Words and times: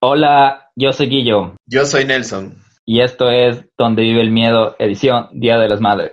Hola, 0.00 0.70
yo 0.76 0.92
soy 0.92 1.08
Guillo. 1.08 1.54
Yo 1.66 1.86
soy 1.86 2.04
Nelson. 2.04 2.54
Y 2.84 3.00
esto 3.00 3.30
es 3.30 3.64
Donde 3.78 4.02
vive 4.02 4.20
el 4.20 4.30
miedo, 4.30 4.76
edición 4.78 5.28
Día 5.32 5.58
de 5.58 5.68
las 5.70 5.80
Madres. 5.80 6.12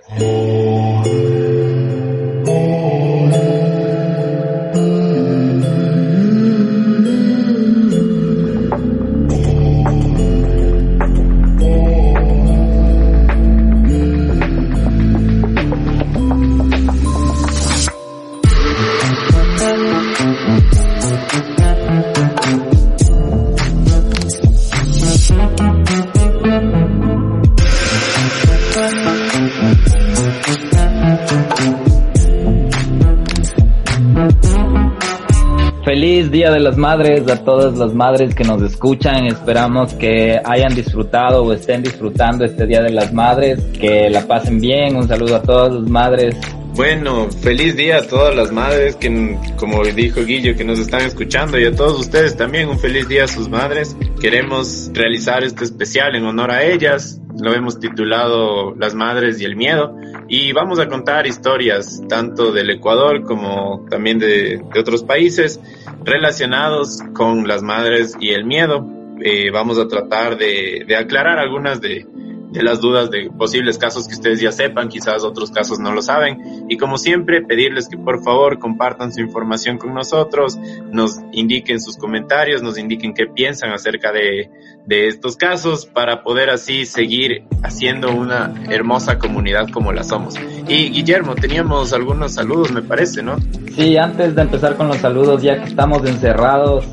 Día 36.44 36.52
de 36.52 36.60
las 36.60 36.76
Madres 36.76 37.26
a 37.30 37.42
todas 37.42 37.78
las 37.78 37.94
madres 37.94 38.34
que 38.34 38.44
nos 38.44 38.60
escuchan. 38.60 39.24
Esperamos 39.24 39.94
que 39.94 40.38
hayan 40.44 40.74
disfrutado 40.74 41.42
o 41.42 41.54
estén 41.54 41.82
disfrutando 41.82 42.44
este 42.44 42.66
Día 42.66 42.82
de 42.82 42.90
las 42.90 43.14
Madres, 43.14 43.60
que 43.80 44.10
la 44.10 44.26
pasen 44.26 44.60
bien. 44.60 44.94
Un 44.94 45.08
saludo 45.08 45.36
a 45.36 45.42
todas 45.42 45.72
las 45.72 45.88
madres. 45.88 46.36
Bueno, 46.74 47.30
feliz 47.30 47.76
día 47.76 47.96
a 47.96 48.02
todas 48.02 48.36
las 48.36 48.52
madres 48.52 48.96
que, 48.96 49.38
como 49.56 49.82
dijo 49.84 50.22
Guillo, 50.22 50.54
que 50.54 50.64
nos 50.64 50.78
están 50.78 51.00
escuchando 51.00 51.58
y 51.58 51.64
a 51.64 51.74
todos 51.74 51.98
ustedes 51.98 52.36
también 52.36 52.68
un 52.68 52.78
feliz 52.78 53.08
día 53.08 53.24
a 53.24 53.28
sus 53.28 53.48
madres. 53.48 53.96
Queremos 54.20 54.90
realizar 54.92 55.44
este 55.44 55.64
especial 55.64 56.14
en 56.14 56.26
honor 56.26 56.50
a 56.50 56.62
ellas. 56.62 57.22
Lo 57.40 57.54
hemos 57.54 57.80
titulado 57.80 58.74
Las 58.74 58.94
Madres 58.94 59.40
y 59.40 59.46
el 59.46 59.56
Miedo 59.56 59.96
y 60.28 60.52
vamos 60.52 60.78
a 60.78 60.88
contar 60.88 61.26
historias 61.26 62.02
tanto 62.06 62.52
del 62.52 62.68
Ecuador 62.70 63.22
como 63.22 63.86
también 63.88 64.18
de, 64.18 64.62
de 64.72 64.80
otros 64.80 65.02
países 65.04 65.58
relacionados 66.04 66.98
con 67.14 67.46
las 67.48 67.62
madres 67.62 68.16
y 68.20 68.30
el 68.30 68.44
miedo. 68.44 68.86
Eh, 69.20 69.50
vamos 69.50 69.78
a 69.78 69.88
tratar 69.88 70.36
de, 70.36 70.84
de 70.86 70.96
aclarar 70.96 71.38
algunas 71.38 71.80
de, 71.80 72.06
de 72.54 72.62
las 72.62 72.80
dudas 72.80 73.10
de 73.10 73.30
posibles 73.36 73.78
casos 73.78 74.06
que 74.06 74.14
ustedes 74.14 74.40
ya 74.40 74.52
sepan, 74.52 74.88
quizás 74.88 75.24
otros 75.24 75.50
casos 75.50 75.80
no 75.80 75.92
lo 75.92 76.00
saben. 76.00 76.66
Y 76.68 76.76
como 76.76 76.98
siempre, 76.98 77.42
pedirles 77.42 77.88
que 77.88 77.98
por 77.98 78.22
favor 78.22 78.60
compartan 78.60 79.12
su 79.12 79.20
información 79.20 79.76
con 79.76 79.92
nosotros, 79.92 80.56
nos 80.92 81.18
indiquen 81.32 81.80
sus 81.80 81.96
comentarios, 81.96 82.62
nos 82.62 82.78
indiquen 82.78 83.12
qué 83.12 83.26
piensan 83.26 83.72
acerca 83.72 84.12
de, 84.12 84.50
de 84.86 85.08
estos 85.08 85.36
casos 85.36 85.84
para 85.84 86.22
poder 86.22 86.48
así 86.48 86.86
seguir 86.86 87.42
haciendo 87.64 88.14
una 88.14 88.54
hermosa 88.70 89.18
comunidad 89.18 89.68
como 89.70 89.92
la 89.92 90.04
somos. 90.04 90.36
Y 90.68 90.90
Guillermo, 90.90 91.34
teníamos 91.34 91.92
algunos 91.92 92.34
saludos, 92.34 92.70
me 92.70 92.82
parece, 92.82 93.20
¿no? 93.22 93.36
Sí, 93.74 93.96
antes 93.96 94.36
de 94.36 94.42
empezar 94.42 94.76
con 94.76 94.86
los 94.86 94.98
saludos, 94.98 95.42
ya 95.42 95.60
que 95.60 95.70
estamos 95.70 96.06
encerrados, 96.06 96.86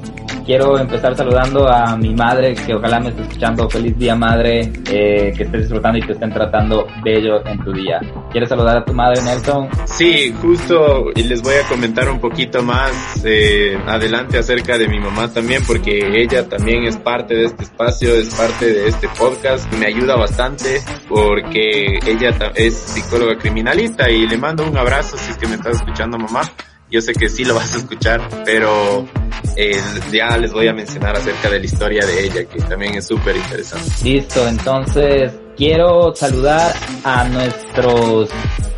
quiero 0.51 0.77
empezar 0.77 1.15
saludando 1.15 1.65
a 1.65 1.95
mi 1.95 2.13
madre, 2.13 2.53
que 2.53 2.73
ojalá 2.73 2.99
me 2.99 3.07
esté 3.07 3.21
escuchando. 3.21 3.69
Feliz 3.69 3.97
día, 3.97 4.15
madre, 4.15 4.69
eh, 4.91 5.31
que 5.33 5.43
estés 5.43 5.61
disfrutando 5.61 5.97
y 5.97 6.01
que 6.01 6.11
estén 6.11 6.29
tratando 6.29 6.85
bello 7.01 7.41
en 7.45 7.57
tu 7.63 7.71
día. 7.71 8.01
¿Quieres 8.29 8.49
saludar 8.49 8.79
a 8.79 8.83
tu 8.83 8.93
madre, 8.93 9.21
Nelson? 9.21 9.69
Sí, 9.85 10.35
justo 10.41 11.05
y 11.15 11.23
les 11.23 11.41
voy 11.41 11.53
a 11.55 11.65
comentar 11.69 12.09
un 12.09 12.19
poquito 12.19 12.61
más 12.63 13.21
eh, 13.23 13.77
adelante 13.87 14.39
acerca 14.39 14.77
de 14.77 14.89
mi 14.89 14.99
mamá 14.99 15.31
también, 15.31 15.63
porque 15.65 16.01
ella 16.21 16.45
también 16.49 16.83
es 16.83 16.97
parte 16.97 17.33
de 17.33 17.45
este 17.45 17.63
espacio, 17.63 18.13
es 18.13 18.35
parte 18.35 18.65
de 18.65 18.87
este 18.89 19.07
podcast. 19.17 19.73
Me 19.75 19.85
ayuda 19.85 20.17
bastante 20.17 20.81
porque 21.07 21.97
ella 22.05 22.51
es 22.55 22.75
psicóloga 22.75 23.37
criminalista 23.37 24.09
y 24.09 24.27
le 24.27 24.37
mando 24.37 24.67
un 24.67 24.77
abrazo 24.77 25.15
si 25.17 25.31
es 25.31 25.37
que 25.37 25.47
me 25.47 25.55
estás 25.55 25.77
escuchando, 25.77 26.17
mamá. 26.17 26.41
Yo 26.91 26.99
sé 26.99 27.13
que 27.13 27.29
sí 27.29 27.45
lo 27.45 27.55
vas 27.55 27.73
a 27.73 27.77
escuchar, 27.77 28.19
pero 28.43 29.07
eh, 29.55 29.79
ya 30.11 30.37
les 30.37 30.51
voy 30.51 30.67
a 30.67 30.73
mencionar 30.73 31.15
acerca 31.15 31.49
de 31.49 31.59
la 31.59 31.65
historia 31.65 32.05
de 32.05 32.25
ella, 32.25 32.43
que 32.43 32.59
también 32.59 32.95
es 32.95 33.07
súper 33.07 33.37
interesante. 33.37 33.89
Listo, 34.03 34.45
entonces 34.45 35.31
quiero 35.55 36.13
saludar 36.13 36.73
a 37.05 37.23
nuestros 37.29 38.29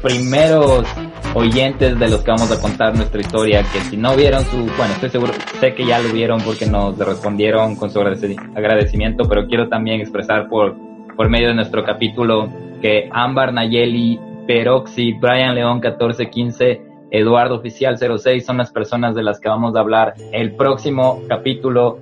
primeros 0.04 0.86
oyentes 1.34 1.98
de 1.98 2.08
los 2.08 2.22
que 2.22 2.30
vamos 2.30 2.52
a 2.52 2.62
contar 2.62 2.96
nuestra 2.96 3.20
historia, 3.20 3.64
que 3.74 3.80
si 3.80 3.98
no 3.98 4.16
vieron 4.16 4.46
su, 4.46 4.58
bueno, 4.58 4.94
estoy 4.94 5.10
seguro, 5.10 5.34
sé 5.60 5.74
que 5.74 5.84
ya 5.84 6.00
lo 6.00 6.14
vieron 6.14 6.40
porque 6.42 6.68
nos 6.68 6.96
respondieron 7.00 7.76
con 7.76 7.90
su 7.90 8.00
agradecimiento, 8.00 9.24
pero 9.28 9.48
quiero 9.48 9.70
también 9.70 10.02
expresar 10.02 10.50
por, 10.50 10.76
por 11.16 11.30
medio 11.30 11.48
de 11.48 11.56
nuestro 11.56 11.84
capítulo 11.84 12.48
que 12.80 13.10
Ámbar 13.12 13.54
Nayeli, 13.54 14.20
Peroxy, 14.46 15.14
Brian 15.14 15.56
León 15.56 15.80
1415, 15.80 16.93
Eduardo 17.14 17.56
Oficial 17.56 17.96
06 17.98 18.44
son 18.44 18.58
las 18.58 18.72
personas 18.72 19.14
de 19.14 19.22
las 19.22 19.40
que 19.40 19.48
vamos 19.48 19.76
a 19.76 19.80
hablar 19.80 20.16
el 20.32 20.56
próximo 20.56 21.22
capítulo 21.30 22.00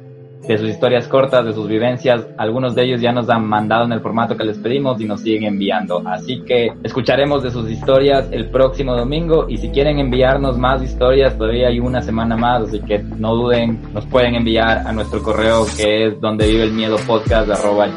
de 0.48 0.58
sus 0.58 0.70
historias 0.70 1.08
cortas, 1.08 1.46
de 1.46 1.54
sus 1.54 1.68
vivencias. 1.68 2.26
Algunos 2.38 2.76
de 2.76 2.84
ellos 2.84 3.02
ya 3.02 3.12
nos 3.12 3.30
han 3.30 3.46
mandado 3.46 3.86
en 3.86 3.92
el 3.92 4.02
formato 4.02 4.36
que 4.36 4.44
les 4.44 4.58
pedimos 4.58 5.00
y 5.02 5.06
nos 5.06 5.22
siguen 5.22 5.44
enviando. 5.44 6.02
Así 6.06 6.42
que 6.42 6.72
escucharemos 6.84 7.44
de 7.44 7.52
sus 7.52 7.70
historias 7.70 8.30
el 8.32 8.50
próximo 8.50 8.96
domingo 8.96 9.48
y 9.50 9.58
si 9.58 9.70
quieren 9.70 10.00
enviarnos 10.00 10.58
más 10.58 10.82
historias, 10.82 11.38
todavía 11.38 11.68
hay 11.68 11.80
una 11.80 12.02
semana 12.02 12.36
más, 12.38 12.64
así 12.64 12.80
que 12.80 13.00
no 13.00 13.36
duden, 13.36 13.82
nos 13.94 14.06
pueden 14.06 14.36
enviar 14.36 14.80
a 14.88 14.92
nuestro 14.92 15.22
correo 15.22 15.66
que 15.78 16.08
es 16.08 16.22
donde 16.22 16.48
vive 16.48 16.64
el 16.64 16.74
miedo 16.74 16.96
podcast 17.06 17.50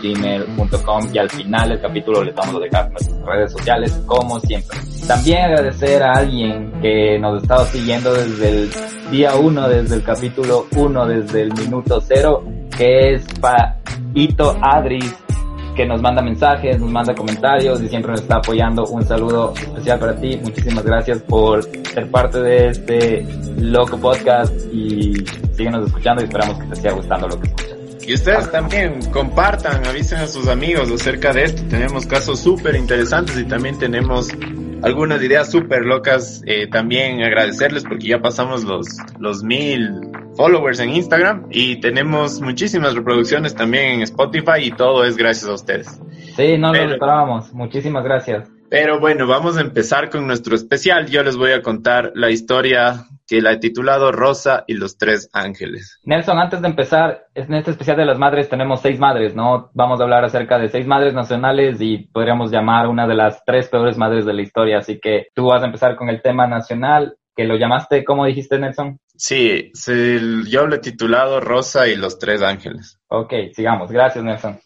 gmail.com 0.03 1.08
y 1.12 1.19
al 1.19 1.30
final 1.30 1.69
del 1.69 1.80
capítulo 1.80 2.24
les 2.24 2.34
vamos 2.34 2.56
a 2.56 2.58
dejar 2.58 2.91
nuestras 2.91 3.19
redes 3.26 3.52
sociales 3.52 3.92
como 4.06 4.40
siempre. 4.40 4.78
También 5.06 5.44
agradecer 5.44 6.02
a 6.02 6.12
alguien 6.12 6.72
que 6.80 7.18
nos 7.18 7.34
ha 7.34 7.42
estado 7.42 7.64
siguiendo 7.66 8.12
desde 8.14 8.48
el 8.48 8.70
día 9.10 9.34
1, 9.34 9.68
desde 9.68 9.96
el 9.96 10.02
capítulo 10.02 10.66
1, 10.76 11.06
desde 11.06 11.42
el 11.42 11.52
minuto 11.52 12.00
0, 12.00 12.44
que 12.76 13.14
es 13.14 13.24
Paito 13.40 14.56
Adris, 14.62 15.14
que 15.74 15.84
nos 15.84 16.00
manda 16.00 16.22
mensajes, 16.22 16.78
nos 16.80 16.90
manda 16.90 17.14
comentarios 17.14 17.82
y 17.82 17.88
siempre 17.88 18.12
nos 18.12 18.22
está 18.22 18.36
apoyando. 18.36 18.84
Un 18.84 19.04
saludo 19.04 19.52
especial 19.54 19.98
para 19.98 20.16
ti. 20.16 20.38
Muchísimas 20.42 20.84
gracias 20.84 21.18
por 21.22 21.62
ser 21.62 22.10
parte 22.10 22.41
de 22.41 22.68
este 22.68 23.26
loco 23.58 23.98
podcast 23.98 24.54
y 24.72 25.14
síguenos 25.52 25.86
escuchando 25.86 26.22
y 26.22 26.26
esperamos 26.26 26.58
que 26.58 26.66
te 26.66 26.76
siga 26.76 26.92
gustando 26.92 27.28
lo 27.28 27.41
que 27.41 27.48
escuchas. 27.48 27.84
Y 28.06 28.15
ustedes 28.15 28.50
también 28.50 29.00
compartan, 29.10 29.87
avisen 29.87 30.19
a 30.19 30.26
sus 30.26 30.48
amigos 30.48 30.91
acerca 30.91 31.32
de 31.32 31.44
esto. 31.44 31.62
Tenemos 31.69 32.06
casos 32.06 32.41
súper 32.41 32.76
interesantes 32.76 33.38
y 33.38 33.44
también 33.44 33.78
tenemos 33.78 34.28
algunas 34.82 35.22
ideas 35.22 35.50
súper 35.50 35.87
locas. 35.87 36.42
Eh, 36.47 36.66
también 36.66 37.22
agradecerles 37.22 37.84
porque 37.84 38.09
ya 38.09 38.20
pasamos 38.20 38.65
los, 38.65 38.87
los 39.19 39.42
mil 39.42 40.10
followers 40.37 40.81
en 40.81 40.91
Instagram 40.91 41.47
y 41.50 41.81
tenemos 41.81 42.41
muchísimas 42.41 42.94
reproducciones 42.94 43.54
también 43.54 43.92
en 43.92 44.03
Spotify 44.03 44.65
y 44.65 44.71
todo 44.71 45.04
es 45.04 45.16
gracias 45.16 45.48
a 45.48 45.54
ustedes. 45.54 46.00
Sí, 46.36 46.59
no 46.59 46.72
lo 46.72 46.92
esperábamos. 46.92 47.53
Muchísimas 47.54 48.04
gracias. 48.04 48.50
Pero 48.74 48.98
bueno, 48.98 49.28
vamos 49.28 49.56
a 49.56 49.60
empezar 49.60 50.10
con 50.10 50.26
nuestro 50.26 50.56
especial. 50.56 51.06
Yo 51.06 51.22
les 51.22 51.36
voy 51.36 51.52
a 51.52 51.62
contar 51.62 52.10
la 52.16 52.30
historia 52.30 53.04
que 53.24 53.40
la 53.40 53.52
he 53.52 53.58
titulado 53.58 54.10
Rosa 54.10 54.64
y 54.66 54.74
los 54.74 54.98
tres 54.98 55.30
ángeles. 55.32 56.00
Nelson, 56.02 56.40
antes 56.40 56.60
de 56.60 56.66
empezar, 56.66 57.28
en 57.36 57.54
este 57.54 57.70
especial 57.70 57.96
de 57.98 58.04
las 58.04 58.18
madres 58.18 58.48
tenemos 58.48 58.80
seis 58.80 58.98
madres, 58.98 59.36
¿no? 59.36 59.70
Vamos 59.74 60.00
a 60.00 60.02
hablar 60.02 60.24
acerca 60.24 60.58
de 60.58 60.70
seis 60.70 60.88
madres 60.88 61.14
nacionales 61.14 61.80
y 61.80 61.98
podríamos 61.98 62.50
llamar 62.50 62.88
una 62.88 63.06
de 63.06 63.14
las 63.14 63.44
tres 63.44 63.68
peores 63.68 63.96
madres 63.96 64.26
de 64.26 64.34
la 64.34 64.42
historia. 64.42 64.78
Así 64.78 64.98
que 64.98 65.28
tú 65.36 65.46
vas 65.46 65.62
a 65.62 65.66
empezar 65.66 65.94
con 65.94 66.08
el 66.08 66.20
tema 66.20 66.48
nacional, 66.48 67.16
que 67.36 67.44
lo 67.44 67.54
llamaste, 67.54 68.04
¿cómo 68.04 68.26
dijiste, 68.26 68.58
Nelson? 68.58 68.98
Sí, 69.14 69.70
yo 70.48 70.66
lo 70.66 70.74
he 70.74 70.80
titulado 70.80 71.38
Rosa 71.38 71.86
y 71.86 71.94
los 71.94 72.18
tres 72.18 72.42
ángeles. 72.42 72.98
Ok, 73.06 73.34
sigamos. 73.52 73.92
Gracias, 73.92 74.24
Nelson. 74.24 74.59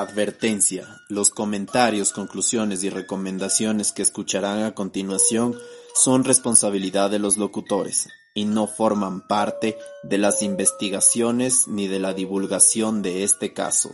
Advertencia. 0.00 0.86
Los 1.08 1.30
comentarios, 1.30 2.12
conclusiones 2.12 2.84
y 2.84 2.88
recomendaciones 2.88 3.90
que 3.90 4.02
escucharán 4.02 4.62
a 4.62 4.72
continuación 4.72 5.58
son 5.92 6.22
responsabilidad 6.22 7.10
de 7.10 7.18
los 7.18 7.36
locutores 7.36 8.08
y 8.32 8.44
no 8.44 8.68
forman 8.68 9.26
parte 9.26 9.76
de 10.04 10.18
las 10.18 10.42
investigaciones 10.42 11.66
ni 11.66 11.88
de 11.88 11.98
la 11.98 12.14
divulgación 12.14 13.02
de 13.02 13.24
este 13.24 13.52
caso. 13.52 13.90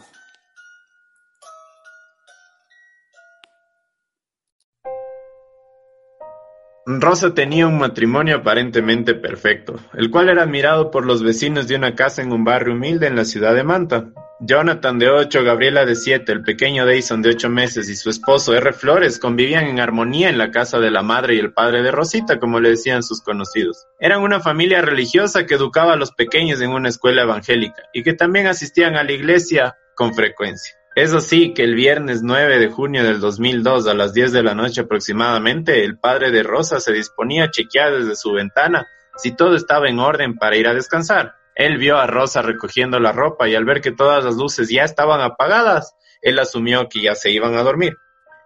Rosa 6.87 7.33
tenía 7.33 7.67
un 7.67 7.79
matrimonio 7.79 8.37
aparentemente 8.37 9.15
perfecto, 9.15 9.81
el 9.95 10.11
cual 10.11 10.29
era 10.29 10.43
admirado 10.43 10.91
por 10.91 11.07
los 11.07 11.23
vecinos 11.23 11.67
de 11.67 11.77
una 11.77 11.95
casa 11.95 12.21
en 12.21 12.31
un 12.31 12.45
barrio 12.45 12.75
humilde 12.75 13.07
en 13.07 13.17
la 13.17 13.25
ciudad 13.25 13.55
de 13.55 13.65
Manta. 13.65 14.11
Jonathan 14.41 14.99
de 14.99 15.09
8, 15.09 15.45
Gabriela 15.45 15.87
de 15.87 15.97
7, 15.97 16.31
el 16.31 16.43
pequeño 16.43 16.85
Dayson 16.85 17.23
de 17.23 17.31
8 17.31 17.49
meses 17.49 17.89
y 17.89 17.97
su 17.97 18.11
esposo 18.11 18.55
R. 18.55 18.75
Flores 18.75 19.19
convivían 19.19 19.65
en 19.65 19.81
armonía 19.81 20.29
en 20.29 20.37
la 20.37 20.51
casa 20.51 20.79
de 20.79 20.91
la 20.91 21.03
madre 21.03 21.37
y 21.37 21.39
el 21.39 21.55
padre 21.55 21.83
de 21.83 21.91
Rosita, 21.91 22.39
como 22.39 22.61
le 22.61 22.71
decían 22.71 23.03
sus 23.03 23.23
conocidos. 23.23 23.87
Eran 23.99 24.21
una 24.21 24.41
familia 24.41 24.83
religiosa 24.83 25.47
que 25.47 25.55
educaba 25.55 25.95
a 25.95 25.97
los 25.97 26.13
pequeños 26.13 26.61
en 26.61 26.69
una 26.69 26.91
escuela 26.91 27.23
evangélica 27.23 27.83
y 27.95 28.03
que 28.03 28.13
también 28.13 28.47
asistían 28.47 28.97
a 28.97 29.05
la 29.05 29.13
iglesia 29.13 29.79
con 29.97 30.15
frecuencia. 30.15 30.75
Eso 30.95 31.21
sí, 31.21 31.55
que 31.55 31.65
el 31.65 31.75
viernes 31.75 32.23
9 32.23 32.59
de 32.59 32.69
junio 32.69 33.03
del 33.03 33.19
2002 33.19 33.89
a 33.89 33.95
las 33.95 34.15
10 34.15 34.31
de 34.31 34.43
la 34.45 34.55
noche 34.55 34.83
aproximadamente, 34.83 35.85
el 35.85 35.99
padre 35.99 36.31
de 36.31 36.45
Rosa 36.45 36.79
se 36.79 36.93
disponía 36.93 37.45
a 37.45 37.51
chequear 37.51 37.99
desde 37.99 38.15
su 38.15 38.31
ventana 38.33 38.87
si 39.17 39.35
todo 39.35 39.57
estaba 39.57 39.89
en 39.89 39.99
orden 39.99 40.39
para 40.39 40.57
ir 40.57 40.69
a 40.69 40.75
descansar. 40.75 41.35
Él 41.57 41.79
vio 41.79 41.99
a 41.99 42.07
Rosa 42.07 42.43
recogiendo 42.43 43.01
la 43.01 43.11
ropa 43.11 43.49
y 43.49 43.57
al 43.57 43.65
ver 43.65 43.81
que 43.81 43.91
todas 43.91 44.25
las 44.25 44.37
luces 44.37 44.69
ya 44.69 44.85
estaban 44.85 45.21
apagadas, 45.21 45.97
él 46.23 46.39
asumió 46.39 46.89
que 46.89 47.03
ya 47.03 47.17
se 47.17 47.31
iban 47.31 47.57
a 47.57 47.63
dormir. 47.63 47.97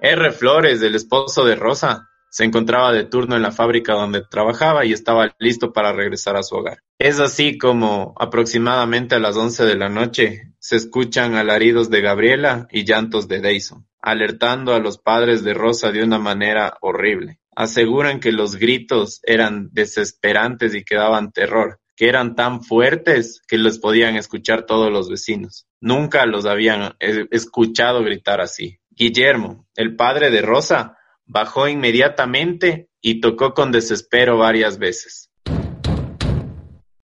R. 0.01 0.31
Flores, 0.33 0.81
el 0.81 0.95
esposo 0.95 1.45
de 1.45 1.55
Rosa, 1.55 2.08
se 2.31 2.45
encontraba 2.45 2.93
de 2.93 3.05
turno 3.05 3.37
en 3.37 3.43
la 3.43 3.53
fábrica 3.53 3.95
donde 3.95 4.23
trabajaba 4.23 4.85
y 4.85 4.93
estaba 4.93 5.35
listo 5.39 5.73
para 5.73 5.93
regresar 5.93 6.37
a 6.37 6.43
su 6.43 6.57
hogar. 6.57 6.79
Es 6.99 7.21
así 7.21 7.59
como 7.59 8.15
aproximadamente 8.19 9.15
a 9.15 9.21
las 9.21 9.37
once 9.37 9.65
de 9.65 9.77
la 9.77 9.89
noche 9.89 10.53
se 10.59 10.77
escuchan 10.77 11.35
alaridos 11.35 11.91
de 11.91 12.01
Gabriela 12.01 12.67
y 12.71 12.85
llantos 12.85 13.29
de 13.29 13.41
Dayson, 13.41 13.87
alertando 14.03 14.75
a 14.75 14.81
los 14.81 14.99
padres 14.99 15.45
de 15.45 15.55
Rosa 15.55 15.93
de 15.93 16.03
una 16.03 16.19
manera 16.19 16.77
horrible. 16.81 17.39
Aseguran 17.55 18.21
que 18.21 18.33
los 18.33 18.57
gritos 18.57 19.21
eran 19.25 19.71
desesperantes 19.73 20.75
y 20.75 20.85
que 20.85 20.97
daban 20.97 21.33
terror, 21.33 21.81
que 21.97 22.09
eran 22.09 22.35
tan 22.37 22.63
fuertes 22.63 23.41
que 23.49 23.59
los 23.59 23.79
podían 23.79 24.17
escuchar 24.17 24.67
todos 24.67 24.93
los 24.93 25.09
vecinos. 25.09 25.67
Nunca 25.81 26.27
los 26.27 26.47
habían 26.47 26.95
eh, 27.01 27.27
escuchado 27.31 28.05
gritar 28.05 28.41
así. 28.41 28.79
Guillermo, 28.91 29.67
el 29.77 29.97
padre 29.97 30.31
de 30.31 30.43
Rosa, 30.43 30.98
bajó 31.29 31.69
inmediatamente 31.69 32.89
y 33.01 33.21
tocó 33.21 33.55
con 33.55 33.71
desespero 33.71 34.39
varias 34.39 34.79
veces. 34.79 35.31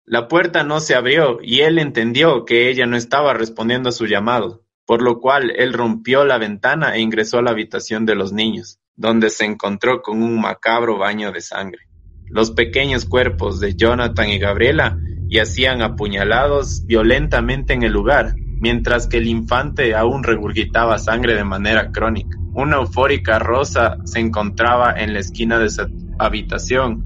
La 0.06 0.28
puerta 0.28 0.64
no 0.64 0.80
se 0.80 0.96
abrió 0.96 1.40
y 1.42 1.62
él 1.62 1.78
entendió 1.78 2.46
que 2.46 2.70
ella 2.70 2.86
no 2.86 2.98
estaba 2.98 3.34
respondiendo 3.34 3.90
a 3.90 3.94
su 3.94 4.06
llamado, 4.06 4.64
por 4.86 5.02
lo 5.02 5.20
cual 5.20 5.52
él 5.56 5.74
rompió 5.74 6.26
la 6.26 6.38
ventana 6.38 6.96
e 6.96 7.02
ingresó 7.02 7.40
a 7.40 7.42
la 7.42 7.52
habitación 7.52 8.06
de 8.06 8.16
los 8.16 8.34
niños, 8.34 8.80
donde 8.96 9.30
se 9.30 9.46
encontró 9.46 10.02
con 10.02 10.22
un 10.22 10.40
macabro 10.40 10.98
baño 10.98 11.32
de 11.32 11.42
sangre. 11.42 11.84
Los 12.26 12.52
pequeños 12.52 13.06
cuerpos 13.06 13.60
de 13.60 13.76
Jonathan 13.76 14.30
y 14.30 14.40
Gabriela 14.40 14.98
yacían 15.28 15.82
apuñalados 15.82 16.86
violentamente 16.86 17.74
en 17.74 17.84
el 17.84 17.92
lugar, 17.92 18.36
mientras 18.60 19.08
que 19.08 19.18
el 19.18 19.28
infante 19.28 19.96
aún 19.96 20.24
regurgitaba 20.24 21.00
sangre 21.00 21.36
de 21.36 21.44
manera 21.44 21.92
crónica. 21.92 22.38
Una 22.56 22.78
eufórica 22.78 23.40
Rosa 23.40 23.98
se 24.06 24.20
encontraba 24.20 24.94
en 24.94 25.14
la 25.14 25.20
esquina 25.20 25.58
de 25.58 25.70
su 25.70 25.88
habitación, 26.20 27.04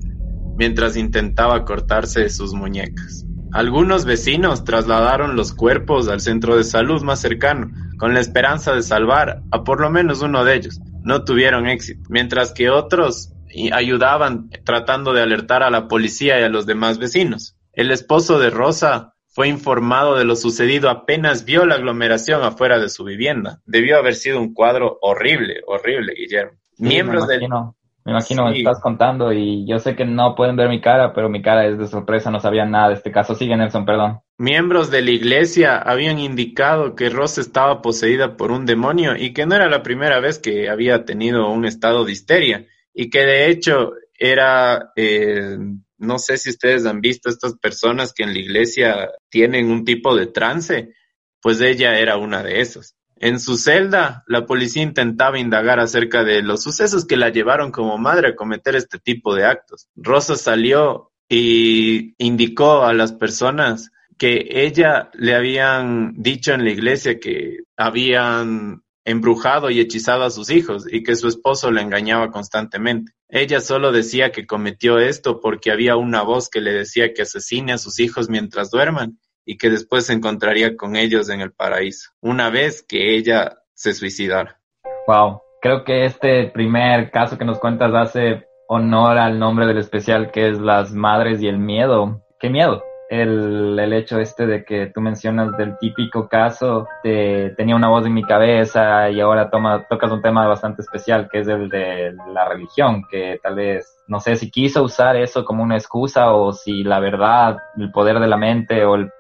mientras 0.58 0.98
intentaba 0.98 1.64
cortarse 1.64 2.30
sus 2.30 2.54
muñecas. 2.54 3.26
Algunos 3.54 4.04
vecinos 4.04 4.66
trasladaron 4.66 5.38
los 5.38 5.54
cuerpos 5.54 6.10
al 6.10 6.20
centro 6.20 6.58
de 6.58 6.66
salud 6.66 7.02
más 7.02 7.22
cercano, 7.22 7.72
con 7.98 8.14
la 8.14 8.20
esperanza 8.20 8.74
de 8.74 8.84
salvar 8.84 9.42
a 9.52 9.64
por 9.64 9.80
lo 9.80 9.90
menos 9.90 10.22
uno 10.22 10.44
de 10.44 10.56
ellos. 10.56 10.80
No 11.04 11.24
tuvieron 11.24 11.68
éxito, 11.68 12.02
mientras 12.10 12.52
que 12.52 12.70
otros 12.70 13.34
ayudaban 13.72 14.50
tratando 14.66 15.14
de 15.14 15.22
alertar 15.22 15.64
a 15.64 15.70
la 15.70 15.88
policía 15.88 16.40
y 16.40 16.44
a 16.44 16.50
los 16.50 16.66
demás 16.66 16.98
vecinos. 16.98 17.56
El 17.72 17.92
esposo 17.92 18.38
de 18.38 18.50
Rosa 18.50 19.14
fue 19.38 19.50
informado 19.50 20.16
de 20.16 20.26
lo 20.26 20.36
sucedido 20.36 20.90
apenas 20.90 21.46
vio 21.46 21.64
la 21.68 21.76
aglomeración 21.76 22.42
afuera 22.42 22.80
de 22.80 22.90
su 22.90 23.04
vivienda. 23.04 23.62
Debió 23.68 24.00
haber 24.00 24.16
sido 24.16 24.40
un 24.40 24.52
cuadro 24.52 24.98
horrible, 25.00 25.62
horrible, 25.68 26.16
Guillermo. 26.18 26.58
Miembros 26.80 27.28
del... 27.28 27.42
Me 27.42 28.14
imagino, 28.14 28.46
me 28.46 28.58
estás 28.58 28.82
contando 28.82 29.32
y 29.32 29.68
yo 29.70 29.78
sé 29.78 29.96
que 29.96 30.06
no 30.06 30.34
pueden 30.34 30.56
ver 30.56 30.70
mi 30.70 30.82
cara, 30.82 31.14
pero 31.14 31.30
mi 31.30 31.44
cara 31.44 31.68
es 31.68 31.78
de 31.78 31.86
sorpresa, 31.86 32.32
no 32.32 32.40
sabía 32.40 32.66
nada 32.66 32.88
de 32.88 32.96
este 32.96 33.12
caso. 33.12 33.36
Sigue, 33.36 33.56
Nelson, 33.56 33.86
perdón. 33.86 34.22
Miembros 34.40 34.90
de 34.90 35.04
la 35.04 35.12
iglesia 35.12 35.78
habían 35.78 36.18
indicado 36.18 36.96
que 36.96 37.12
Rosa 37.12 37.40
estaba 37.40 37.84
poseída 37.84 38.38
por 38.38 38.52
un 38.52 38.66
demonio 38.66 39.16
y 39.16 39.34
que 39.34 39.46
no 39.46 39.54
era 39.54 39.70
la 39.70 39.84
primera 39.84 40.20
vez 40.20 40.40
que 40.40 40.68
había 40.68 41.06
tenido 41.06 41.48
un 41.52 41.66
estado 41.66 42.06
de 42.06 42.12
histeria 42.12 42.66
y 42.92 43.12
que 43.12 43.20
de 43.20 43.52
hecho 43.52 43.92
era, 44.18 44.94
eh, 44.96 45.60
no 45.98 46.20
sé 46.20 46.38
si 46.38 46.50
ustedes 46.50 46.86
han 46.86 47.02
visto 47.02 47.30
estas 47.30 47.56
personas 47.58 48.14
que 48.14 48.24
en 48.24 48.34
la 48.34 48.40
iglesia 48.40 49.10
tienen 49.30 49.72
un 49.72 49.86
tipo 49.86 50.16
de 50.16 50.28
trance, 50.28 50.94
pues 51.42 51.62
ella 51.62 51.98
era 52.00 52.18
una 52.18 52.44
de 52.44 52.62
esas. 52.62 52.96
En 53.20 53.40
su 53.40 53.58
celda, 53.58 54.24
la 54.28 54.46
policía 54.46 54.84
intentaba 54.84 55.40
indagar 55.40 55.80
acerca 55.80 56.24
de 56.24 56.44
los 56.44 56.62
sucesos 56.62 57.06
que 57.06 57.18
la 57.18 57.30
llevaron 57.30 57.72
como 57.72 57.98
madre 57.98 58.30
a 58.30 58.36
cometer 58.36 58.76
este 58.76 59.00
tipo 59.00 59.34
de 59.34 59.46
actos. 59.46 59.88
Rosa 59.96 60.36
salió 60.36 61.12
y 61.28 62.14
indicó 62.24 62.84
a 62.84 62.94
las 62.94 63.14
personas 63.14 63.92
que 64.18 64.48
ella 64.52 65.10
le 65.14 65.36
habían 65.36 66.14
dicho 66.18 66.54
en 66.54 66.64
la 66.64 66.72
iglesia 66.72 67.20
que 67.20 67.60
habían 67.76 68.84
embrujado 69.08 69.70
y 69.70 69.80
hechizado 69.80 70.26
a 70.26 70.30
sus 70.30 70.50
hijos 70.52 70.86
y 70.92 71.02
que 71.02 71.16
su 71.16 71.30
esposo 71.30 71.72
la 71.72 71.82
engañaba 71.82 72.30
constantemente. 72.30 73.14
Ella 73.30 73.62
solo 73.62 73.94
decía 73.94 74.32
que 74.32 74.46
cometió 74.46 75.00
esto 75.00 75.40
porque 75.40 75.72
había 75.72 75.96
una 75.96 76.24
voz 76.24 76.50
que 76.50 76.60
le 76.60 76.74
decía 76.74 77.14
que 77.14 77.22
asesine 77.22 77.72
a 77.72 77.78
sus 77.78 78.02
hijos 78.02 78.30
mientras 78.30 78.70
duerman 78.70 79.18
y 79.46 79.58
que 79.58 79.70
después 79.70 80.08
se 80.08 80.14
encontraría 80.14 80.76
con 80.76 80.98
ellos 80.98 81.30
en 81.30 81.40
el 81.40 81.54
paraíso, 81.54 82.12
una 82.20 82.50
vez 82.50 82.84
que 82.86 83.16
ella 83.16 83.60
se 83.74 83.94
suicidara. 83.94 84.60
Wow, 85.08 85.42
creo 85.62 85.86
que 85.86 86.04
este 86.04 86.48
primer 86.48 87.10
caso 87.10 87.38
que 87.38 87.46
nos 87.46 87.60
cuentas 87.60 87.94
hace 87.94 88.46
honor 88.68 89.18
al 89.18 89.40
nombre 89.40 89.66
del 89.68 89.78
especial 89.78 90.32
que 90.32 90.50
es 90.50 90.60
Las 90.60 90.92
Madres 90.92 91.42
y 91.42 91.48
el 91.48 91.60
Miedo. 91.60 92.26
¿Qué 92.42 92.50
miedo? 92.50 92.84
El, 93.10 93.78
el, 93.80 93.94
hecho 93.94 94.20
este 94.20 94.46
de 94.46 94.66
que 94.66 94.88
tú 94.88 95.02
mencionas 95.02 95.56
del 95.58 95.78
típico 95.78 96.28
caso 96.28 96.88
de 97.04 97.54
tenía 97.56 97.76
una 97.76 97.88
voz 97.88 98.06
en 98.06 98.14
mi 98.14 98.24
cabeza 98.24 99.10
y 99.10 99.22
ahora 99.22 99.50
toma, 99.50 99.88
tocas 99.88 100.12
un 100.12 100.22
tema 100.22 100.46
bastante 100.48 100.82
especial 100.82 101.30
que 101.32 101.40
es 101.40 101.48
el 101.48 101.70
de 101.70 102.14
la 102.34 102.48
religión, 102.50 103.04
que 103.10 103.40
tal 103.42 103.56
vez, 103.56 104.04
no 104.08 104.20
sé 104.20 104.36
si 104.36 104.52
quiso 104.52 104.84
usar 104.84 105.16
eso 105.16 105.46
como 105.46 105.64
una 105.64 105.78
excusa 105.78 106.34
o 106.34 106.52
si 106.52 106.84
la 106.84 107.00
verdad, 107.00 107.58
el 107.78 107.92
poder 107.92 108.20
de 108.20 108.28
la 108.28 108.38
mente 108.38 108.84
o 108.84 108.96
el, 108.96 109.12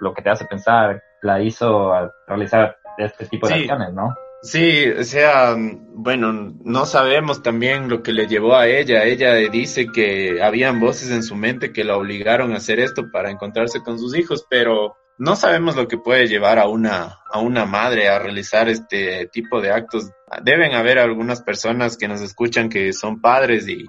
lo 0.00 0.14
que 0.14 0.22
te 0.22 0.30
hace 0.30 0.44
pensar 0.44 1.02
la 1.22 1.40
hizo 1.42 1.92
al 1.92 2.12
realizar 2.26 2.76
este 2.96 3.26
tipo 3.26 3.46
de 3.48 3.54
acciones, 3.54 3.92
¿no? 3.92 4.14
Sí, 4.40 4.88
o 4.88 5.02
sea, 5.02 5.56
bueno, 5.94 6.54
no 6.62 6.86
sabemos 6.86 7.42
también 7.42 7.88
lo 7.88 8.02
que 8.04 8.12
le 8.12 8.28
llevó 8.28 8.54
a 8.54 8.68
ella. 8.68 9.04
Ella 9.04 9.34
dice 9.34 9.88
que 9.92 10.40
habían 10.40 10.78
voces 10.78 11.10
en 11.10 11.24
su 11.24 11.34
mente 11.34 11.72
que 11.72 11.82
la 11.82 11.96
obligaron 11.96 12.52
a 12.52 12.58
hacer 12.58 12.78
esto 12.78 13.10
para 13.10 13.30
encontrarse 13.30 13.82
con 13.82 13.98
sus 13.98 14.16
hijos, 14.16 14.46
pero 14.48 14.96
no 15.18 15.34
sabemos 15.34 15.74
lo 15.74 15.88
que 15.88 15.98
puede 15.98 16.28
llevar 16.28 16.60
a 16.60 16.68
una, 16.68 17.18
a 17.32 17.40
una 17.40 17.66
madre 17.66 18.08
a 18.08 18.20
realizar 18.20 18.68
este 18.68 19.26
tipo 19.32 19.60
de 19.60 19.72
actos. 19.72 20.08
Deben 20.44 20.74
haber 20.74 21.00
algunas 21.00 21.42
personas 21.42 21.96
que 21.96 22.06
nos 22.06 22.20
escuchan 22.20 22.68
que 22.68 22.92
son 22.92 23.20
padres 23.20 23.66
y 23.66 23.86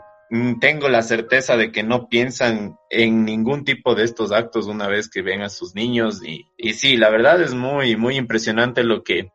tengo 0.60 0.90
la 0.90 1.04
certeza 1.04 1.58
de 1.58 1.72
que 1.72 1.84
no 1.84 2.08
piensan 2.08 2.76
en 2.90 3.24
ningún 3.24 3.64
tipo 3.66 3.94
de 3.94 4.04
estos 4.04 4.32
actos 4.32 4.66
una 4.66 4.88
vez 4.88 5.10
que 5.10 5.22
ven 5.22 5.42
a 5.42 5.50
sus 5.50 5.76
niños 5.76 6.24
y, 6.24 6.46
y 6.58 6.74
sí, 6.74 6.98
la 6.98 7.10
verdad 7.10 7.42
es 7.42 7.54
muy, 7.54 7.96
muy 7.96 8.16
impresionante 8.16 8.84
lo 8.84 9.04
que 9.04 9.30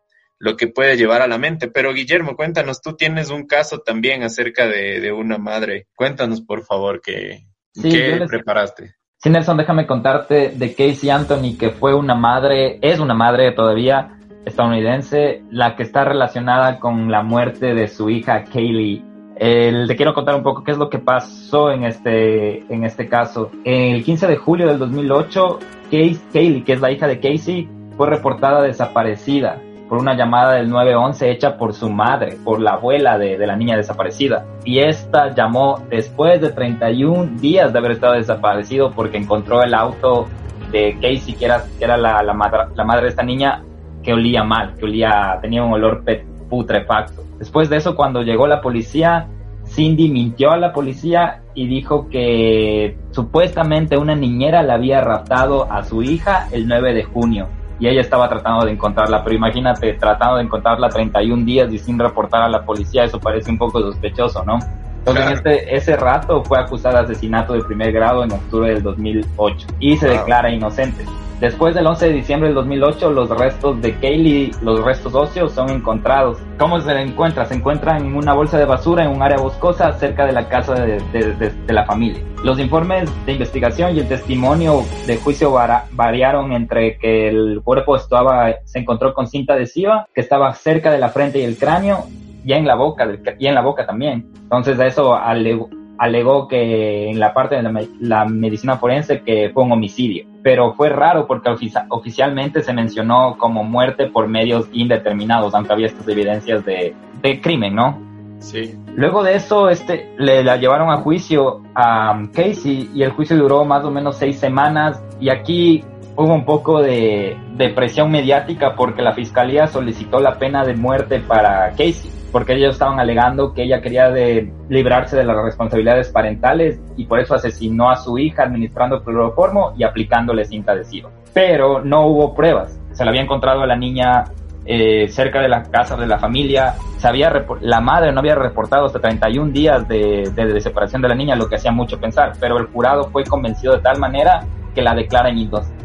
lo 0.45 0.59
que 0.59 0.69
puede 0.69 0.99
llevar 0.99 1.23
a 1.23 1.27
la 1.27 1.39
mente. 1.39 1.69
Pero 1.69 1.95
Guillermo, 1.95 2.37
cuéntanos, 2.37 2.83
tú 2.83 2.95
tienes 2.95 3.31
un 3.31 3.47
caso 3.47 3.79
también 3.79 4.23
acerca 4.23 4.67
de, 4.67 5.11
una 5.11 5.39
madre. 5.39 5.87
Cuéntanos, 5.97 6.43
por 6.43 6.65
favor, 6.65 7.01
que, 7.01 7.47
¿qué 7.81 8.21
preparaste? 8.29 8.95
Sí, 9.17 9.31
Nelson, 9.31 9.57
déjame 9.57 9.87
contarte 9.87 10.51
de 10.51 10.75
Casey 10.75 11.09
Anthony, 11.09 11.57
que 11.59 11.71
fue 11.71 11.95
una 11.95 12.15
madre, 12.15 12.79
es 12.83 13.01
una 13.01 13.15
madre 13.15 13.53
todavía 13.53 14.19
estadounidense, 14.45 15.43
la 15.51 15.77
que 15.77 15.83
está 15.83 16.05
relacionada 16.05 16.79
con 16.79 17.11
la 17.11 17.23
muerte 17.23 17.73
de 17.73 17.89
su 17.89 18.11
hija 18.11 18.45
Kaylee. 18.45 19.03
te 19.39 19.97
quiero 19.97 20.13
contar 20.13 20.35
un 20.35 20.43
poco 20.43 20.63
qué 20.63 20.73
es 20.73 20.77
lo 20.77 20.91
que 20.91 20.99
pasó 20.99 21.71
en 21.71 21.85
este, 21.85 22.59
en 22.71 22.85
este 22.85 23.09
caso. 23.09 23.51
El 23.65 24.05
15 24.05 24.27
de 24.27 24.37
julio 24.37 24.67
del 24.67 24.79
2008, 24.79 25.59
Kaylee, 25.91 26.65
que 26.65 26.75
es 26.75 26.81
la 26.83 26.93
hija 26.93 27.07
de 27.07 27.19
Casey, 27.19 27.67
fue 27.97 28.11
reportada 28.11 28.61
desaparecida 28.61 29.59
por 29.95 30.03
una 30.03 30.17
llamada 30.17 30.55
del 30.55 30.71
911 30.71 31.31
hecha 31.31 31.57
por 31.57 31.73
su 31.73 31.89
madre, 31.89 32.37
por 32.43 32.61
la 32.61 32.73
abuela 32.73 33.17
de, 33.17 33.39
la 33.39 33.55
niña 33.55 33.77
desaparecida. 33.77 34.45
Y 34.65 34.81
esta 34.81 35.33
llamó 35.33 35.85
después 35.89 36.41
de 36.41 36.51
31 36.51 37.39
días 37.41 37.73
de 37.73 37.79
haber 37.79 37.93
estado 37.93 38.15
desaparecido 38.15 38.91
porque 38.91 39.19
encontró 39.19 39.63
el 39.63 39.73
auto 39.73 40.27
de 40.73 40.95
Casey, 40.95 41.35
que 41.35 41.45
era, 41.45 41.97
la, 41.97 42.25
la, 42.25 42.69
la 42.75 42.85
madre 42.85 43.03
de 43.03 43.09
esta 43.09 43.23
niña, 43.23 43.63
que 44.03 44.13
olía 44.13 44.43
mal, 44.43 44.75
que 44.75 44.85
olía, 44.85 45.39
tenía 45.41 45.63
un 45.63 45.75
olor 45.75 46.03
putrefacto. 46.51 47.23
Después 47.39 47.71
de 47.71 47.77
eso, 47.77 47.95
cuando 47.95 48.23
llegó 48.23 48.49
la 48.49 48.61
policía, 48.61 49.29
Cindy 49.65 50.09
mintió 50.09 50.51
a 50.51 50.57
la 50.57 50.73
policía 50.73 51.43
y 51.55 51.69
dijo 51.69 52.09
que 52.09 52.99
supuestamente 53.13 53.97
una 53.97 54.17
niñera 54.17 54.65
le 54.65 54.73
había 54.73 55.01
raptado 55.03 55.71
a 55.71 55.85
su 55.85 56.03
hija 56.03 56.49
el 56.51 56.67
9 56.67 56.95
de 56.95 57.05
junio 57.05 57.47
y 57.79 57.89
ella 57.89 58.01
estaba 58.01 58.29
tratando 58.29 58.65
de 58.65 58.73
encontrarla, 58.73 59.23
pero 59.23 59.37
imagínate, 59.37 59.95
tratando 59.95 60.37
de 60.37 60.45
encontrarla 60.45 60.89
31 60.89 61.45
días 61.45 61.73
y 61.73 61.79
sin 61.79 61.99
reportar 61.99 62.43
a 62.43 62.49
la 62.49 62.65
policía, 62.65 63.05
eso 63.05 63.19
parece 63.19 63.51
un 63.51 63.59
poco 63.59 63.81
sospechoso, 63.81 64.45
¿no? 64.45 64.59
En 65.07 65.17
este, 65.17 65.77
ese 65.77 65.97
rato 65.97 66.43
fue 66.45 66.59
acusada 66.59 67.01
de 67.03 67.13
asesinato 67.13 67.53
de 67.53 67.63
primer 67.63 67.93
grado 67.93 68.25
en 68.25 68.33
octubre 68.33 68.73
del 68.73 68.83
2008 68.83 69.67
y 69.79 69.97
se 69.97 70.09
declara 70.09 70.51
inocente. 70.51 71.05
Después 71.41 71.75
del 71.75 71.87
11 71.87 72.07
de 72.07 72.13
diciembre 72.13 72.49
del 72.49 72.55
2008, 72.55 73.11
los 73.11 73.29
restos 73.29 73.83
de 73.83 73.95
Kaylee, 73.99 74.53
los 74.63 74.83
restos 74.83 75.15
óseos, 75.15 75.53
son 75.53 75.69
encontrados. 75.69 76.39
¿Cómo 76.59 76.81
se 76.81 76.93
encuentra? 76.93 77.45
Se 77.45 77.55
encuentran 77.55 78.07
en 78.07 78.15
una 78.15 78.33
bolsa 78.33 78.57
de 78.57 78.65
basura 78.65 79.05
en 79.05 79.11
un 79.11 79.21
área 79.21 79.37
boscosa 79.37 79.93
cerca 79.95 80.25
de 80.25 80.33
la 80.33 80.49
casa 80.49 80.75
de, 80.75 81.01
de, 81.13 81.73
la 81.73 81.85
familia. 81.85 82.23
Los 82.43 82.59
informes 82.59 83.11
de 83.27 83.33
investigación 83.33 83.95
y 83.97 84.01
el 84.01 84.09
testimonio 84.09 84.85
de 85.07 85.17
juicio 85.19 85.53
variaron 85.93 86.53
entre 86.53 86.97
que 86.99 87.29
el 87.29 87.61
cuerpo 87.63 87.97
estaba, 87.97 88.55
se 88.65 88.79
encontró 88.79 89.13
con 89.13 89.27
cinta 89.27 89.55
adhesiva, 89.55 90.07
que 90.15 90.21
estaba 90.21 90.55
cerca 90.55 90.93
de 90.93 90.99
la 90.99 91.09
frente 91.09 91.41
y 91.41 91.43
el 91.43 91.59
cráneo, 91.59 92.07
y 92.45 92.53
en 92.53 92.67
la 92.67 92.75
boca, 92.75 93.07
y 93.39 93.47
en 93.47 93.55
la 93.55 93.63
boca 93.63 93.87
también. 93.87 94.27
Entonces 94.43 94.79
eso 94.79 95.15
alegó, 95.15 95.69
alegó 95.99 96.49
que 96.49 97.11
en 97.11 97.19
la 97.19 97.33
parte 97.33 97.57
de 97.57 97.89
la, 98.01 98.25
medicina 98.27 98.77
forense 98.77 99.23
que 99.23 99.51
fue 99.53 99.65
un 99.65 99.73
homicidio. 99.73 100.27
Pero 100.43 100.75
fue 100.75 100.91
raro 100.91 101.27
porque 101.27 101.51
oficialmente 101.89 102.63
se 102.63 102.73
mencionó 102.73 103.37
como 103.39 103.65
muerte 103.65 104.07
por 104.07 104.29
medios 104.29 104.69
indeterminados, 104.73 105.55
aunque 105.55 105.73
había 105.73 105.87
estas 105.87 106.07
evidencias 106.09 106.65
de, 106.65 106.95
de 107.23 107.41
crimen, 107.41 107.75
¿no? 107.75 107.99
Sí. 108.39 108.75
Luego 108.95 109.23
de 109.23 109.37
eso, 109.37 109.71
este, 109.71 110.13
le 110.19 110.45
la 110.45 110.57
llevaron 110.57 110.91
a 110.91 110.99
juicio 110.99 111.63
a 111.75 112.21
Casey 112.35 112.91
y 112.95 113.03
el 113.03 113.13
juicio 113.13 113.37
duró 113.37 113.65
más 113.65 113.85
o 113.85 113.91
menos 113.91 114.17
seis 114.17 114.39
semanas 114.39 115.03
y 115.19 115.31
aquí 115.31 115.83
hubo 116.15 116.35
un 116.35 116.45
poco 116.45 116.83
de, 116.83 117.39
de 117.57 117.71
presión 117.71 118.11
mediática 118.11 118.75
porque 118.77 119.01
la 119.01 119.15
fiscalía 119.15 119.67
solicitó 119.67 120.21
la 120.21 120.39
pena 120.39 120.63
de 120.63 120.75
muerte 120.75 121.21
para 121.21 121.71
Casey 121.71 122.11
porque 122.35 122.55
ellos 122.55 122.73
estaban 122.73 122.99
alegando 122.99 123.55
que 123.55 123.63
ella 123.63 123.81
quería 123.81 124.11
de 124.11 124.53
librarse 124.69 125.17
de 125.17 125.23
las 125.23 125.37
responsabilidades 125.37 126.09
parentales 126.09 126.81
y 126.97 127.05
por 127.05 127.21
eso 127.21 127.37
asesinó 127.37 127.93
a 127.93 127.95
su 127.95 128.19
hija 128.19 128.43
administrando 128.43 129.05
cloroformo 129.05 129.73
y 129.79 129.85
aplicándole 129.85 130.45
cinta 130.45 130.73
adhesiva. 130.73 131.11
Pero 131.33 131.85
no 131.85 132.09
hubo 132.09 132.35
pruebas. 132.35 132.77
Se 132.91 133.05
la 133.05 133.11
había 133.11 133.23
encontrado 133.23 133.63
a 133.63 133.69
la 133.69 133.77
niña 133.77 134.25
eh, 134.67 135.07
cerca 135.07 135.41
de 135.41 135.49
la 135.49 135.63
casa 135.63 135.97
de 135.97 136.09
la 136.09 136.19
familia. 136.19 136.75
Se 136.99 137.07
había 137.07 137.47
la 137.61 137.81
madre 137.81 138.11
no 138.11 138.19
había 138.19 138.35
reportado 138.35 138.87
hasta 138.87 138.99
31 138.99 139.53
días 139.53 139.87
de, 139.87 140.29
de 140.35 140.61
separación 140.61 141.03
de 141.03 141.11
la 141.11 141.15
niña, 141.15 141.37
lo 141.37 141.49
que 141.49 141.55
hacía 141.55 141.71
mucho 141.71 142.01
pensar. 142.01 142.33
Pero 142.41 142.59
el 142.59 142.67
jurado 142.67 143.05
fue 143.13 143.23
convencido 143.23 143.77
de 143.77 143.81
tal 143.81 144.01
manera 144.01 144.41
que 144.75 144.83
la 144.83 144.95
declaran 144.95 145.37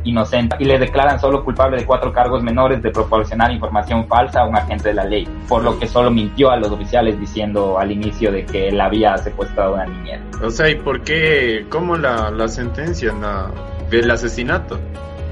inocente 0.03 0.55
y 0.59 0.65
le 0.65 0.79
declaran 0.79 1.19
solo 1.19 1.43
culpable 1.45 1.77
de 1.77 1.85
cuatro 1.85 2.11
cargos 2.11 2.43
menores 2.43 2.81
de 2.81 2.89
proporcionar 2.89 3.51
información 3.51 4.07
falsa 4.07 4.41
a 4.41 4.45
un 4.45 4.55
agente 4.55 4.89
de 4.89 4.95
la 4.95 5.05
ley, 5.05 5.27
por 5.47 5.63
lo 5.63 5.79
que 5.79 5.87
solo 5.87 6.11
mintió 6.11 6.51
a 6.51 6.57
los 6.57 6.71
oficiales 6.71 7.19
diciendo 7.19 7.79
al 7.79 7.91
inicio 7.91 8.31
de 8.31 8.45
que 8.45 8.69
él 8.69 8.81
había 8.81 9.17
secuestrado 9.17 9.71
a 9.71 9.75
una 9.75 9.85
niñera. 9.85 10.21
O 10.43 10.49
sea, 10.49 10.69
¿y 10.69 10.75
por 10.75 11.01
qué? 11.01 11.65
¿Cómo 11.69 11.95
la, 11.95 12.31
la 12.31 12.47
sentencian 12.47 13.21
del 13.89 14.11
asesinato? 14.11 14.79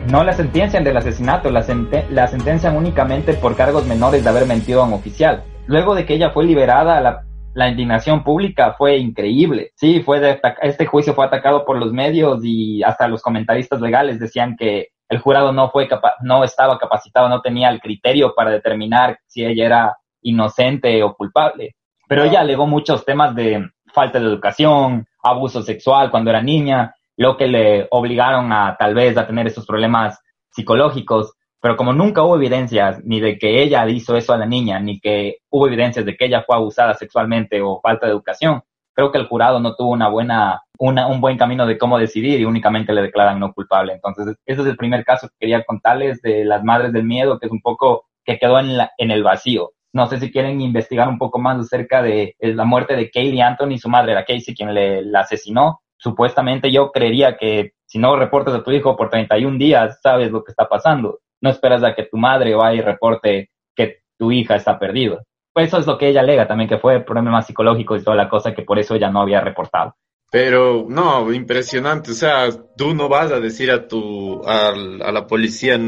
No 0.09 0.23
la 0.23 0.31
sentencian 0.33 0.83
del 0.83 0.95
asesinato, 0.95 1.49
la, 1.49 1.65
la 2.11 2.27
sentencian 2.27 2.77
únicamente 2.77 3.33
por 3.33 3.55
cargos 3.55 3.85
menores 3.85 4.23
de 4.23 4.29
haber 4.29 4.45
mentido 4.45 4.81
a 4.81 4.85
un 4.85 4.93
oficial. 4.93 5.43
Luego 5.65 5.95
de 5.95 6.05
que 6.05 6.13
ella 6.13 6.29
fue 6.29 6.45
liberada, 6.45 7.01
la 7.01 7.26
la 7.57 7.69
indignación 7.69 8.23
pública 8.23 8.75
fue 8.77 8.97
increíble. 8.97 9.71
Sí, 9.73 10.03
fue 10.03 10.19
de, 10.19 10.39
este 10.61 10.85
juicio 10.85 11.15
fue 11.15 11.25
atacado 11.25 11.65
por 11.65 11.79
los 11.79 11.91
medios 11.91 12.41
y 12.43 12.83
hasta 12.83 13.07
los 13.07 13.23
comentaristas 13.23 13.81
legales 13.81 14.19
decían 14.19 14.55
que 14.55 14.89
el 15.09 15.17
jurado 15.17 15.51
no 15.51 15.71
fue 15.71 15.89
no 16.21 16.43
estaba 16.43 16.77
capacitado, 16.77 17.27
no 17.29 17.41
tenía 17.41 17.69
el 17.69 17.79
criterio 17.79 18.35
para 18.35 18.51
determinar 18.51 19.17
si 19.25 19.43
ella 19.43 19.65
era 19.65 19.97
inocente 20.21 21.01
o 21.01 21.15
culpable. 21.15 21.75
Pero 22.07 22.25
ella 22.25 22.41
alegó 22.41 22.67
muchos 22.67 23.03
temas 23.03 23.33
de 23.33 23.67
falta 23.91 24.19
de 24.19 24.27
educación, 24.27 25.07
abuso 25.23 25.63
sexual 25.63 26.11
cuando 26.11 26.29
era 26.29 26.43
niña, 26.43 26.93
lo 27.15 27.37
que 27.37 27.47
le 27.47 27.87
obligaron 27.89 28.53
a 28.53 28.75
tal 28.77 28.93
vez 28.93 29.17
a 29.17 29.25
tener 29.25 29.47
esos 29.47 29.65
problemas 29.65 30.21
psicológicos. 30.51 31.33
Pero 31.61 31.75
como 31.75 31.91
nunca 31.93 32.23
hubo 32.23 32.35
evidencias 32.35 33.03
ni 33.03 33.19
de 33.19 33.37
que 33.37 33.61
ella 33.63 33.87
hizo 33.87 34.15
eso 34.15 34.33
a 34.33 34.37
la 34.37 34.45
niña, 34.45 34.79
ni 34.79 34.99
que 34.99 35.37
hubo 35.49 35.67
evidencias 35.67 36.05
de 36.05 36.15
que 36.15 36.25
ella 36.25 36.43
fue 36.45 36.55
abusada 36.55 36.93
sexualmente 36.93 37.61
o 37.61 37.79
falta 37.81 38.05
de 38.05 38.11
educación, 38.11 38.61
creo 38.93 39.11
que 39.11 39.17
el 39.17 39.27
jurado 39.27 39.59
no 39.59 39.75
tuvo 39.75 39.91
una 39.91 40.07
buena, 40.07 40.61
una, 40.77 41.07
un 41.07 41.19
buen 41.19 41.37
camino 41.37 41.65
de 41.65 41.77
cómo 41.77 41.97
decidir 41.97 42.39
y 42.39 42.45
únicamente 42.45 42.93
le 42.93 43.01
declaran 43.01 43.39
no 43.39 43.53
culpable. 43.53 43.93
Entonces, 43.93 44.35
ese 44.45 44.61
es 44.61 44.67
el 44.67 44.77
primer 44.77 45.03
caso 45.03 45.27
que 45.29 45.35
quería 45.39 45.63
contarles 45.63 46.21
de 46.21 46.45
las 46.45 46.63
madres 46.63 46.93
del 46.93 47.03
miedo, 47.03 47.39
que 47.39 47.47
es 47.47 47.51
un 47.51 47.61
poco 47.61 48.05
que 48.23 48.37
quedó 48.37 48.59
en, 48.59 48.77
la, 48.77 48.91
en 48.97 49.11
el 49.11 49.23
vacío. 49.23 49.71
No 49.93 50.07
sé 50.07 50.19
si 50.19 50.31
quieren 50.31 50.61
investigar 50.61 51.07
un 51.07 51.17
poco 51.17 51.39
más 51.39 51.59
acerca 51.59 52.03
de 52.03 52.35
la 52.39 52.65
muerte 52.65 52.95
de 52.95 53.09
Kaylee 53.09 53.41
Anthony, 53.41 53.77
su 53.77 53.89
madre 53.89 54.11
era 54.11 54.25
Casey, 54.25 54.53
quien 54.53 54.73
le 54.73 55.03
la 55.03 55.21
asesinó. 55.21 55.81
Supuestamente 55.97 56.71
yo 56.71 56.91
creería 56.91 57.37
que 57.37 57.71
si 57.85 57.97
no 57.97 58.15
reportas 58.15 58.53
a 58.53 58.63
tu 58.63 58.71
hijo 58.71 58.95
por 58.95 59.09
31 59.09 59.57
días, 59.57 59.99
sabes 60.01 60.29
lo 60.31 60.43
que 60.43 60.51
está 60.51 60.67
pasando 60.67 61.19
no 61.41 61.50
esperas 61.50 61.84
a 61.84 61.94
que 61.94 62.03
tu 62.03 62.17
madre 62.17 62.56
vaya 62.56 62.79
y 62.79 62.82
reporte 62.82 63.50
que 63.75 64.00
tu 64.17 64.32
hija 64.32 64.56
está 64.56 64.77
perdida. 64.79 65.22
Pues 65.53 65.67
eso 65.67 65.79
es 65.79 65.88
lo 65.88 65.98
que 65.98 66.10
ella 66.10 66.22
alega 66.22 66.48
también, 66.48 66.70
que 66.70 66.77
fue 66.77 67.00
problemas 67.01 67.48
psicológicos 67.48 68.01
y 68.01 68.03
toda 68.03 68.15
la 68.15 68.29
cosa 68.29 68.53
que 68.53 68.63
por 68.63 68.77
eso 68.79 68.96
ella 68.96 69.10
no 69.10 69.22
había 69.22 69.41
reportado. 69.41 69.96
Pero 70.32 70.86
no, 70.88 71.32
impresionante. 71.32 72.12
O 72.12 72.13
sea, 72.13 72.50
tú 72.75 72.94
no 72.94 73.08
vas 73.10 73.32
a 73.32 73.39
decir 73.39 73.72
a 73.72 73.88
tu, 73.88 74.41
a, 74.46 74.74
la 74.75 75.25
policía, 75.25 75.79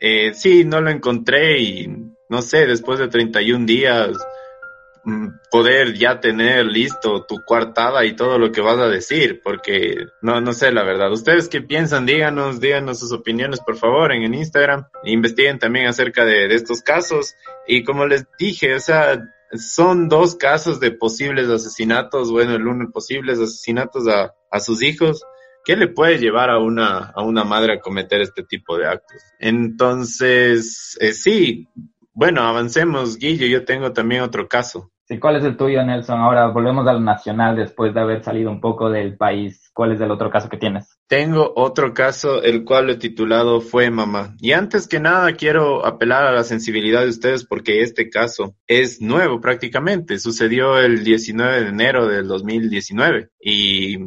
eh, 0.00 0.34
sí, 0.34 0.64
no 0.64 0.80
lo 0.80 0.90
encontré 0.90 1.60
y 1.60 1.86
no 2.28 2.42
sé, 2.42 2.66
después 2.66 2.98
de 2.98 3.08
31 3.08 3.66
días 3.66 4.10
poder 5.50 5.94
ya 5.94 6.20
tener 6.20 6.66
listo 6.66 7.24
tu 7.26 7.36
coartada 7.44 8.04
y 8.04 8.16
todo 8.16 8.38
lo 8.38 8.50
que 8.50 8.60
vas 8.60 8.78
a 8.78 8.88
decir, 8.88 9.40
porque 9.42 10.06
no, 10.20 10.40
no 10.40 10.52
sé 10.52 10.72
la 10.72 10.82
verdad. 10.82 11.12
¿Ustedes 11.12 11.48
qué 11.48 11.60
piensan? 11.60 12.06
Díganos, 12.06 12.60
díganos 12.60 12.98
sus 12.98 13.12
opiniones 13.12 13.60
por 13.60 13.76
favor 13.76 14.12
en 14.12 14.24
el 14.24 14.34
Instagram. 14.34 14.86
Investiguen 15.04 15.58
también 15.58 15.86
acerca 15.86 16.24
de, 16.24 16.52
estos 16.54 16.82
casos. 16.82 17.34
Y 17.68 17.84
como 17.84 18.06
les 18.06 18.26
dije, 18.38 18.74
o 18.74 18.80
sea, 18.80 19.22
son 19.52 20.08
dos 20.08 20.34
casos 20.34 20.80
de 20.80 20.90
posibles 20.90 21.48
asesinatos, 21.48 22.32
bueno, 22.32 22.56
el 22.56 22.66
uno 22.66 22.90
posibles 22.90 23.38
asesinatos 23.38 24.08
a, 24.08 24.34
a 24.50 24.60
sus 24.60 24.82
hijos. 24.82 25.22
¿Qué 25.64 25.76
le 25.76 25.88
puede 25.88 26.18
llevar 26.18 26.50
a 26.50 26.58
una, 26.58 27.12
a 27.14 27.22
una 27.22 27.44
madre 27.44 27.74
a 27.74 27.80
cometer 27.80 28.20
este 28.20 28.42
tipo 28.42 28.76
de 28.76 28.86
actos? 28.86 29.20
Entonces, 29.40 30.96
eh, 31.00 31.12
sí, 31.12 31.68
bueno, 32.12 32.42
avancemos, 32.42 33.18
Guillo. 33.18 33.46
Yo 33.46 33.64
tengo 33.64 33.92
también 33.92 34.22
otro 34.22 34.48
caso. 34.48 34.90
Sí, 35.08 35.20
¿cuál 35.20 35.36
es 35.36 35.44
el 35.44 35.56
tuyo, 35.56 35.84
Nelson? 35.84 36.18
Ahora 36.18 36.48
volvemos 36.48 36.84
al 36.88 37.04
nacional 37.04 37.54
después 37.54 37.94
de 37.94 38.00
haber 38.00 38.24
salido 38.24 38.50
un 38.50 38.60
poco 38.60 38.90
del 38.90 39.16
país. 39.16 39.70
¿Cuál 39.72 39.92
es 39.92 40.00
el 40.00 40.10
otro 40.10 40.30
caso 40.30 40.48
que 40.48 40.56
tienes? 40.56 40.98
Tengo 41.06 41.52
otro 41.54 41.94
caso, 41.94 42.42
el 42.42 42.64
cual 42.64 42.90
he 42.90 42.96
titulado 42.96 43.60
Fue 43.60 43.88
Mamá. 43.88 44.34
Y 44.40 44.50
antes 44.50 44.88
que 44.88 44.98
nada 44.98 45.34
quiero 45.34 45.86
apelar 45.86 46.24
a 46.24 46.32
la 46.32 46.42
sensibilidad 46.42 47.02
de 47.02 47.10
ustedes 47.10 47.44
porque 47.44 47.82
este 47.82 48.10
caso 48.10 48.56
es 48.66 49.00
nuevo 49.00 49.40
prácticamente. 49.40 50.18
Sucedió 50.18 50.76
el 50.76 51.04
19 51.04 51.62
de 51.62 51.68
enero 51.68 52.08
del 52.08 52.26
2019. 52.26 53.30
Y 53.40 53.98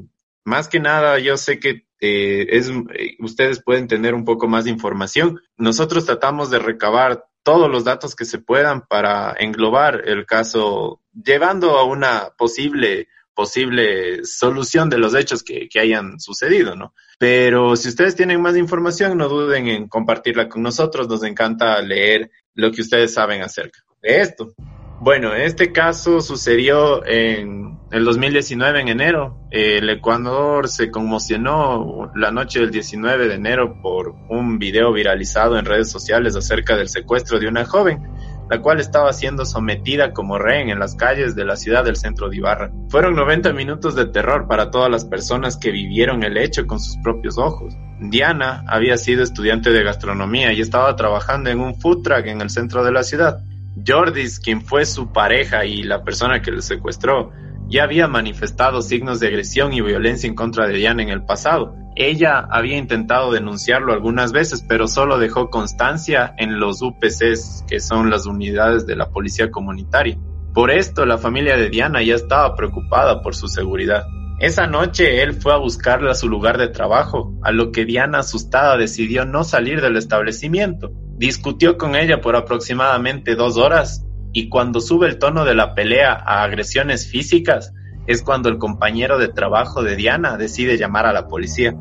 más 0.43 0.67
que 0.67 0.81
nada 0.81 1.17
yo 1.19 1.37
sé 1.37 1.59
que 1.59 1.85
eh, 2.01 2.47
es, 2.49 2.69
eh, 2.69 3.15
ustedes 3.19 3.63
pueden 3.63 3.87
tener 3.87 4.13
un 4.13 4.25
poco 4.25 4.49
más 4.49 4.65
de 4.65 4.71
información. 4.71 5.39
Nosotros 5.55 6.05
tratamos 6.05 6.49
de 6.49 6.59
recabar 6.59 7.23
todos 7.49 7.67
los 7.67 7.83
datos 7.83 8.15
que 8.15 8.25
se 8.25 8.37
puedan 8.37 8.85
para 8.85 9.35
englobar 9.39 10.03
el 10.07 10.27
caso, 10.27 11.01
llevando 11.11 11.79
a 11.79 11.83
una 11.83 12.29
posible 12.37 13.07
posible 13.33 14.23
solución 14.23 14.87
de 14.87 14.99
los 14.99 15.15
hechos 15.15 15.41
que, 15.41 15.67
que, 15.67 15.79
hayan 15.79 16.19
sucedido, 16.19 16.75
¿no? 16.75 16.93
Pero 17.17 17.75
si 17.75 17.89
ustedes 17.89 18.15
tienen 18.15 18.39
más 18.39 18.55
información, 18.55 19.17
no 19.17 19.27
duden 19.27 19.67
en 19.67 19.87
compartirla 19.87 20.47
con 20.47 20.61
nosotros. 20.61 21.07
Nos 21.07 21.23
encanta 21.23 21.81
leer 21.81 22.29
lo 22.53 22.71
que 22.71 22.81
ustedes 22.81 23.15
saben 23.15 23.41
acerca 23.41 23.79
de 24.03 24.21
esto. 24.21 24.53
Bueno, 25.01 25.33
este 25.33 25.71
caso 25.71 26.19
sucedió 26.19 27.05
en 27.05 27.79
el 27.89 28.03
2019, 28.03 28.81
en 28.81 28.87
enero. 28.89 29.37
El 29.49 29.89
Ecuador 29.89 30.67
se 30.67 30.91
conmocionó 30.91 32.11
la 32.15 32.31
noche 32.31 32.59
del 32.59 32.69
19 32.69 33.29
de 33.29 33.35
enero 33.35 33.81
por 33.81 34.13
un 34.27 34.59
video 34.59 34.91
viralizado 34.91 35.57
en 35.57 35.63
redes 35.63 35.89
sociales 35.89 36.35
acerca 36.35 36.75
del 36.75 36.89
secuestro 36.89 37.39
de 37.39 37.47
una 37.47 37.63
joven, 37.63 38.09
la 38.49 38.61
cual 38.61 38.81
estaba 38.81 39.13
siendo 39.13 39.45
sometida 39.45 40.11
como 40.11 40.37
rehén 40.37 40.69
en 40.69 40.79
las 40.79 40.95
calles 40.95 41.33
de 41.33 41.45
la 41.45 41.55
ciudad 41.55 41.85
del 41.85 41.95
centro 41.95 42.27
de 42.27 42.35
Ibarra. 42.35 42.69
Fueron 42.89 43.15
90 43.15 43.53
minutos 43.53 43.95
de 43.95 44.05
terror 44.05 44.47
para 44.49 44.69
todas 44.69 44.91
las 44.91 45.05
personas 45.05 45.55
que 45.55 45.71
vivieron 45.71 46.23
el 46.23 46.35
hecho 46.35 46.67
con 46.67 46.81
sus 46.81 46.97
propios 46.97 47.37
ojos. 47.37 47.73
Diana 48.01 48.65
había 48.67 48.97
sido 48.97 49.23
estudiante 49.23 49.71
de 49.71 49.83
gastronomía 49.83 50.51
y 50.51 50.59
estaba 50.59 50.93
trabajando 50.97 51.49
en 51.49 51.61
un 51.61 51.75
food 51.75 52.01
truck 52.03 52.25
en 52.25 52.41
el 52.41 52.49
centro 52.49 52.83
de 52.83 52.91
la 52.91 53.03
ciudad. 53.03 53.39
Jordis, 53.85 54.39
quien 54.39 54.61
fue 54.61 54.85
su 54.85 55.11
pareja 55.11 55.65
y 55.65 55.83
la 55.83 56.03
persona 56.03 56.41
que 56.41 56.51
le 56.51 56.61
secuestró, 56.61 57.31
ya 57.67 57.83
había 57.83 58.07
manifestado 58.07 58.81
signos 58.81 59.19
de 59.19 59.27
agresión 59.27 59.73
y 59.73 59.81
violencia 59.81 60.27
en 60.27 60.35
contra 60.35 60.67
de 60.67 60.73
Diana 60.73 61.03
en 61.03 61.09
el 61.09 61.25
pasado. 61.25 61.75
ella 61.95 62.39
había 62.49 62.77
intentado 62.77 63.31
denunciarlo 63.31 63.91
algunas 63.91 64.31
veces, 64.31 64.63
pero 64.67 64.87
solo 64.87 65.19
dejó 65.19 65.49
constancia 65.49 66.33
en 66.37 66.59
los 66.59 66.81
UPCs, 66.81 67.65
que 67.67 67.79
son 67.81 68.09
las 68.09 68.25
unidades 68.25 68.85
de 68.85 68.95
la 68.95 69.09
policía 69.09 69.51
comunitaria. 69.51 70.17
Por 70.53 70.71
esto, 70.71 71.05
la 71.05 71.17
familia 71.17 71.57
de 71.57 71.69
Diana 71.69 72.01
ya 72.01 72.15
estaba 72.15 72.55
preocupada 72.55 73.21
por 73.21 73.35
su 73.35 73.47
seguridad. 73.47 74.05
Esa 74.39 74.65
noche 74.67 75.21
él 75.21 75.33
fue 75.33 75.53
a 75.53 75.57
buscarla 75.57 76.11
a 76.11 76.15
su 76.15 76.29
lugar 76.29 76.57
de 76.57 76.69
trabajo, 76.69 77.33
a 77.43 77.51
lo 77.51 77.71
que 77.71 77.83
Diana 77.83 78.19
asustada 78.19 78.77
decidió 78.77 79.25
no 79.25 79.43
salir 79.43 79.81
del 79.81 79.97
establecimiento. 79.97 80.91
Discutió 81.19 81.77
con 81.77 81.97
ella 81.97 82.21
por 82.21 82.37
aproximadamente 82.37 83.35
dos 83.35 83.57
horas 83.57 84.05
y 84.31 84.47
cuando 84.47 84.79
sube 84.79 85.05
el 85.05 85.19
tono 85.19 85.43
de 85.43 85.53
la 85.53 85.75
pelea 85.75 86.13
a 86.13 86.43
agresiones 86.43 87.11
físicas 87.11 87.73
es 88.07 88.23
cuando 88.23 88.47
el 88.47 88.57
compañero 88.57 89.17
de 89.17 89.27
trabajo 89.27 89.83
de 89.83 89.97
Diana 89.97 90.37
decide 90.37 90.77
llamar 90.77 91.05
a 91.05 91.11
la 91.11 91.27
policía. 91.27 91.75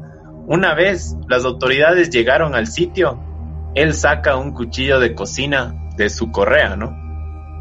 Una 0.48 0.74
vez 0.74 1.14
las 1.28 1.44
autoridades 1.44 2.10
llegaron 2.10 2.56
al 2.56 2.66
sitio, 2.66 3.22
él 3.76 3.94
saca 3.94 4.34
un 4.34 4.50
cuchillo 4.50 4.98
de 4.98 5.14
cocina 5.14 5.72
de 5.96 6.10
su 6.10 6.32
correa, 6.32 6.74
¿no? 6.74 6.96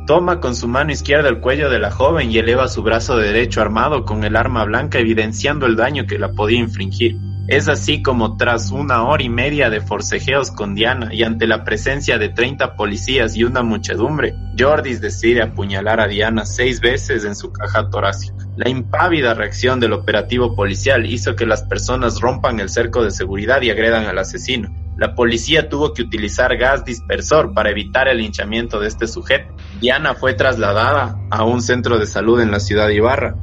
Toma 0.08 0.40
con 0.40 0.56
su 0.56 0.68
mano 0.68 0.92
izquierda 0.92 1.30
el 1.30 1.42
cuello 1.42 1.70
de 1.70 1.78
la 1.78 1.92
joven 1.92 2.32
y 2.32 2.40
eleva 2.40 2.70
su 2.70 2.82
brazo 2.82 3.18
derecho 3.18 3.62
armado 3.62 4.04
con 4.04 4.24
el 4.24 4.36
arma 4.36 4.64
blanca 4.66 4.98
evidenciando 4.98 5.68
el 5.68 5.76
daño 5.76 6.08
que 6.08 6.18
la 6.18 6.32
podía 6.32 6.58
infligir. 6.58 7.20
Es 7.48 7.70
así 7.70 8.02
como 8.02 8.36
tras 8.36 8.72
una 8.72 9.04
hora 9.04 9.24
y 9.24 9.30
media 9.30 9.70
de 9.70 9.80
forcejeos 9.80 10.52
con 10.52 10.76
Diana 10.76 11.14
y 11.14 11.24
ante 11.24 11.48
la 11.48 11.64
presencia 11.64 12.18
de 12.18 12.28
30 12.28 12.76
policías 12.76 13.38
y 13.38 13.46
una 13.46 13.64
muchedumbre, 13.64 14.36
Jordis 14.60 15.00
decide 15.00 15.42
apuñalar 15.42 16.02
a 16.02 16.08
Diana 16.08 16.46
seis 16.46 16.82
veces 16.82 17.24
en 17.24 17.38
su 17.38 17.54
caja 17.54 17.90
torácica. 17.90 18.36
La 18.58 18.70
impávida 18.70 19.34
reacción 19.34 19.80
del 19.80 19.94
operativo 19.94 20.58
policial 20.58 21.06
hizo 21.06 21.38
que 21.38 21.46
las 21.46 21.64
personas 21.64 22.20
rompan 22.20 22.60
el 22.60 22.68
cerco 22.68 23.02
de 23.02 23.12
seguridad 23.12 23.62
y 23.62 23.70
agredan 23.70 24.08
al 24.08 24.20
asesino. 24.20 24.68
La 24.98 25.16
policía 25.16 25.70
tuvo 25.70 25.94
que 25.94 26.02
utilizar 26.02 26.58
gas 26.58 26.84
dispersor 26.84 27.54
para 27.54 27.70
evitar 27.70 28.10
el 28.10 28.18
linchamiento 28.18 28.82
de 28.82 28.90
este 28.90 29.08
sujeto. 29.08 29.56
Diana 29.80 30.16
fue 30.16 30.34
trasladada 30.34 31.18
a 31.30 31.46
un 31.46 31.62
centro 31.62 31.98
de 31.98 32.08
salud 32.08 32.42
en 32.42 32.52
la 32.52 32.60
ciudad 32.60 32.88
de 32.88 32.96
Ibarra, 32.96 33.36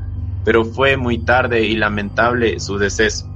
pero 0.44 0.66
fue 0.66 0.99
muy 0.99 1.25
tarde 1.25 1.62
y 1.62 1.76
lamentable 1.76 2.61
su 2.61 2.76
deceso. 2.76 3.33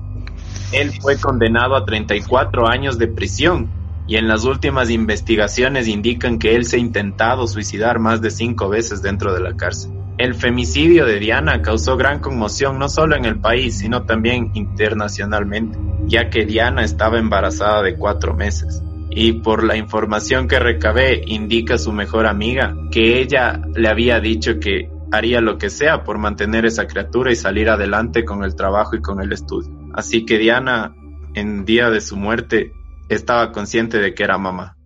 Él 0.73 0.93
fue 1.01 1.17
condenado 1.17 1.77
a 1.77 1.85
34 1.85 2.69
años 2.69 2.99
de 2.99 3.09
prisión 3.09 3.69
y 4.07 4.17
en 4.17 4.29
las 4.29 4.45
últimas 4.45 4.91
investigaciones 4.91 5.89
indican 5.89 6.39
que 6.39 6.57
él 6.57 6.65
se 6.65 6.77
ha 6.77 6.81
intentado 6.81 7.47
suicidar 7.47 7.99
más 7.99 8.21
de 8.21 8.31
cinco 8.31 8.69
veces 8.69 9.01
dentro 9.03 9.33
de 9.33 9.41
la 9.41 9.57
cárcel. 9.57 9.93
El 10.19 10.35
femicidio 10.35 11.07
de 11.07 11.21
Diana 11.21 11.63
causó 11.63 11.97
gran 11.97 12.21
conmoción 12.21 12.79
no 12.79 12.89
solo 12.89 13.17
en 13.17 13.25
el 13.25 13.39
país, 13.39 13.79
sino 13.79 14.03
también 14.03 14.51
internacionalmente, 14.55 15.79
ya 16.07 16.29
que 16.29 16.45
Diana 16.45 16.85
estaba 16.85 17.19
embarazada 17.19 17.83
de 17.83 17.97
cuatro 17.97 18.35
meses. 18.35 18.83
Y 19.11 19.35
por 19.35 19.65
la 19.65 19.77
información 19.77 20.49
que 20.49 20.59
recabé, 20.59 21.23
indica 21.27 21.79
su 21.79 21.93
mejor 21.93 22.27
amiga 22.27 22.75
que 22.91 23.21
ella 23.21 23.61
le 23.75 23.89
había 23.89 24.21
dicho 24.21 24.59
que 24.59 24.91
haría 25.13 25.41
lo 25.41 25.57
que 25.57 25.71
sea 25.71 26.03
por 26.03 26.19
mantener 26.19 26.67
esa 26.67 26.87
criatura 26.87 27.31
y 27.31 27.37
salir 27.37 27.71
adelante 27.71 28.25
con 28.25 28.43
el 28.43 28.55
trabajo 28.55 28.97
y 28.97 29.01
con 29.01 29.23
el 29.23 29.33
estudio. 29.33 29.78
Así 29.95 30.25
que 30.25 30.39
Diana, 30.39 30.95
en 31.35 31.65
día 31.65 31.91
de 31.91 32.01
su 32.01 32.17
muerte, 32.17 32.73
estaba 33.09 33.53
consciente 33.53 33.99
de 33.99 34.15
que 34.15 34.25
era 34.25 34.39
mamá. 34.39 34.77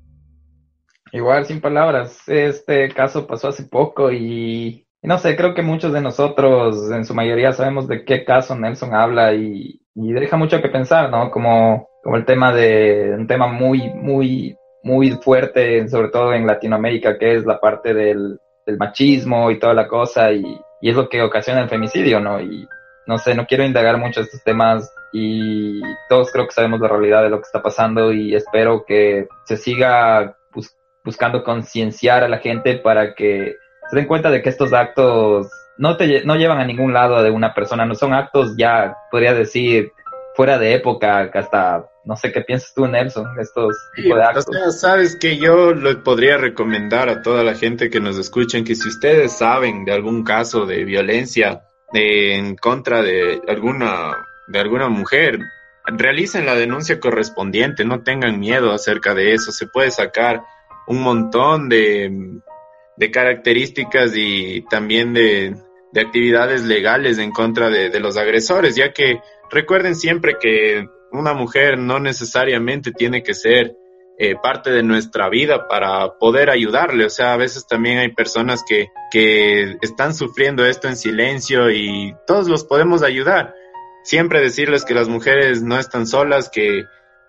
Igual, 1.13 1.45
sin 1.45 1.61
palabras, 1.61 2.23
este 2.27 2.89
caso 2.89 3.27
pasó 3.27 3.49
hace 3.49 3.65
poco 3.65 4.11
y 4.11 4.87
no 5.03 5.19
sé, 5.19 5.37
creo 5.37 5.53
que 5.53 5.63
muchos 5.63 5.93
de 5.93 6.01
nosotros, 6.01 6.91
en 6.93 7.05
su 7.05 7.13
mayoría, 7.13 7.53
sabemos 7.53 7.89
de 7.89 8.05
qué 8.05 8.25
caso 8.25 8.55
Nelson 8.55 8.95
habla 8.95 9.35
y, 9.35 9.81
deja 9.95 10.37
mucho 10.37 10.63
que 10.63 10.69
pensar, 10.69 11.11
¿no? 11.11 11.31
Como, 11.31 11.89
como 12.03 12.17
el 12.17 12.25
tema 12.25 12.55
de, 12.55 13.13
un 13.19 13.27
tema 13.27 13.49
muy, 13.49 13.93
muy, 13.95 14.57
muy 14.85 15.11
fuerte, 15.11 15.89
sobre 15.89 16.09
todo 16.09 16.33
en 16.33 16.47
Latinoamérica, 16.47 17.19
que 17.19 17.35
es 17.35 17.45
la 17.45 17.61
parte 17.61 17.93
del, 17.93 18.39
machismo 18.79 19.51
y 19.51 19.59
toda 19.59 19.75
la 19.75 19.89
cosa, 19.89 20.33
y, 20.33 20.45
es 20.81 20.95
lo 20.95 21.09
que 21.09 21.21
ocasiona 21.21 21.63
el 21.63 21.69
femicidio, 21.69 22.21
¿no? 22.21 22.41
Y 22.41 22.67
no 23.07 23.19
sé, 23.19 23.35
no 23.35 23.47
quiero 23.47 23.65
indagar 23.65 23.99
mucho 23.99 24.21
estos 24.21 24.43
temas 24.43 24.93
y 25.13 25.81
todos 26.09 26.31
creo 26.33 26.47
que 26.47 26.55
sabemos 26.55 26.81
la 26.81 26.89
realidad 26.89 27.23
de 27.23 27.31
lo 27.31 27.39
que 27.39 27.47
está 27.47 27.63
pasando 27.63 28.13
y 28.13 28.35
espero 28.35 28.85
que 28.87 29.29
se 29.45 29.57
siga 29.57 30.37
buscando 31.05 31.43
concienciar 31.43 32.23
a 32.23 32.29
la 32.29 32.39
gente 32.39 32.77
para 32.77 33.15
que 33.15 33.57
se 33.91 33.97
den 33.97 34.07
cuenta 34.07 34.31
de 34.31 34.41
que 34.41 34.49
estos 34.49 34.73
actos 34.73 35.51
no 35.77 35.97
te 35.97 36.25
no 36.25 36.37
llevan 36.37 36.61
a 36.61 36.65
ningún 36.65 36.93
lado 36.93 37.23
de 37.23 37.31
una 37.31 37.55
persona, 37.55 37.85
no 37.85 37.95
son 37.95 38.15
actos 38.15 38.55
ya, 38.57 38.97
podría 39.11 39.35
decir, 39.35 39.91
fuera 40.35 40.59
de 40.59 40.75
época, 40.75 41.31
hasta, 41.35 41.87
no 42.05 42.17
sé 42.17 42.33
qué 42.33 42.43
piensas 42.43 42.73
tú, 42.75 42.87
Nelson, 42.87 43.27
estos 43.41 43.77
tipos 43.97 44.17
de 44.17 44.25
actos. 44.25 44.81
sabes 44.81 45.17
que 45.17 45.37
yo 45.38 45.75
le 45.75 45.97
podría 45.97 46.37
recomendar 46.37 47.09
a 47.09 47.23
toda 47.23 47.43
la 47.43 47.55
gente 47.55 47.91
que 47.91 48.01
nos 48.01 48.17
escuchen 48.19 48.65
que 48.65 48.75
si 48.75 48.88
ustedes 48.88 49.37
saben 49.37 49.85
de 49.85 49.93
algún 49.93 50.23
caso 50.25 50.67
de 50.67 50.85
violencia 50.85 51.62
en 51.94 52.57
contra 52.57 53.02
de 53.02 53.40
alguna, 53.48 54.16
de 54.48 54.59
alguna 54.59 54.88
mujer, 54.88 55.38
realicen 55.87 56.46
la 56.46 56.55
denuncia 56.55 57.00
correspondiente, 57.00 57.85
no 57.85 58.02
tengan 58.02 58.38
miedo 58.38 58.72
acerca 58.72 59.14
de 59.14 59.35
eso, 59.35 59.52
se 59.52 59.66
puede 59.66 59.90
sacar 59.90 60.42
un 60.87 61.02
montón 61.02 61.68
de 61.68 62.40
de 62.96 63.11
características 63.11 64.12
y 64.14 64.62
también 64.68 65.12
de, 65.12 65.57
actividades 65.94 66.62
legales 66.62 67.18
en 67.18 67.33
contra 67.33 67.68
de, 67.68 68.00
los 68.00 68.16
agresores, 68.16 68.76
ya 68.76 68.92
que 68.92 69.20
recuerden 69.50 69.94
siempre 69.94 70.37
que 70.40 70.87
una 71.11 71.35
mujer 71.35 71.78
no 71.78 71.98
necesariamente 71.98 72.92
tiene 72.92 73.22
que 73.22 73.35
ser 73.35 73.76
eh, 74.18 74.37
parte 74.40 74.70
de 74.70 74.83
nuestra 74.83 75.29
vida 75.29 75.66
para 75.68 76.18
poder 76.18 76.51
ayudarle. 76.51 77.07
O 77.07 77.11
sea, 77.11 77.33
a 77.33 77.37
veces 77.37 77.66
también 77.66 77.98
hay 77.98 78.12
personas 78.12 78.62
que, 78.66 78.88
que 79.11 79.77
están 79.81 80.14
sufriendo 80.14 80.64
esto 80.64 80.87
en 80.88 80.96
silencio 80.96 81.70
y 81.70 82.14
todos 82.27 82.46
los 82.46 82.64
podemos 82.64 83.03
ayudar. 83.03 83.55
Siempre 84.05 84.40
decirles 84.40 84.85
que 84.85 84.94
las 84.94 85.09
mujeres 85.09 85.62
no 85.62 85.79
están 85.79 86.07
solas, 86.07 86.51
que, 86.51 86.85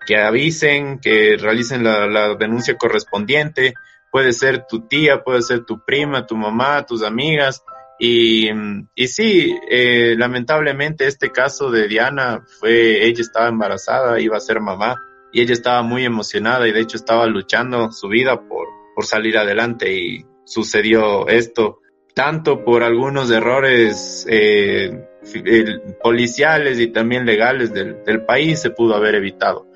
que 0.06 0.18
avisen, 0.18 0.98
que 0.98 1.36
realicen 1.38 1.84
la, 1.84 2.06
la 2.06 2.34
denuncia 2.34 2.76
correspondiente, 2.76 3.74
puede 4.12 4.32
ser 4.32 4.66
tu 4.68 4.86
tía, 4.86 5.24
puede 5.24 5.42
ser 5.42 5.64
tu 5.64 5.84
prima, 5.84 6.26
tu 6.26 6.36
mamá, 6.36 6.84
tus 6.84 7.02
amigas. 7.02 7.64
Y, 7.98 8.50
y 8.94 9.08
sí, 9.08 9.56
eh, 9.70 10.16
lamentablemente 10.18 11.06
este 11.06 11.30
caso 11.30 11.70
de 11.70 11.88
Diana 11.88 12.44
fue, 12.60 13.06
ella 13.06 13.22
estaba 13.22 13.48
embarazada, 13.48 14.20
iba 14.20 14.36
a 14.36 14.40
ser 14.40 14.60
mamá 14.60 15.00
y 15.34 15.40
ella 15.40 15.52
estaba 15.52 15.82
muy 15.82 16.04
emocionada 16.04 16.66
y 16.68 16.72
de 16.72 16.80
hecho 16.80 16.96
estaba 16.96 17.26
luchando 17.26 17.90
su 17.90 18.08
vida 18.08 18.40
por, 18.48 18.68
por 18.94 19.04
salir 19.04 19.36
adelante 19.36 19.92
y 19.92 20.24
sucedió 20.44 21.26
esto, 21.26 21.80
tanto 22.14 22.64
por 22.64 22.84
algunos 22.84 23.30
errores 23.32 24.24
eh, 24.30 25.06
policiales 26.00 26.78
y 26.78 26.86
también 26.86 27.26
legales 27.26 27.74
del, 27.74 28.04
del 28.04 28.24
país 28.24 28.60
se 28.60 28.70
pudo 28.70 28.94
haber 28.94 29.16
evitado. 29.16 29.66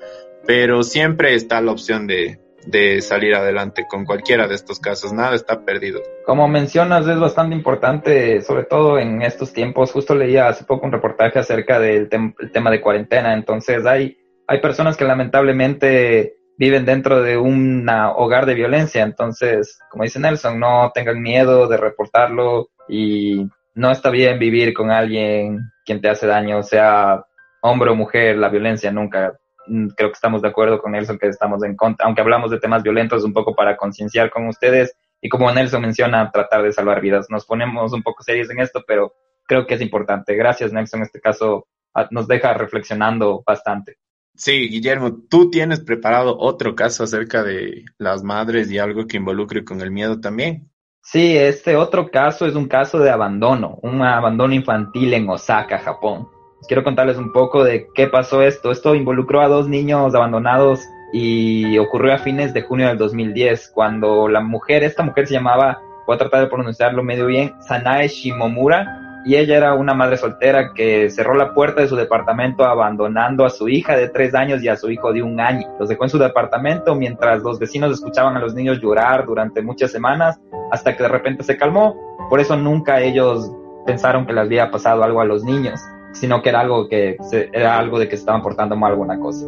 Pero 0.47 0.81
siempre 0.81 1.35
está 1.35 1.59
la 1.59 1.73
opción 1.73 2.07
de, 2.07 2.39
de 2.65 3.01
salir 3.01 3.35
adelante 3.35 3.85
con 3.87 4.05
cualquiera 4.05 4.47
de 4.47 4.55
estos 4.55 4.79
casos. 4.79 5.11
Nada 5.11 5.35
está 5.35 5.65
perdido. 5.65 6.01
Como 6.25 6.47
mencionas, 6.47 7.07
es 7.07 7.19
bastante 7.19 7.55
importante, 7.55 8.41
sobre 8.41 8.63
todo 8.63 8.97
en 8.97 9.21
estos 9.21 9.53
tiempos. 9.53 9.91
Justo 9.91 10.15
leía 10.15 10.47
hace 10.47 10.63
poco 10.63 10.85
un 10.85 10.91
reportaje 10.91 11.39
acerca 11.39 11.79
del 11.79 12.09
tema 12.09 12.71
de 12.71 12.81
cuarentena. 12.81 13.33
Entonces, 13.33 13.85
hay, 13.85 14.17
hay 14.49 14.59
personas 14.59 14.97
que 14.97 15.05
lamentablemente 15.05 16.35
viven 16.57 16.85
dentro 16.85 17.21
de 17.21 17.37
un 17.37 17.87
hogar 17.89 18.45
de 18.45 18.55
violencia. 18.55 19.03
Entonces, 19.03 19.79
como 19.89 20.03
dice 20.03 20.19
Nelson, 20.19 20.59
no 20.59 20.91
tengan 20.93 21.21
miedo 21.21 21.67
de 21.67 21.77
reportarlo 21.77 22.69
y 22.89 23.47
no 23.75 23.91
está 23.91 24.09
bien 24.09 24.39
vivir 24.39 24.73
con 24.73 24.91
alguien 24.91 25.59
quien 25.85 26.01
te 26.01 26.09
hace 26.09 26.27
daño, 26.27 26.63
sea 26.63 27.23
hombre 27.61 27.91
o 27.91 27.95
mujer, 27.95 28.37
la 28.37 28.49
violencia 28.49 28.91
nunca 28.91 29.33
Mm, 29.69 29.89
creo 29.89 30.09
que 30.09 30.13
estamos 30.13 30.41
de 30.41 30.47
acuerdo 30.47 30.81
con 30.81 30.93
Nelson 30.93 31.19
que 31.19 31.27
estamos 31.27 31.63
en 31.63 31.75
contra, 31.75 32.05
aunque 32.07 32.21
hablamos 32.21 32.49
de 32.49 32.59
temas 32.59 32.81
violentos, 32.81 33.23
un 33.23 33.33
poco 33.33 33.55
para 33.55 33.77
concienciar 33.77 34.31
con 34.31 34.47
ustedes 34.47 34.95
y 35.21 35.29
como 35.29 35.51
Nelson 35.51 35.81
menciona, 35.81 36.31
tratar 36.31 36.63
de 36.63 36.73
salvar 36.73 37.01
vidas. 37.01 37.27
Nos 37.29 37.45
ponemos 37.45 37.93
un 37.93 38.01
poco 38.01 38.23
serios 38.23 38.49
en 38.49 38.59
esto, 38.61 38.83
pero 38.87 39.13
creo 39.45 39.67
que 39.67 39.75
es 39.75 39.81
importante. 39.81 40.35
Gracias, 40.35 40.73
Nelson. 40.73 41.01
En 41.01 41.05
este 41.05 41.21
caso 41.21 41.67
nos 42.11 42.27
deja 42.27 42.53
reflexionando 42.53 43.43
bastante. 43.45 43.97
Sí, 44.39 44.69
Guillermo, 44.69 45.17
tú 45.29 45.51
tienes 45.51 45.81
preparado 45.81 46.35
otro 46.39 46.73
caso 46.73 47.03
acerca 47.03 47.43
de 47.43 47.85
las 47.99 48.23
madres 48.23 48.71
y 48.71 48.79
algo 48.79 49.05
que 49.05 49.17
involucre 49.17 49.63
con 49.63 49.81
el 49.81 49.91
miedo 49.91 50.19
también. 50.19 50.71
Sí, 51.03 51.37
este 51.37 51.75
otro 51.75 52.09
caso 52.09 52.47
es 52.47 52.55
un 52.55 52.67
caso 52.67 52.99
de 52.99 53.11
abandono, 53.11 53.77
un 53.83 54.01
abandono 54.01 54.53
infantil 54.53 55.13
en 55.13 55.29
Osaka, 55.29 55.77
Japón 55.77 56.27
quiero 56.67 56.83
contarles 56.83 57.17
un 57.17 57.31
poco 57.31 57.63
de 57.63 57.87
qué 57.93 58.07
pasó 58.07 58.41
esto. 58.41 58.71
Esto 58.71 58.95
involucró 58.95 59.41
a 59.41 59.47
dos 59.47 59.67
niños 59.67 60.13
abandonados 60.15 60.81
y 61.13 61.77
ocurrió 61.77 62.13
a 62.13 62.19
fines 62.19 62.53
de 62.53 62.61
junio 62.61 62.87
del 62.87 62.97
2010, 62.97 63.71
cuando 63.73 64.27
la 64.27 64.41
mujer, 64.41 64.83
esta 64.83 65.03
mujer 65.03 65.27
se 65.27 65.33
llamaba, 65.33 65.81
voy 66.05 66.15
a 66.15 66.19
tratar 66.19 66.41
de 66.41 66.47
pronunciarlo 66.47 67.03
medio 67.03 67.25
bien, 67.25 67.53
Sanae 67.61 68.07
Shimomura, 68.07 69.08
y 69.25 69.35
ella 69.35 69.57
era 69.57 69.73
una 69.73 69.93
madre 69.93 70.17
soltera 70.17 70.71
que 70.73 71.09
cerró 71.09 71.33
la 71.33 71.53
puerta 71.53 71.81
de 71.81 71.87
su 71.87 71.95
departamento 71.95 72.63
abandonando 72.63 73.45
a 73.45 73.49
su 73.49 73.67
hija 73.67 73.95
de 73.95 74.09
tres 74.09 74.33
años 74.33 74.63
y 74.63 74.69
a 74.69 74.77
su 74.77 74.89
hijo 74.89 75.11
de 75.11 75.21
un 75.21 75.39
año. 75.39 75.67
Los 75.79 75.89
dejó 75.89 76.05
en 76.05 76.09
su 76.09 76.17
departamento 76.17 76.95
mientras 76.95 77.41
los 77.41 77.59
vecinos 77.59 77.91
escuchaban 77.91 78.37
a 78.37 78.39
los 78.39 78.53
niños 78.53 78.79
llorar 78.81 79.25
durante 79.25 79.61
muchas 79.61 79.91
semanas 79.91 80.39
hasta 80.71 80.95
que 80.95 81.03
de 81.03 81.09
repente 81.09 81.43
se 81.43 81.57
calmó. 81.57 81.95
Por 82.29 82.39
eso 82.39 82.55
nunca 82.55 83.01
ellos 83.01 83.51
pensaron 83.85 84.25
que 84.25 84.33
les 84.33 84.45
había 84.45 84.71
pasado 84.71 85.03
algo 85.03 85.19
a 85.19 85.25
los 85.25 85.43
niños, 85.43 85.81
sino 86.13 86.41
que 86.41 86.49
era 86.49 86.61
algo 86.61 86.87
que 86.87 87.17
era 87.51 87.77
algo 87.77 87.99
de 87.99 88.07
que 88.07 88.15
se 88.15 88.21
estaban 88.21 88.41
portando 88.41 88.75
mal 88.75 88.91
alguna 88.91 89.19
cosa. 89.19 89.45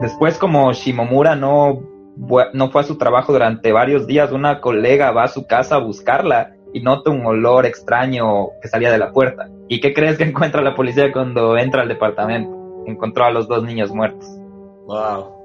Después, 0.00 0.36
como 0.36 0.72
Shimomura 0.72 1.36
no, 1.36 1.80
no 2.54 2.70
fue 2.70 2.80
a 2.80 2.84
su 2.84 2.98
trabajo 2.98 3.32
durante 3.32 3.70
varios 3.70 4.06
días, 4.06 4.32
una 4.32 4.60
colega 4.60 5.12
va 5.12 5.24
a 5.24 5.28
su 5.28 5.46
casa 5.46 5.76
a 5.76 5.78
buscarla 5.78 6.56
y 6.72 6.80
nota 6.80 7.10
un 7.10 7.24
olor 7.26 7.66
extraño 7.66 8.50
que 8.60 8.68
salía 8.68 8.90
de 8.90 8.98
la 8.98 9.12
puerta. 9.12 9.48
¿Y 9.68 9.80
qué 9.80 9.92
crees 9.92 10.18
que 10.18 10.24
encuentra 10.28 10.62
la 10.62 10.74
policía 10.74 11.12
cuando 11.12 11.56
entra 11.56 11.82
al 11.82 11.88
departamento? 11.88 12.84
Encontró 12.86 13.24
a 13.24 13.30
los 13.30 13.48
dos 13.48 13.64
niños 13.64 13.92
muertos. 13.92 14.26
Wow. 14.86 15.42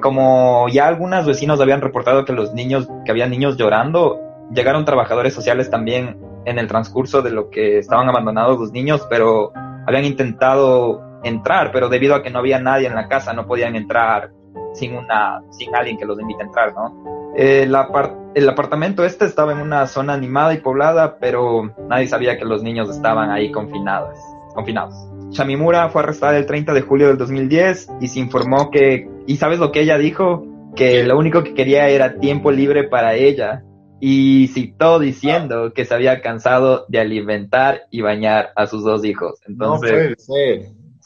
Como 0.00 0.68
ya 0.68 0.88
algunos 0.88 1.26
vecinos 1.26 1.60
habían 1.60 1.80
reportado 1.80 2.24
que 2.24 2.32
los 2.32 2.52
niños, 2.54 2.88
que 3.04 3.12
había 3.12 3.28
niños 3.28 3.56
llorando, 3.56 4.20
llegaron 4.52 4.84
trabajadores 4.84 5.32
sociales 5.32 5.70
también 5.70 6.18
en 6.44 6.58
el 6.58 6.66
transcurso 6.66 7.22
de 7.22 7.30
lo 7.30 7.50
que 7.50 7.78
estaban 7.78 8.08
abandonados 8.08 8.58
los 8.58 8.72
niños, 8.72 9.06
pero 9.08 9.52
habían 9.86 10.04
intentado 10.04 11.00
entrar, 11.22 11.70
pero 11.72 11.88
debido 11.88 12.16
a 12.16 12.22
que 12.22 12.30
no 12.30 12.40
había 12.40 12.58
nadie 12.58 12.88
en 12.88 12.96
la 12.96 13.08
casa, 13.08 13.32
no 13.32 13.46
podían 13.46 13.76
entrar 13.76 14.32
sin 14.74 14.96
una, 14.96 15.40
sin 15.50 15.74
alguien 15.74 15.96
que 15.96 16.04
los 16.04 16.18
invite 16.20 16.42
a 16.42 16.46
entrar, 16.46 16.74
¿no? 16.74 17.21
El, 17.36 17.74
el 18.34 18.48
apartamento 18.48 19.04
este 19.04 19.24
estaba 19.24 19.52
en 19.52 19.58
una 19.58 19.86
zona 19.86 20.14
animada 20.14 20.54
y 20.54 20.58
poblada, 20.58 21.18
pero 21.18 21.74
nadie 21.88 22.06
sabía 22.06 22.38
que 22.38 22.44
los 22.44 22.62
niños 22.62 22.90
estaban 22.90 23.30
ahí 23.30 23.50
confinados. 23.50 24.18
confinados. 24.54 24.94
Shamimura 25.30 25.88
fue 25.88 26.02
arrestada 26.02 26.36
el 26.36 26.46
30 26.46 26.74
de 26.74 26.82
julio 26.82 27.08
del 27.08 27.16
2010 27.16 27.88
y 28.00 28.08
se 28.08 28.20
informó 28.20 28.70
que, 28.70 29.08
¿y 29.26 29.36
sabes 29.36 29.58
lo 29.58 29.72
que 29.72 29.80
ella 29.80 29.96
dijo? 29.96 30.46
Que 30.76 31.04
lo 31.04 31.18
único 31.18 31.42
que 31.42 31.54
quería 31.54 31.88
era 31.88 32.18
tiempo 32.18 32.50
libre 32.50 32.84
para 32.84 33.14
ella. 33.14 33.62
Y 34.04 34.48
citó 34.48 34.98
diciendo 34.98 35.72
que 35.72 35.84
se 35.84 35.94
había 35.94 36.22
cansado 36.22 36.86
de 36.88 36.98
alimentar 36.98 37.82
y 37.88 38.00
bañar 38.00 38.50
a 38.56 38.66
sus 38.66 38.82
dos 38.82 39.04
hijos. 39.04 39.38
Entonces, 39.46 40.16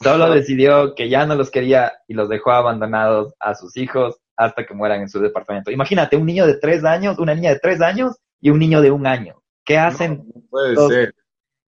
solo 0.01 0.31
decidió 0.31 0.95
que 0.95 1.07
ya 1.07 1.27
no 1.27 1.35
los 1.35 1.51
quería 1.51 1.93
y 2.07 2.15
los 2.15 2.27
dejó 2.27 2.51
abandonados 2.51 3.35
a 3.39 3.53
sus 3.53 3.77
hijos 3.77 4.19
hasta 4.37 4.65
que 4.65 4.73
mueran 4.73 5.01
en 5.01 5.09
su 5.09 5.19
departamento. 5.19 5.71
Imagínate, 5.71 6.15
un 6.15 6.25
niño 6.25 6.45
de 6.45 6.55
tres 6.55 6.85
años, 6.85 7.19
una 7.19 7.35
niña 7.35 7.49
de 7.49 7.59
tres 7.59 7.81
años 7.81 8.15
y 8.39 8.51
un 8.51 8.59
niño 8.59 8.81
de 8.81 8.91
un 8.91 9.07
año. 9.07 9.41
¿Qué 9.65 9.77
hacen? 9.77 10.23
No, 10.33 10.41
puede 10.49 10.75
ser. 10.87 11.15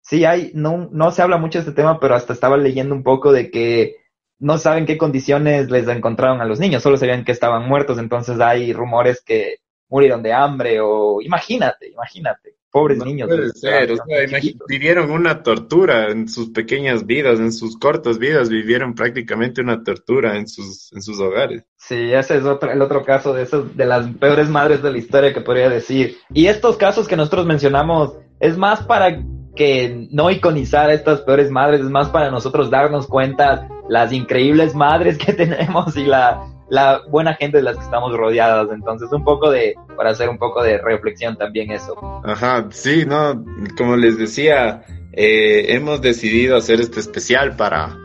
Sí, 0.02 0.24
hay, 0.24 0.50
no, 0.54 0.88
no 0.92 1.10
se 1.12 1.22
habla 1.22 1.38
mucho 1.38 1.58
de 1.58 1.64
este 1.64 1.74
tema, 1.74 1.98
pero 1.98 2.14
hasta 2.14 2.32
estaba 2.32 2.56
leyendo 2.56 2.94
un 2.94 3.02
poco 3.02 3.32
de 3.32 3.50
que 3.50 3.96
no 4.38 4.58
saben 4.58 4.84
qué 4.84 4.98
condiciones 4.98 5.70
les 5.70 5.88
encontraron 5.88 6.40
a 6.40 6.44
los 6.44 6.60
niños, 6.60 6.82
solo 6.82 6.96
sabían 6.96 7.24
que 7.24 7.32
estaban 7.32 7.66
muertos, 7.66 7.98
entonces 7.98 8.38
hay 8.38 8.72
rumores 8.72 9.22
que 9.24 9.56
murieron 9.88 10.22
de 10.22 10.32
hambre 10.32 10.80
o 10.80 11.22
imagínate, 11.22 11.88
imagínate 11.88 12.55
pobres 12.76 12.98
niños. 12.98 13.26
Puede 13.26 13.48
ser, 13.52 13.90
o 13.92 13.96
sea, 13.96 14.40
vivieron 14.68 15.10
una 15.10 15.42
tortura 15.42 16.10
en 16.10 16.28
sus 16.28 16.50
pequeñas 16.50 17.06
vidas, 17.06 17.40
en 17.40 17.50
sus 17.50 17.78
cortas 17.78 18.18
vidas, 18.18 18.50
vivieron 18.50 18.94
prácticamente 18.94 19.62
una 19.62 19.82
tortura 19.82 20.36
en 20.36 20.46
sus, 20.46 20.92
en 20.92 21.00
sus 21.00 21.18
hogares. 21.18 21.64
Sí, 21.76 22.12
ese 22.12 22.36
es 22.36 22.44
otro, 22.44 22.70
el 22.70 22.82
otro 22.82 23.02
caso 23.02 23.32
de 23.32 23.44
esos, 23.44 23.74
de 23.74 23.86
las 23.86 24.06
peores 24.16 24.50
madres 24.50 24.82
de 24.82 24.92
la 24.92 24.98
historia 24.98 25.32
que 25.32 25.40
podría 25.40 25.70
decir. 25.70 26.18
Y 26.34 26.48
estos 26.48 26.76
casos 26.76 27.08
que 27.08 27.16
nosotros 27.16 27.46
mencionamos 27.46 28.18
es 28.40 28.58
más 28.58 28.82
para 28.82 29.24
que 29.54 30.08
no 30.10 30.30
iconizar 30.30 30.90
a 30.90 30.92
estas 30.92 31.22
peores 31.22 31.50
madres, 31.50 31.80
es 31.80 31.88
más 31.88 32.10
para 32.10 32.30
nosotros 32.30 32.68
darnos 32.68 33.06
cuenta 33.06 33.68
las 33.88 34.12
increíbles 34.12 34.74
madres 34.74 35.16
que 35.16 35.32
tenemos 35.32 35.96
y 35.96 36.04
la 36.04 36.44
la 36.68 37.02
buena 37.08 37.34
gente 37.34 37.58
de 37.58 37.62
las 37.62 37.76
que 37.76 37.84
estamos 37.84 38.16
rodeadas. 38.16 38.68
Entonces, 38.72 39.10
un 39.12 39.24
poco 39.24 39.50
de, 39.50 39.74
para 39.96 40.10
hacer 40.10 40.28
un 40.28 40.38
poco 40.38 40.62
de 40.62 40.78
reflexión 40.78 41.36
también 41.36 41.70
eso. 41.70 41.94
Ajá, 42.24 42.66
sí, 42.70 43.04
no, 43.06 43.44
como 43.76 43.96
les 43.96 44.18
decía, 44.18 44.84
eh, 45.12 45.74
hemos 45.74 46.00
decidido 46.00 46.56
hacer 46.56 46.80
este 46.80 47.00
especial 47.00 47.56
para, 47.56 47.96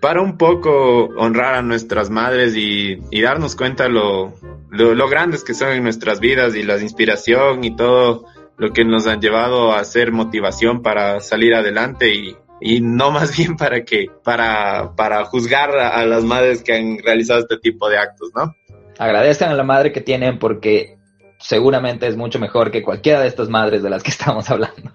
para 0.00 0.22
un 0.22 0.36
poco 0.36 1.06
honrar 1.16 1.54
a 1.54 1.62
nuestras 1.62 2.10
madres 2.10 2.54
y, 2.56 3.00
darnos 3.20 3.56
cuenta 3.56 3.88
lo, 3.88 4.34
lo, 4.70 4.94
lo, 4.94 5.08
grandes 5.08 5.44
que 5.44 5.54
son 5.54 5.70
en 5.70 5.82
nuestras 5.82 6.20
vidas 6.20 6.54
y 6.54 6.62
la 6.62 6.78
inspiración 6.78 7.64
y 7.64 7.74
todo 7.74 8.26
lo 8.56 8.72
que 8.72 8.84
nos 8.84 9.06
han 9.06 9.20
llevado 9.20 9.72
a 9.72 9.80
hacer 9.80 10.12
motivación 10.12 10.82
para 10.82 11.20
salir 11.20 11.54
adelante 11.54 12.12
y, 12.12 12.36
y 12.60 12.80
no 12.80 13.10
más 13.10 13.36
bien 13.36 13.56
para 13.56 13.84
que, 13.84 14.06
para, 14.24 14.94
para 14.96 15.24
juzgar 15.24 15.76
a, 15.78 16.04
las 16.06 16.24
madres 16.24 16.62
que 16.62 16.74
han 16.74 16.98
realizado 16.98 17.40
este 17.40 17.58
tipo 17.58 17.88
de 17.88 17.98
actos, 17.98 18.30
¿no? 18.34 18.54
Agradezcan 18.98 19.50
a 19.50 19.54
la 19.54 19.62
madre 19.62 19.92
que 19.92 20.00
tienen 20.00 20.38
porque 20.38 20.98
seguramente 21.38 22.06
es 22.06 22.16
mucho 22.16 22.38
mejor 22.38 22.70
que 22.70 22.82
cualquiera 22.82 23.20
de 23.20 23.28
estas 23.28 23.48
madres 23.48 23.82
de 23.82 23.90
las 23.90 24.02
que 24.02 24.10
estamos 24.12 24.50
hablando. 24.50 24.92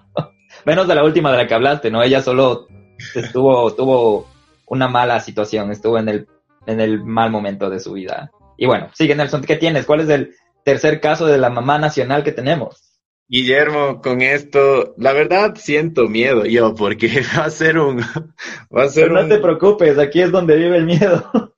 Menos 0.64 0.88
de 0.88 0.94
la 0.94 1.04
última 1.04 1.30
de 1.30 1.38
la 1.38 1.46
que 1.46 1.54
hablaste, 1.54 1.90
¿no? 1.90 2.02
Ella 2.02 2.22
solo 2.22 2.66
estuvo, 3.14 3.74
tuvo 3.74 4.26
una 4.66 4.88
mala 4.88 5.20
situación, 5.20 5.70
estuvo 5.70 5.98
en 5.98 6.08
el, 6.08 6.28
en 6.66 6.80
el 6.80 7.02
mal 7.02 7.30
momento 7.30 7.70
de 7.70 7.80
su 7.80 7.92
vida. 7.92 8.30
Y 8.56 8.66
bueno, 8.66 8.88
sigue 8.94 9.14
Nelson, 9.14 9.42
¿qué 9.42 9.56
tienes? 9.56 9.84
¿Cuál 9.84 10.00
es 10.00 10.08
el 10.08 10.34
tercer 10.64 11.00
caso 11.00 11.26
de 11.26 11.38
la 11.38 11.50
mamá 11.50 11.78
nacional 11.78 12.22
que 12.22 12.32
tenemos? 12.32 12.83
Guillermo, 13.26 14.02
con 14.02 14.20
esto, 14.20 14.94
la 14.98 15.12
verdad 15.12 15.54
siento 15.56 16.08
miedo 16.08 16.44
yo, 16.44 16.74
porque 16.74 17.08
va 17.38 17.46
a 17.46 17.50
ser 17.50 17.78
un... 17.78 18.00
Va 18.00 18.84
a 18.84 18.88
ser 18.88 19.10
no 19.10 19.26
te 19.26 19.38
preocupes, 19.38 19.98
aquí 19.98 20.20
es 20.20 20.30
donde 20.30 20.56
vive 20.56 20.76
el 20.76 20.86
miedo. 20.86 21.30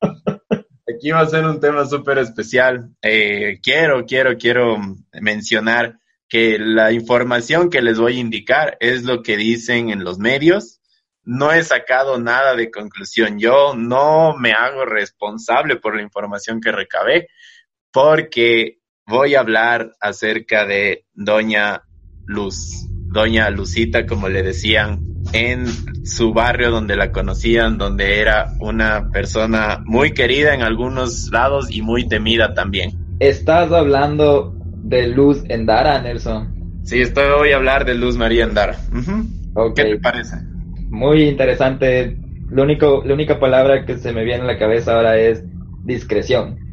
Aquí 0.89 1.11
va 1.11 1.21
a 1.21 1.27
ser 1.27 1.45
un 1.45 1.61
tema 1.61 1.85
súper 1.85 2.19
especial. 2.19 2.91
Eh, 3.03 3.59
quiero, 3.63 4.07
quiero, 4.07 4.39
quiero 4.39 4.79
mencionar 5.13 5.99
que 6.29 6.59
la 6.59 6.93
información 6.93 7.71
que 7.71 7.83
les 7.83 7.99
voy 7.99 8.17
a 8.17 8.21
indicar 8.21 8.77
es 8.81 9.03
lo 9.03 9.23
que 9.23 9.37
dicen 9.37 9.91
en 9.91 10.05
los 10.05 10.19
medios. 10.19 10.81
No 11.23 11.53
he 11.53 11.63
sacado 11.65 12.19
nada 12.19 12.55
de 12.55 12.71
conclusión. 12.71 13.39
Yo 13.39 13.75
no 13.77 14.37
me 14.39 14.53
hago 14.53 14.85
responsable 14.85 15.77
por 15.77 15.97
la 15.97 16.03
información 16.03 16.61
que 16.61 16.73
recabé, 16.73 17.29
porque 17.93 18.79
voy 19.07 19.37
a 19.37 19.41
hablar 19.41 19.93
acerca 20.01 20.67
de 20.67 21.05
Doña 21.15 21.83
Luz, 22.27 22.89
Doña 23.13 23.49
Lucita, 23.51 24.05
como 24.05 24.29
le 24.29 24.43
decían, 24.43 25.01
en 25.33 25.67
su 26.05 26.33
barrio 26.33 26.71
donde 26.71 26.97
la 26.97 27.13
conocían, 27.13 27.79
donde 27.79 28.21
era 28.21 28.53
una 28.61 29.11
persona 29.11 29.81
muy 29.85 30.13
querida 30.13 30.55
en 30.55 30.63
algunos 30.63 31.31
lados 31.31 31.69
y 31.71 31.83
muy 31.83 32.09
temida 32.09 32.55
también. 32.55 32.93
Estás 33.21 33.73
hablando 33.73 34.55
de 34.83 35.09
Luz 35.09 35.45
Endara, 35.49 36.03
Nelson. 36.03 36.83
Sí, 36.85 37.01
estoy, 37.01 37.25
voy 37.37 37.53
a 37.53 37.57
hablar 37.57 37.85
de 37.85 37.95
Luz 37.95 38.17
María 38.17 38.45
Endara. 38.45 38.77
¿Qué 39.75 39.85
te 39.85 39.99
parece? 39.99 40.37
Muy 40.91 41.25
interesante. 41.25 42.17
Lo 42.51 42.63
único, 42.63 43.03
la 43.05 43.15
única 43.15 43.41
palabra 43.41 43.85
que 43.85 43.99
se 43.99 44.13
me 44.13 44.25
viene 44.25 44.43
a 44.43 44.47
la 44.47 44.59
cabeza 44.59 44.95
ahora 44.95 45.17
es 45.17 45.43
discreción. 45.85 46.66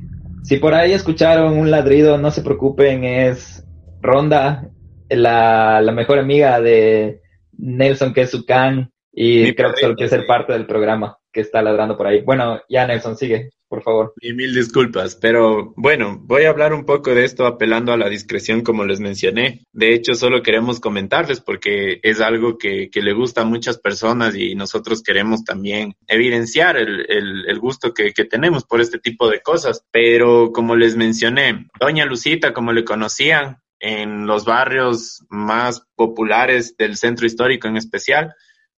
Si 0.43 0.58
por 0.58 0.73
ahí 0.73 0.91
escucharon 0.91 1.58
un 1.58 1.71
ladrido, 1.71 2.17
no 2.17 2.29
se 2.29 2.41
preocupen, 2.41 3.03
es 3.06 3.65
Ronda, 4.01 4.69
la, 5.10 5.82
mejor 5.93 6.19
amiga 6.19 6.60
de 6.60 7.21
Nelson, 7.58 8.13
que 8.13 8.21
es 8.21 8.32
su 8.32 8.45
can, 8.45 8.91
y 9.13 9.54
creo 9.54 9.73
que 9.73 9.82
solo 9.82 9.95
quiere 9.95 10.10
ser 10.10 10.26
parte 10.26 10.54
del 10.54 10.65
programa 10.65 11.17
que 11.32 11.41
está 11.41 11.62
ladrando 11.62 11.95
por 11.95 12.08
ahí. 12.08 12.21
Bueno, 12.21 12.62
ya 12.67 12.86
Nelson, 12.88 13.15
sigue 13.15 13.52
por 13.73 13.82
favor. 13.82 14.13
Y 14.21 14.34
mil 14.34 14.54
disculpas, 14.54 15.15
pero 15.15 15.73
bueno, 15.76 16.19
voy 16.21 16.43
a 16.43 16.52
hablar 16.52 16.76
un 16.76 16.86
poco 16.86 17.15
de 17.15 17.26
esto 17.26 17.47
apelando 17.47 17.91
a 17.91 17.97
la 17.97 18.08
discreción 18.08 18.62
como 18.62 18.86
les 18.86 18.99
mencioné. 18.99 19.65
De 19.71 19.95
hecho, 19.95 20.13
solo 20.13 20.43
queremos 20.43 20.80
comentarles 20.80 21.41
porque 21.41 21.99
es 22.04 22.21
algo 22.21 22.60
que, 22.60 22.91
que 22.91 23.02
le 23.02 23.13
gusta 23.13 23.41
a 23.41 23.45
muchas 23.45 23.80
personas 23.80 24.36
y 24.36 24.54
nosotros 24.54 25.02
queremos 25.02 25.43
también 25.43 25.95
evidenciar 26.08 26.78
el, 26.78 27.10
el, 27.10 27.45
el 27.47 27.60
gusto 27.60 27.95
que, 27.95 28.13
que 28.13 28.26
tenemos 28.26 28.63
por 28.63 28.80
este 28.80 28.99
tipo 28.99 29.28
de 29.28 29.41
cosas. 29.41 29.84
Pero 29.89 30.52
como 30.52 30.76
les 30.76 30.95
mencioné, 30.95 31.65
Doña 31.80 32.06
Lucita, 32.06 32.54
como 32.54 32.73
le 32.73 32.86
conocían, 32.86 33.58
en 33.80 34.28
los 34.28 34.45
barrios 34.45 35.26
más 35.30 35.84
populares 35.95 36.78
del 36.78 36.95
centro 36.95 37.26
histórico 37.26 37.67
en 37.67 37.76
especial, 37.76 38.34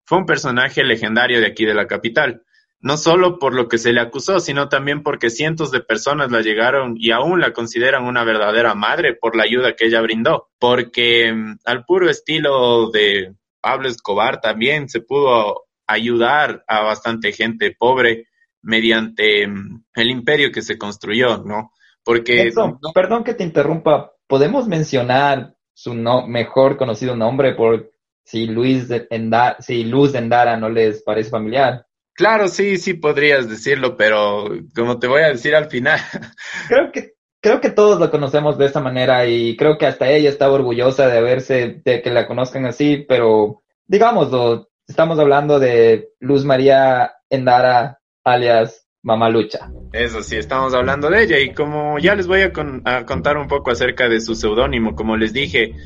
fue 0.06 0.18
un 0.18 0.26
personaje 0.26 0.82
legendario 0.84 1.40
de 1.40 1.46
aquí 1.46 1.66
de 1.66 1.74
la 1.74 1.86
capital 1.86 2.42
no 2.80 2.96
solo 2.96 3.38
por 3.38 3.54
lo 3.54 3.68
que 3.68 3.78
se 3.78 3.92
le 3.92 4.00
acusó, 4.00 4.38
sino 4.38 4.68
también 4.68 5.02
porque 5.02 5.30
cientos 5.30 5.70
de 5.70 5.80
personas 5.80 6.30
la 6.30 6.40
llegaron 6.40 6.94
y 6.96 7.10
aún 7.10 7.40
la 7.40 7.52
consideran 7.52 8.04
una 8.04 8.24
verdadera 8.24 8.74
madre 8.74 9.14
por 9.14 9.36
la 9.36 9.44
ayuda 9.44 9.74
que 9.74 9.86
ella 9.86 10.00
brindó, 10.02 10.50
porque 10.58 11.32
mm, 11.32 11.58
al 11.64 11.84
puro 11.84 12.08
estilo 12.08 12.90
de 12.90 13.34
Pablo 13.60 13.88
Escobar 13.88 14.40
también 14.40 14.88
se 14.88 15.00
pudo 15.00 15.64
ayudar 15.86 16.64
a 16.66 16.82
bastante 16.82 17.32
gente 17.32 17.74
pobre 17.76 18.28
mediante 18.62 19.46
mm, 19.46 19.84
el 19.94 20.10
imperio 20.10 20.52
que 20.52 20.62
se 20.62 20.78
construyó, 20.78 21.38
¿no? 21.38 21.72
Porque... 22.04 22.52
Perdón 22.94 23.24
que 23.24 23.34
te 23.34 23.42
interrumpa, 23.42 24.12
¿podemos 24.28 24.68
mencionar 24.68 25.56
su 25.74 25.94
no, 25.94 26.26
mejor 26.26 26.76
conocido 26.76 27.16
nombre 27.16 27.54
por 27.54 27.90
si 28.26 28.46
Luis 28.46 28.88
Endara, 29.10 29.56
si 29.60 29.84
Luz 29.84 30.14
Endara 30.14 30.56
no 30.56 30.68
les 30.68 31.02
parece 31.02 31.30
familiar. 31.30 31.86
Claro, 32.12 32.48
sí, 32.48 32.76
sí 32.76 32.94
podrías 32.94 33.48
decirlo, 33.48 33.96
pero 33.96 34.48
como 34.74 34.98
te 34.98 35.06
voy 35.06 35.22
a 35.22 35.28
decir 35.28 35.54
al 35.54 35.70
final. 35.70 36.00
Creo 36.68 36.90
que 36.90 37.12
creo 37.40 37.60
que 37.60 37.70
todos 37.70 38.00
la 38.00 38.10
conocemos 38.10 38.58
de 38.58 38.66
esa 38.66 38.80
manera 38.80 39.24
y 39.26 39.56
creo 39.56 39.78
que 39.78 39.86
hasta 39.86 40.10
ella 40.10 40.28
estaba 40.28 40.54
orgullosa 40.54 41.06
de 41.06 41.18
haberse, 41.18 41.80
de 41.84 42.02
que 42.02 42.10
la 42.10 42.26
conozcan 42.26 42.66
así, 42.66 43.04
pero 43.08 43.62
digámoslo, 43.86 44.68
estamos 44.88 45.16
hablando 45.20 45.60
de 45.60 46.08
Luz 46.18 46.44
María 46.44 47.12
Endara, 47.30 48.00
alias 48.24 48.85
Mamalucha. 49.06 49.70
Eso 49.92 50.20
sí, 50.20 50.34
estamos 50.34 50.74
hablando 50.74 51.08
de 51.08 51.22
ella 51.22 51.38
y 51.38 51.54
como 51.54 51.96
ya 52.00 52.16
les 52.16 52.26
voy 52.26 52.40
a, 52.40 52.52
contar 52.52 53.36
un 53.36 53.46
poco 53.46 53.70
acerca 53.70 54.08
de 54.08 54.20
su 54.20 54.34
seudónimo, 54.34 54.96
como 54.96 55.16
les 55.16 55.32
dije, 55.32 55.76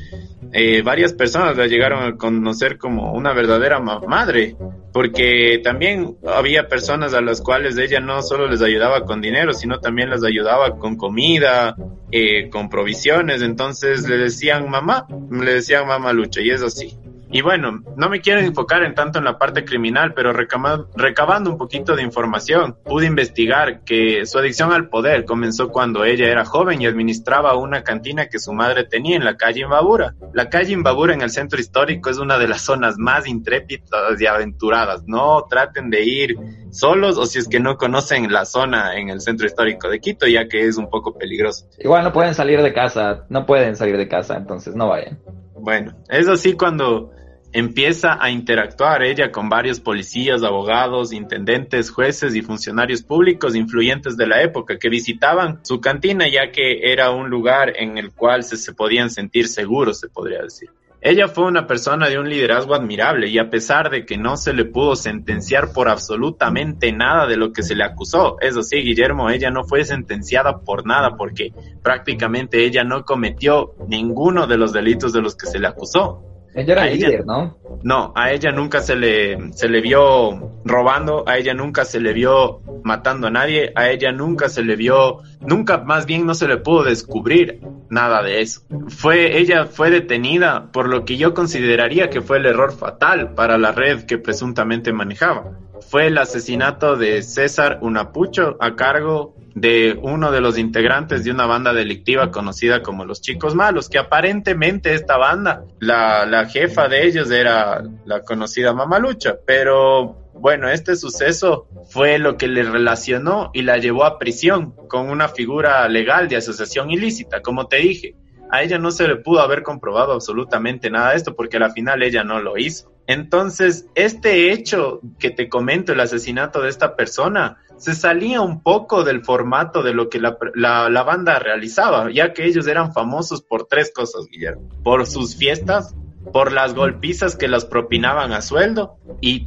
eh, 0.51 0.81
varias 0.81 1.13
personas 1.13 1.55
la 1.55 1.67
llegaron 1.67 2.03
a 2.03 2.17
conocer 2.17 2.79
como 2.79 3.13
una 3.13 3.31
verdadera 3.33 3.79
madre, 3.79 4.55
porque 4.91 5.61
también 5.63 6.17
había 6.25 6.67
personas 6.67 7.13
a 7.13 7.21
las 7.21 7.41
cuales 7.41 7.77
ella 7.77 7.99
no 7.99 8.23
solo 8.23 8.47
les 8.47 8.63
ayudaba 8.63 9.05
con 9.05 9.21
dinero, 9.21 9.53
sino 9.53 9.79
también 9.79 10.09
les 10.09 10.23
ayudaba 10.23 10.79
con 10.79 10.97
comida, 10.97 11.75
eh, 12.11 12.49
con 12.49 12.69
provisiones, 12.69 13.43
entonces 13.43 14.09
le 14.09 14.17
decían 14.17 14.67
mamá, 14.67 15.05
le 15.29 15.53
decían 15.53 15.87
mamá 15.87 16.11
lucha, 16.11 16.41
y 16.41 16.49
es 16.49 16.63
así. 16.63 16.97
Y 17.33 17.41
bueno, 17.41 17.81
no 17.95 18.09
me 18.09 18.19
quiero 18.19 18.41
enfocar 18.41 18.83
en 18.83 18.93
tanto 18.93 19.19
en 19.19 19.25
la 19.25 19.37
parte 19.37 19.63
criminal, 19.63 20.13
pero 20.13 20.33
recabando 20.33 21.49
un 21.49 21.57
poquito 21.57 21.95
de 21.95 22.03
información, 22.03 22.75
pude 22.83 23.05
investigar 23.05 23.85
que 23.85 24.25
su 24.25 24.37
adicción 24.37 24.73
al 24.73 24.89
poder 24.89 25.23
comenzó 25.23 25.69
cuando 25.69 26.03
ella 26.03 26.29
era 26.29 26.43
joven 26.43 26.81
y 26.81 26.87
administraba 26.87 27.55
una 27.55 27.83
cantina 27.83 28.27
que 28.27 28.37
su 28.37 28.51
madre 28.51 28.83
tenía 28.83 29.15
en 29.15 29.23
la 29.23 29.37
calle 29.37 29.61
Imbabura. 29.61 30.13
La 30.33 30.49
calle 30.49 30.73
Imbabura 30.73 31.13
en 31.13 31.21
el 31.21 31.29
centro 31.29 31.57
histórico 31.61 32.09
es 32.09 32.17
una 32.17 32.37
de 32.37 32.49
las 32.49 32.63
zonas 32.63 32.97
más 32.97 33.25
intrépidas 33.25 34.19
y 34.19 34.25
aventuradas. 34.25 35.03
No 35.07 35.45
traten 35.49 35.89
de 35.89 36.03
ir 36.03 36.35
solos 36.71 37.17
o 37.17 37.25
si 37.25 37.39
es 37.39 37.47
que 37.47 37.61
no 37.61 37.77
conocen 37.77 38.29
la 38.29 38.43
zona 38.43 38.97
en 38.97 39.07
el 39.07 39.21
centro 39.21 39.47
histórico 39.47 39.87
de 39.87 40.01
Quito, 40.01 40.27
ya 40.27 40.49
que 40.49 40.67
es 40.67 40.77
un 40.77 40.89
poco 40.89 41.17
peligroso. 41.17 41.65
Igual 41.79 42.03
no 42.03 42.11
pueden 42.11 42.35
salir 42.35 42.61
de 42.61 42.73
casa, 42.73 43.25
no 43.29 43.45
pueden 43.45 43.77
salir 43.77 43.95
de 43.95 44.09
casa, 44.09 44.35
entonces 44.35 44.75
no 44.75 44.89
vayan. 44.89 45.17
Bueno, 45.61 45.93
es 46.09 46.27
así 46.27 46.53
cuando 46.53 47.11
empieza 47.53 48.17
a 48.19 48.31
interactuar 48.31 49.03
ella 49.03 49.31
con 49.31 49.49
varios 49.49 49.79
policías, 49.79 50.43
abogados, 50.43 51.13
intendentes, 51.13 51.91
jueces 51.91 52.35
y 52.35 52.41
funcionarios 52.41 53.03
públicos 53.03 53.55
influyentes 53.55 54.17
de 54.17 54.27
la 54.27 54.41
época 54.41 54.77
que 54.77 54.89
visitaban 54.89 55.59
su 55.63 55.81
cantina 55.81 56.27
ya 56.27 56.51
que 56.51 56.91
era 56.91 57.11
un 57.11 57.29
lugar 57.29 57.73
en 57.77 57.97
el 57.97 58.11
cual 58.11 58.43
se, 58.43 58.57
se 58.57 58.73
podían 58.73 59.09
sentir 59.09 59.47
seguros, 59.47 59.99
se 59.99 60.09
podría 60.09 60.41
decir. 60.43 60.69
Ella 61.03 61.27
fue 61.27 61.45
una 61.45 61.65
persona 61.65 62.09
de 62.09 62.19
un 62.19 62.29
liderazgo 62.29 62.75
admirable 62.75 63.27
y 63.27 63.39
a 63.39 63.49
pesar 63.49 63.89
de 63.89 64.05
que 64.05 64.19
no 64.19 64.37
se 64.37 64.53
le 64.53 64.65
pudo 64.65 64.95
sentenciar 64.95 65.73
por 65.73 65.89
absolutamente 65.89 66.91
nada 66.91 67.25
de 67.25 67.37
lo 67.37 67.51
que 67.53 67.63
se 67.63 67.73
le 67.73 67.83
acusó, 67.83 68.37
eso 68.39 68.61
sí, 68.61 68.77
Guillermo, 68.83 69.31
ella 69.31 69.49
no 69.49 69.63
fue 69.63 69.83
sentenciada 69.83 70.59
por 70.59 70.85
nada 70.85 71.17
porque 71.17 71.53
prácticamente 71.81 72.65
ella 72.65 72.83
no 72.83 73.03
cometió 73.03 73.73
ninguno 73.87 74.45
de 74.45 74.57
los 74.57 74.73
delitos 74.73 75.11
de 75.11 75.23
los 75.23 75.35
que 75.35 75.47
se 75.47 75.57
le 75.57 75.67
acusó. 75.67 76.30
Ella 76.53 76.73
era 76.73 76.85
líder, 76.85 77.25
¿no? 77.25 77.57
No, 77.83 78.11
a 78.15 78.31
ella 78.31 78.51
nunca 78.51 78.81
se 78.81 78.95
le, 78.95 79.53
se 79.53 79.69
le 79.69 79.81
vio 79.81 80.59
robando, 80.65 81.23
a 81.27 81.37
ella 81.37 81.53
nunca 81.53 81.85
se 81.85 81.99
le 81.99 82.13
vio 82.13 82.61
matando 82.83 83.27
a 83.27 83.31
nadie, 83.31 83.71
a 83.75 83.89
ella 83.89 84.11
nunca 84.11 84.49
se 84.49 84.63
le 84.63 84.75
vio, 84.75 85.19
nunca 85.39 85.77
más 85.77 86.05
bien 86.05 86.25
no 86.25 86.35
se 86.35 86.47
le 86.47 86.57
pudo 86.57 86.83
descubrir 86.83 87.61
nada 87.89 88.21
de 88.21 88.41
eso. 88.41 88.61
Fue, 88.89 89.37
ella 89.37 89.65
fue 89.65 89.89
detenida 89.89 90.71
por 90.71 90.89
lo 90.89 91.05
que 91.05 91.17
yo 91.17 91.33
consideraría 91.33 92.09
que 92.09 92.21
fue 92.21 92.37
el 92.37 92.45
error 92.45 92.73
fatal 92.73 93.33
para 93.33 93.57
la 93.57 93.71
red 93.71 94.03
que 94.03 94.17
presuntamente 94.17 94.91
manejaba. 94.91 95.57
Fue 95.89 96.07
el 96.07 96.17
asesinato 96.17 96.95
de 96.95 97.21
César 97.23 97.79
Unapucho 97.81 98.57
a 98.59 98.75
cargo 98.75 99.35
de 99.53 99.99
uno 100.01 100.31
de 100.31 100.41
los 100.41 100.57
integrantes 100.57 101.23
de 101.23 101.31
una 101.31 101.45
banda 101.45 101.73
delictiva 101.73 102.31
conocida 102.31 102.81
como 102.81 103.05
los 103.05 103.21
Chicos 103.21 103.55
Malos, 103.55 103.89
que 103.89 103.97
aparentemente 103.97 104.93
esta 104.93 105.17
banda, 105.17 105.65
la, 105.79 106.25
la 106.25 106.45
jefa 106.47 106.87
de 106.87 107.05
ellos 107.05 107.31
era 107.31 107.83
la 108.05 108.21
conocida 108.21 108.73
Mamalucha, 108.73 109.35
pero 109.45 110.21
bueno, 110.33 110.69
este 110.69 110.95
suceso 110.95 111.67
fue 111.89 112.17
lo 112.17 112.37
que 112.37 112.47
le 112.47 112.63
relacionó 112.63 113.51
y 113.53 113.61
la 113.61 113.77
llevó 113.77 114.05
a 114.05 114.17
prisión 114.17 114.71
con 114.87 115.09
una 115.09 115.27
figura 115.27 115.87
legal 115.87 116.27
de 116.29 116.37
asociación 116.37 116.89
ilícita, 116.89 117.41
como 117.41 117.67
te 117.67 117.77
dije. 117.77 118.15
A 118.49 118.63
ella 118.63 118.77
no 118.77 118.91
se 118.91 119.07
le 119.07 119.15
pudo 119.15 119.39
haber 119.39 119.63
comprobado 119.63 120.11
absolutamente 120.13 120.89
nada 120.89 121.11
de 121.11 121.17
esto 121.17 121.35
porque 121.35 121.57
al 121.57 121.71
final 121.71 122.03
ella 122.03 122.23
no 122.23 122.41
lo 122.41 122.57
hizo. 122.57 122.91
Entonces, 123.07 123.87
este 123.95 124.51
hecho 124.51 124.99
que 125.19 125.31
te 125.31 125.47
comento, 125.47 125.93
el 125.93 125.99
asesinato 125.99 126.61
de 126.61 126.69
esta 126.69 126.95
persona, 126.95 127.57
se 127.81 127.95
salía 127.95 128.41
un 128.41 128.61
poco 128.61 129.03
del 129.03 129.25
formato 129.25 129.81
de 129.81 129.91
lo 129.91 130.07
que 130.07 130.19
la, 130.19 130.37
la, 130.53 131.03
banda 131.03 131.39
realizaba, 131.39 132.11
ya 132.11 132.31
que 132.31 132.45
ellos 132.45 132.67
eran 132.67 132.93
famosos 132.93 133.41
por 133.41 133.65
tres 133.65 133.91
cosas, 133.91 134.27
Guillermo. 134.27 134.69
Por 134.83 135.07
sus 135.07 135.35
fiestas, 135.35 135.95
por 136.31 136.51
las 136.51 136.73
golpizas 136.73 137.35
que 137.35 137.47
los 137.47 137.65
propinaban 137.65 138.31
a 138.31 138.41
sueldo, 138.41 138.97
y, 139.19 139.43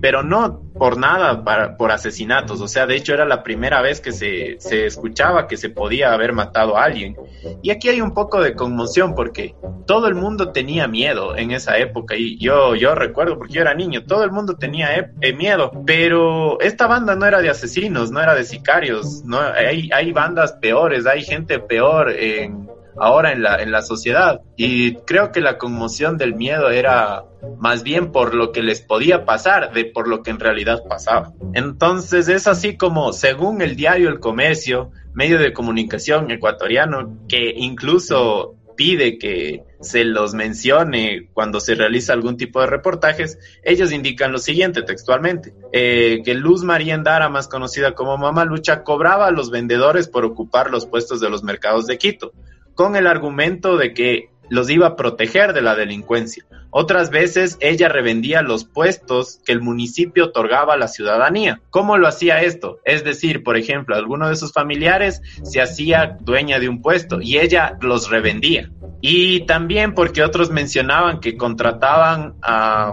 pero 0.00 0.22
no 0.22 0.62
por 0.78 0.96
nada 0.96 1.44
para, 1.44 1.76
por 1.76 1.90
asesinatos. 1.92 2.60
O 2.60 2.68
sea, 2.68 2.86
de 2.86 2.96
hecho 2.96 3.12
era 3.12 3.24
la 3.24 3.42
primera 3.42 3.82
vez 3.82 4.00
que 4.00 4.12
se, 4.12 4.56
se 4.60 4.86
escuchaba 4.86 5.46
que 5.46 5.56
se 5.56 5.70
podía 5.70 6.12
haber 6.12 6.32
matado 6.32 6.76
a 6.76 6.84
alguien. 6.84 7.16
Y 7.62 7.70
aquí 7.70 7.88
hay 7.88 8.00
un 8.00 8.14
poco 8.14 8.40
de 8.40 8.54
conmoción 8.54 9.14
porque 9.14 9.54
todo 9.86 10.06
el 10.06 10.14
mundo 10.14 10.52
tenía 10.52 10.86
miedo 10.88 11.36
en 11.36 11.50
esa 11.50 11.78
época. 11.78 12.16
Y 12.16 12.38
yo, 12.38 12.74
yo 12.76 12.94
recuerdo, 12.94 13.36
porque 13.36 13.54
yo 13.54 13.60
era 13.60 13.74
niño, 13.74 14.04
todo 14.06 14.24
el 14.24 14.30
mundo 14.30 14.56
tenía 14.56 15.12
eh, 15.20 15.32
miedo. 15.32 15.70
Pero 15.84 16.60
esta 16.60 16.86
banda 16.86 17.14
no 17.14 17.26
era 17.26 17.40
de 17.40 17.50
asesinos, 17.50 18.10
no 18.10 18.20
era 18.22 18.34
de 18.34 18.44
sicarios. 18.44 19.22
No, 19.24 19.38
hay, 19.40 19.90
hay 19.92 20.12
bandas 20.12 20.52
peores, 20.54 21.06
hay 21.06 21.22
gente 21.22 21.58
peor 21.58 22.10
en 22.10 22.68
ahora 22.96 23.32
en 23.32 23.42
la, 23.42 23.62
en 23.62 23.70
la 23.72 23.82
sociedad. 23.82 24.40
Y 24.56 24.96
creo 24.96 25.32
que 25.32 25.40
la 25.40 25.58
conmoción 25.58 26.16
del 26.16 26.34
miedo 26.34 26.70
era 26.70 27.24
más 27.58 27.82
bien 27.82 28.12
por 28.12 28.34
lo 28.34 28.52
que 28.52 28.62
les 28.62 28.80
podía 28.80 29.24
pasar 29.24 29.72
de 29.72 29.86
por 29.86 30.08
lo 30.08 30.22
que 30.22 30.30
en 30.30 30.40
realidad 30.40 30.82
pasaba. 30.88 31.32
Entonces 31.54 32.28
es 32.28 32.46
así 32.46 32.76
como, 32.76 33.12
según 33.12 33.62
el 33.62 33.76
diario 33.76 34.08
El 34.08 34.20
Comercio, 34.20 34.90
medio 35.14 35.38
de 35.38 35.52
comunicación 35.52 36.30
ecuatoriano, 36.30 37.18
que 37.28 37.52
incluso 37.56 38.56
pide 38.76 39.18
que 39.18 39.62
se 39.82 40.04
los 40.04 40.32
mencione 40.32 41.28
cuando 41.34 41.60
se 41.60 41.74
realiza 41.74 42.14
algún 42.14 42.38
tipo 42.38 42.62
de 42.62 42.66
reportajes, 42.66 43.38
ellos 43.62 43.92
indican 43.92 44.32
lo 44.32 44.38
siguiente 44.38 44.80
textualmente, 44.82 45.52
eh, 45.72 46.22
que 46.24 46.32
Luz 46.32 46.64
María 46.64 46.94
Endara, 46.94 47.28
más 47.28 47.46
conocida 47.46 47.92
como 47.92 48.16
Mama 48.16 48.46
Lucha, 48.46 48.82
cobraba 48.82 49.26
a 49.26 49.32
los 49.32 49.50
vendedores 49.50 50.08
por 50.08 50.24
ocupar 50.24 50.70
los 50.70 50.86
puestos 50.86 51.20
de 51.20 51.28
los 51.28 51.42
mercados 51.42 51.86
de 51.86 51.98
Quito, 51.98 52.32
con 52.80 52.96
el 52.96 53.06
argumento 53.06 53.76
de 53.76 53.92
que 53.92 54.30
los 54.48 54.70
iba 54.70 54.86
a 54.86 54.96
proteger 54.96 55.52
de 55.52 55.60
la 55.60 55.74
delincuencia. 55.74 56.46
Otras 56.70 57.10
veces 57.10 57.56
ella 57.60 57.88
revendía 57.88 58.42
los 58.42 58.64
puestos 58.64 59.40
que 59.44 59.52
el 59.52 59.60
municipio 59.60 60.26
otorgaba 60.26 60.74
a 60.74 60.78
la 60.78 60.88
ciudadanía. 60.88 61.60
¿Cómo 61.70 61.98
lo 61.98 62.06
hacía 62.08 62.42
esto? 62.42 62.78
Es 62.84 63.04
decir, 63.04 63.42
por 63.42 63.56
ejemplo, 63.56 63.96
alguno 63.96 64.28
de 64.28 64.36
sus 64.36 64.52
familiares 64.52 65.20
se 65.42 65.60
hacía 65.60 66.16
dueña 66.20 66.58
de 66.58 66.68
un 66.68 66.82
puesto 66.82 67.20
y 67.20 67.38
ella 67.38 67.76
los 67.80 68.10
revendía. 68.10 68.70
Y 69.02 69.46
también 69.46 69.94
porque 69.94 70.22
otros 70.22 70.50
mencionaban 70.50 71.20
que 71.20 71.36
contrataban 71.36 72.34
a, 72.42 72.92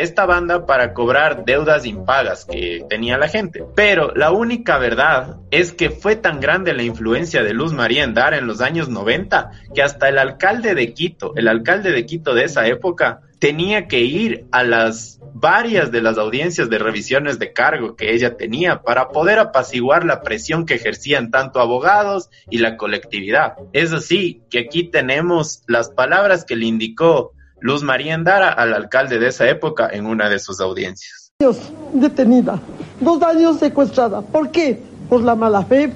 esta 0.00 0.26
banda 0.26 0.66
para 0.66 0.92
cobrar 0.92 1.44
deudas 1.44 1.86
impagas 1.86 2.44
que 2.44 2.84
tenía 2.88 3.16
la 3.16 3.28
gente. 3.28 3.64
Pero 3.74 4.12
la 4.14 4.30
única 4.30 4.78
verdad 4.78 5.38
es 5.50 5.72
que 5.72 5.90
fue 5.90 6.16
tan 6.16 6.40
grande 6.40 6.74
la 6.74 6.82
influencia 6.82 7.42
de 7.42 7.54
Luz 7.54 7.72
María 7.72 8.04
Endara 8.04 8.36
en 8.36 8.46
los 8.46 8.60
años 8.60 8.88
90 8.88 9.50
que 9.74 9.82
hasta 9.82 10.08
el 10.08 10.18
alcalde 10.18 10.74
de 10.74 10.92
Quito, 10.92 11.32
el 11.36 11.48
alcalde 11.48 11.92
de 11.92 12.06
Quito 12.06 12.34
de 12.34 12.44
esa 12.44 12.66
época, 12.66 12.99
tenía 13.40 13.88
que 13.88 14.00
ir 14.00 14.46
a 14.52 14.62
las 14.62 15.18
varias 15.32 15.90
de 15.90 16.02
las 16.02 16.18
audiencias 16.18 16.68
de 16.68 16.78
revisiones 16.78 17.38
de 17.38 17.52
cargo 17.52 17.96
que 17.96 18.12
ella 18.12 18.36
tenía 18.36 18.82
para 18.82 19.08
poder 19.08 19.38
apaciguar 19.38 20.04
la 20.04 20.20
presión 20.22 20.66
que 20.66 20.74
ejercían 20.74 21.30
tanto 21.30 21.58
abogados 21.58 22.28
y 22.50 22.58
la 22.58 22.76
colectividad. 22.76 23.54
Es 23.72 23.92
así 23.92 24.42
que 24.50 24.60
aquí 24.60 24.84
tenemos 24.84 25.62
las 25.66 25.88
palabras 25.88 26.44
que 26.44 26.54
le 26.54 26.66
indicó 26.66 27.32
Luz 27.60 27.82
María 27.82 28.14
Endara 28.14 28.50
al 28.50 28.74
alcalde 28.74 29.18
de 29.18 29.28
esa 29.28 29.48
época 29.48 29.88
en 29.90 30.06
una 30.06 30.28
de 30.28 30.38
sus 30.38 30.60
audiencias. 30.60 31.32
Detenida, 31.94 32.60
dos 33.00 33.22
años 33.22 33.58
secuestrada. 33.58 34.20
¿Por 34.20 34.50
qué? 34.50 34.78
Por 35.08 35.22
la 35.22 35.34
mala 35.34 35.64
fe, 35.64 35.90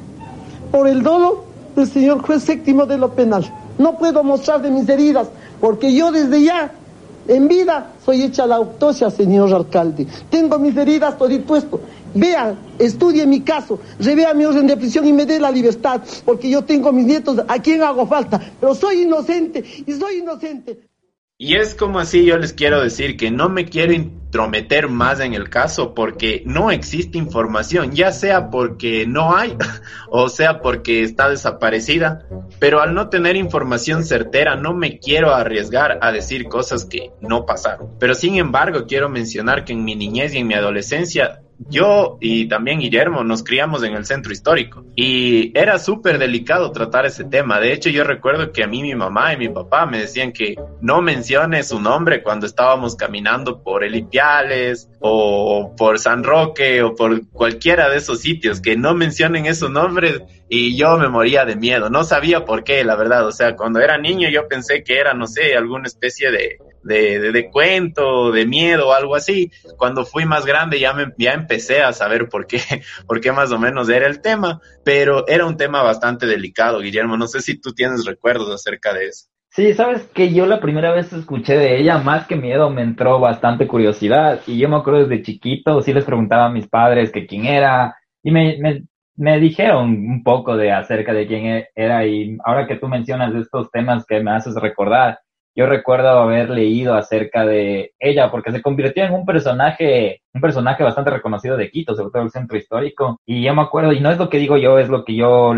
por 0.70 0.88
el 0.88 1.02
dolo 1.02 1.44
del 1.76 1.86
señor 1.86 2.22
juez 2.22 2.42
séptimo 2.42 2.86
de 2.86 2.96
lo 2.96 3.12
penal. 3.14 3.44
No 3.76 3.98
puedo 3.98 4.22
mostrar 4.24 4.62
de 4.62 4.70
mis 4.70 4.88
heridas, 4.88 5.28
porque 5.60 5.94
yo 5.94 6.10
desde 6.10 6.42
ya 6.42 6.72
en 7.28 7.48
vida 7.48 7.92
soy 8.04 8.22
hecha 8.22 8.46
la 8.46 8.56
autopsia, 8.56 9.10
señor 9.10 9.52
alcalde. 9.54 10.06
Tengo 10.30 10.58
mis 10.58 10.76
heridas, 10.76 11.12
estoy 11.12 11.38
dispuesto. 11.38 11.80
Vea, 12.14 12.54
estudie 12.78 13.26
mi 13.26 13.40
caso, 13.40 13.80
revea 13.98 14.34
mi 14.34 14.44
orden 14.44 14.66
de 14.66 14.76
prisión 14.76 15.06
y 15.06 15.12
me 15.12 15.26
dé 15.26 15.40
la 15.40 15.50
libertad, 15.50 16.00
porque 16.24 16.48
yo 16.48 16.62
tengo 16.62 16.92
mis 16.92 17.06
nietos, 17.06 17.42
a 17.48 17.58
quien 17.60 17.82
hago 17.82 18.06
falta, 18.06 18.40
pero 18.60 18.74
soy 18.74 19.02
inocente 19.02 19.64
y 19.84 19.92
soy 19.92 20.18
inocente. 20.18 20.78
Y 21.36 21.56
es 21.56 21.74
como 21.74 21.98
así, 21.98 22.24
yo 22.24 22.38
les 22.38 22.52
quiero 22.52 22.80
decir 22.80 23.16
que 23.16 23.32
no 23.32 23.48
me 23.48 23.64
quiero 23.64 23.92
intrometer 23.92 24.88
más 24.88 25.18
en 25.18 25.34
el 25.34 25.50
caso 25.50 25.92
porque 25.92 26.44
no 26.46 26.70
existe 26.70 27.18
información, 27.18 27.90
ya 27.90 28.12
sea 28.12 28.50
porque 28.50 29.04
no 29.04 29.34
hay 29.34 29.56
o 30.10 30.28
sea 30.28 30.60
porque 30.60 31.02
está 31.02 31.28
desaparecida, 31.28 32.28
pero 32.60 32.80
al 32.80 32.94
no 32.94 33.08
tener 33.08 33.34
información 33.34 34.04
certera 34.04 34.54
no 34.54 34.74
me 34.74 35.00
quiero 35.00 35.34
arriesgar 35.34 35.98
a 36.02 36.12
decir 36.12 36.46
cosas 36.46 36.84
que 36.84 37.10
no 37.20 37.46
pasaron. 37.46 37.98
Pero 37.98 38.14
sin 38.14 38.36
embargo 38.36 38.86
quiero 38.86 39.08
mencionar 39.08 39.64
que 39.64 39.72
en 39.72 39.82
mi 39.82 39.96
niñez 39.96 40.34
y 40.34 40.38
en 40.38 40.46
mi 40.46 40.54
adolescencia 40.54 41.40
yo 41.58 42.18
y 42.20 42.48
también 42.48 42.80
Guillermo 42.80 43.24
nos 43.24 43.42
criamos 43.42 43.82
en 43.82 43.94
el 43.94 44.04
centro 44.04 44.32
histórico 44.32 44.84
y 44.96 45.56
era 45.58 45.78
súper 45.78 46.18
delicado 46.18 46.72
tratar 46.72 47.06
ese 47.06 47.24
tema. 47.24 47.60
De 47.60 47.72
hecho, 47.72 47.90
yo 47.90 48.04
recuerdo 48.04 48.52
que 48.52 48.64
a 48.64 48.66
mí 48.66 48.82
mi 48.82 48.94
mamá 48.94 49.32
y 49.32 49.36
mi 49.36 49.48
papá 49.48 49.86
me 49.86 49.98
decían 49.98 50.32
que 50.32 50.56
no 50.80 51.02
mencione 51.02 51.62
su 51.62 51.80
nombre 51.80 52.22
cuando 52.22 52.46
estábamos 52.46 52.96
caminando 52.96 53.62
por 53.62 53.84
Elipiales 53.84 54.90
o 55.00 55.74
por 55.76 55.98
San 55.98 56.24
Roque 56.24 56.82
o 56.82 56.94
por 56.94 57.28
cualquiera 57.28 57.88
de 57.88 57.98
esos 57.98 58.20
sitios, 58.20 58.60
que 58.60 58.76
no 58.76 58.94
mencionen 58.94 59.46
esos 59.46 59.70
nombres 59.70 60.22
y 60.48 60.76
yo 60.76 60.98
me 60.98 61.08
moría 61.08 61.44
de 61.44 61.56
miedo. 61.56 61.90
No 61.90 62.04
sabía 62.04 62.44
por 62.44 62.64
qué, 62.64 62.84
la 62.84 62.96
verdad. 62.96 63.26
O 63.26 63.32
sea, 63.32 63.56
cuando 63.56 63.80
era 63.80 63.98
niño 63.98 64.28
yo 64.28 64.48
pensé 64.48 64.84
que 64.84 64.98
era, 64.98 65.14
no 65.14 65.26
sé, 65.26 65.56
alguna 65.56 65.86
especie 65.86 66.30
de, 66.30 66.58
de, 66.84 67.32
de, 67.32 67.50
cuento, 67.50 68.30
de 68.30 68.46
miedo 68.46 68.92
algo 68.92 69.16
así. 69.16 69.50
Cuando 69.76 70.04
fui 70.04 70.24
más 70.24 70.46
grande 70.46 70.78
ya, 70.78 70.92
me, 70.92 71.12
ya 71.18 71.32
empecé 71.32 71.82
a 71.82 71.92
saber 71.92 72.28
por 72.28 72.46
qué, 72.46 72.58
por 73.06 73.20
qué 73.20 73.32
más 73.32 73.50
o 73.52 73.58
menos 73.58 73.88
era 73.88 74.06
el 74.06 74.20
tema, 74.20 74.60
pero 74.84 75.26
era 75.26 75.46
un 75.46 75.56
tema 75.56 75.82
bastante 75.82 76.26
delicado, 76.26 76.80
Guillermo. 76.80 77.16
No 77.16 77.26
sé 77.26 77.40
si 77.40 77.60
tú 77.60 77.72
tienes 77.72 78.04
recuerdos 78.04 78.50
acerca 78.50 78.92
de 78.92 79.06
eso. 79.06 79.26
Sí, 79.50 79.72
sabes 79.72 80.02
que 80.12 80.32
yo 80.32 80.46
la 80.46 80.58
primera 80.60 80.90
vez 80.90 81.12
escuché 81.12 81.56
de 81.56 81.78
ella, 81.78 81.98
más 81.98 82.26
que 82.26 82.34
miedo, 82.34 82.70
me 82.70 82.82
entró 82.82 83.20
bastante 83.20 83.68
curiosidad. 83.68 84.40
Y 84.48 84.58
yo 84.58 84.68
me 84.68 84.76
acuerdo 84.76 85.06
desde 85.06 85.22
chiquito, 85.22 85.80
sí 85.80 85.92
les 85.92 86.04
preguntaba 86.04 86.46
a 86.46 86.50
mis 86.50 86.66
padres 86.66 87.12
que 87.12 87.24
quién 87.24 87.46
era, 87.46 87.96
y 88.20 88.32
me, 88.32 88.58
me, 88.58 88.82
me 89.16 89.38
dijeron 89.38 89.90
un 89.90 90.24
poco 90.24 90.56
de 90.56 90.72
acerca 90.72 91.12
de 91.12 91.28
quién 91.28 91.46
e, 91.46 91.68
era. 91.76 92.04
Y 92.04 92.36
ahora 92.44 92.66
que 92.66 92.76
tú 92.76 92.88
mencionas 92.88 93.32
estos 93.36 93.70
temas 93.70 94.04
que 94.06 94.20
me 94.20 94.32
haces 94.32 94.56
recordar, 94.56 95.20
yo 95.54 95.66
recuerdo 95.66 96.08
haber 96.08 96.50
leído 96.50 96.94
acerca 96.94 97.46
de 97.46 97.92
ella 97.98 98.30
porque 98.30 98.50
se 98.50 98.62
convirtió 98.62 99.04
en 99.04 99.14
un 99.14 99.24
personaje, 99.24 100.22
un 100.32 100.40
personaje 100.40 100.82
bastante 100.82 101.10
reconocido 101.10 101.56
de 101.56 101.70
Quito, 101.70 101.94
sobre 101.94 102.10
todo 102.10 102.22
el 102.22 102.30
centro 102.30 102.58
histórico. 102.58 103.20
Y 103.24 103.42
yo 103.44 103.54
me 103.54 103.62
acuerdo, 103.62 103.92
y 103.92 104.00
no 104.00 104.10
es 104.10 104.18
lo 104.18 104.28
que 104.28 104.38
digo 104.38 104.56
yo, 104.56 104.78
es 104.78 104.88
lo 104.88 105.04
que 105.04 105.14
yo 105.14 105.54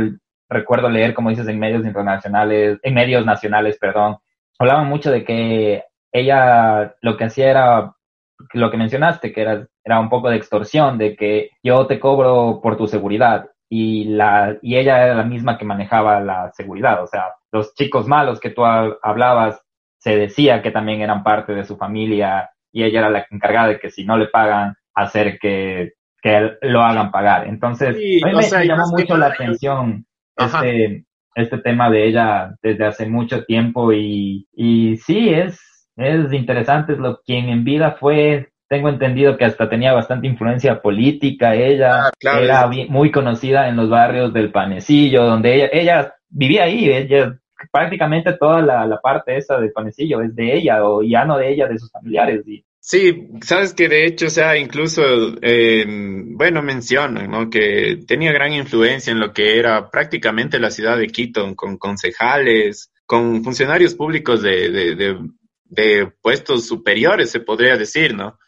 recuerdo 0.48 0.90
leer, 0.90 1.14
como 1.14 1.30
dices, 1.30 1.48
en 1.48 1.58
medios 1.58 1.84
internacionales, 1.84 2.78
en 2.82 2.94
medios 2.94 3.24
nacionales, 3.24 3.78
perdón. 3.78 4.18
Hablaban 4.58 4.86
mucho 4.86 5.10
de 5.10 5.24
que 5.24 5.84
ella 6.12 6.94
lo 7.00 7.16
que 7.16 7.24
hacía 7.24 7.50
era 7.50 7.92
lo 8.52 8.70
que 8.70 8.76
mencionaste, 8.76 9.32
que 9.32 9.40
era, 9.40 9.66
era 9.84 10.00
un 10.00 10.10
poco 10.10 10.28
de 10.28 10.36
extorsión, 10.36 10.98
de 10.98 11.16
que 11.16 11.50
yo 11.62 11.86
te 11.86 11.98
cobro 11.98 12.60
por 12.62 12.76
tu 12.76 12.86
seguridad 12.86 13.48
y 13.68 14.04
la 14.04 14.56
y 14.62 14.76
ella 14.76 15.04
era 15.04 15.14
la 15.14 15.24
misma 15.24 15.58
que 15.58 15.64
manejaba 15.64 16.20
la 16.20 16.52
seguridad, 16.52 17.02
o 17.02 17.06
sea, 17.06 17.34
los 17.50 17.74
chicos 17.74 18.06
malos 18.06 18.38
que 18.38 18.50
tú 18.50 18.64
hablabas 18.64 19.60
se 20.06 20.16
decía 20.16 20.62
que 20.62 20.70
también 20.70 21.00
eran 21.00 21.24
parte 21.24 21.52
de 21.52 21.64
su 21.64 21.76
familia 21.76 22.48
y 22.70 22.84
ella 22.84 23.00
era 23.00 23.10
la 23.10 23.26
encargada 23.28 23.66
de 23.70 23.80
que 23.80 23.90
si 23.90 24.04
no 24.04 24.16
le 24.16 24.28
pagan, 24.28 24.76
hacer 24.94 25.36
que, 25.40 25.94
que 26.22 26.52
lo 26.62 26.82
hagan 26.82 27.10
pagar. 27.10 27.48
Entonces, 27.48 27.88
a 27.88 28.28
mí 28.28 28.32
me, 28.32 28.64
llama 28.64 28.84
mucho 28.86 29.16
la 29.16 29.26
atención 29.26 30.06
este, 30.36 31.06
este 31.34 31.58
tema 31.58 31.90
de 31.90 32.06
ella 32.06 32.54
desde 32.62 32.86
hace 32.86 33.06
mucho 33.06 33.44
tiempo 33.46 33.92
y, 33.92 34.46
y 34.52 34.96
sí, 34.98 35.30
es, 35.30 35.88
es 35.96 36.32
interesante, 36.32 36.92
es 36.92 37.00
lo 37.00 37.20
quien 37.22 37.48
en 37.48 37.64
vida 37.64 37.96
fue 37.98 38.50
tengo 38.68 38.88
entendido 38.88 39.36
que 39.36 39.44
hasta 39.44 39.68
tenía 39.68 39.92
bastante 39.92 40.28
influencia 40.28 40.82
política, 40.82 41.56
ella 41.56 42.06
ah, 42.06 42.40
era 42.40 42.70
muy 42.88 43.10
conocida 43.10 43.68
en 43.68 43.74
los 43.74 43.90
barrios 43.90 44.32
del 44.32 44.52
Panecillo, 44.52 45.24
donde 45.24 45.54
ella, 45.54 45.68
ella 45.72 46.14
vivía 46.28 46.64
ahí, 46.64 46.90
ella 46.90 47.36
prácticamente 47.72 48.34
toda 48.34 48.60
la, 48.60 49.00
parte 49.00 49.36
esa 49.36 49.58
del 49.58 49.72
panecillo 49.72 50.20
es 50.22 50.34
de 50.34 50.56
ella, 50.56 50.84
o 50.84 51.02
ya 51.02 51.24
no 51.24 51.38
de 51.38 51.52
ella, 51.52 51.66
de 51.66 51.78
sus 51.78 51.90
familiares. 51.90 52.42
Sí, 52.80 53.28
sabes 53.42 53.74
que 53.74 53.88
de 53.88 54.06
hecho, 54.06 54.26
o 54.26 54.30
sea, 54.30 54.56
incluso, 54.56 55.02
eh, 55.42 55.84
bueno, 55.88 56.62
mencionan, 56.62 57.30
¿no? 57.30 57.50
Que 57.50 57.98
tenía 58.06 58.32
gran 58.32 58.52
influencia 58.52 59.10
en 59.10 59.18
lo 59.18 59.32
que 59.32 59.58
era 59.58 59.90
prácticamente 59.90 60.60
la 60.60 60.70
ciudad 60.70 60.96
de 60.96 61.08
Quito, 61.08 61.56
con 61.56 61.78
concejales, 61.78 62.92
con 63.04 63.42
funcionarios 63.42 63.94
públicos 63.94 64.42
de, 64.42 64.70
de, 64.70 65.18
de, 65.64 66.12
puestos 66.22 66.66
superiores, 66.66 67.30
se 67.30 67.40
podría 67.40 67.76
decir, 67.76 68.14
¿no? 68.14 68.38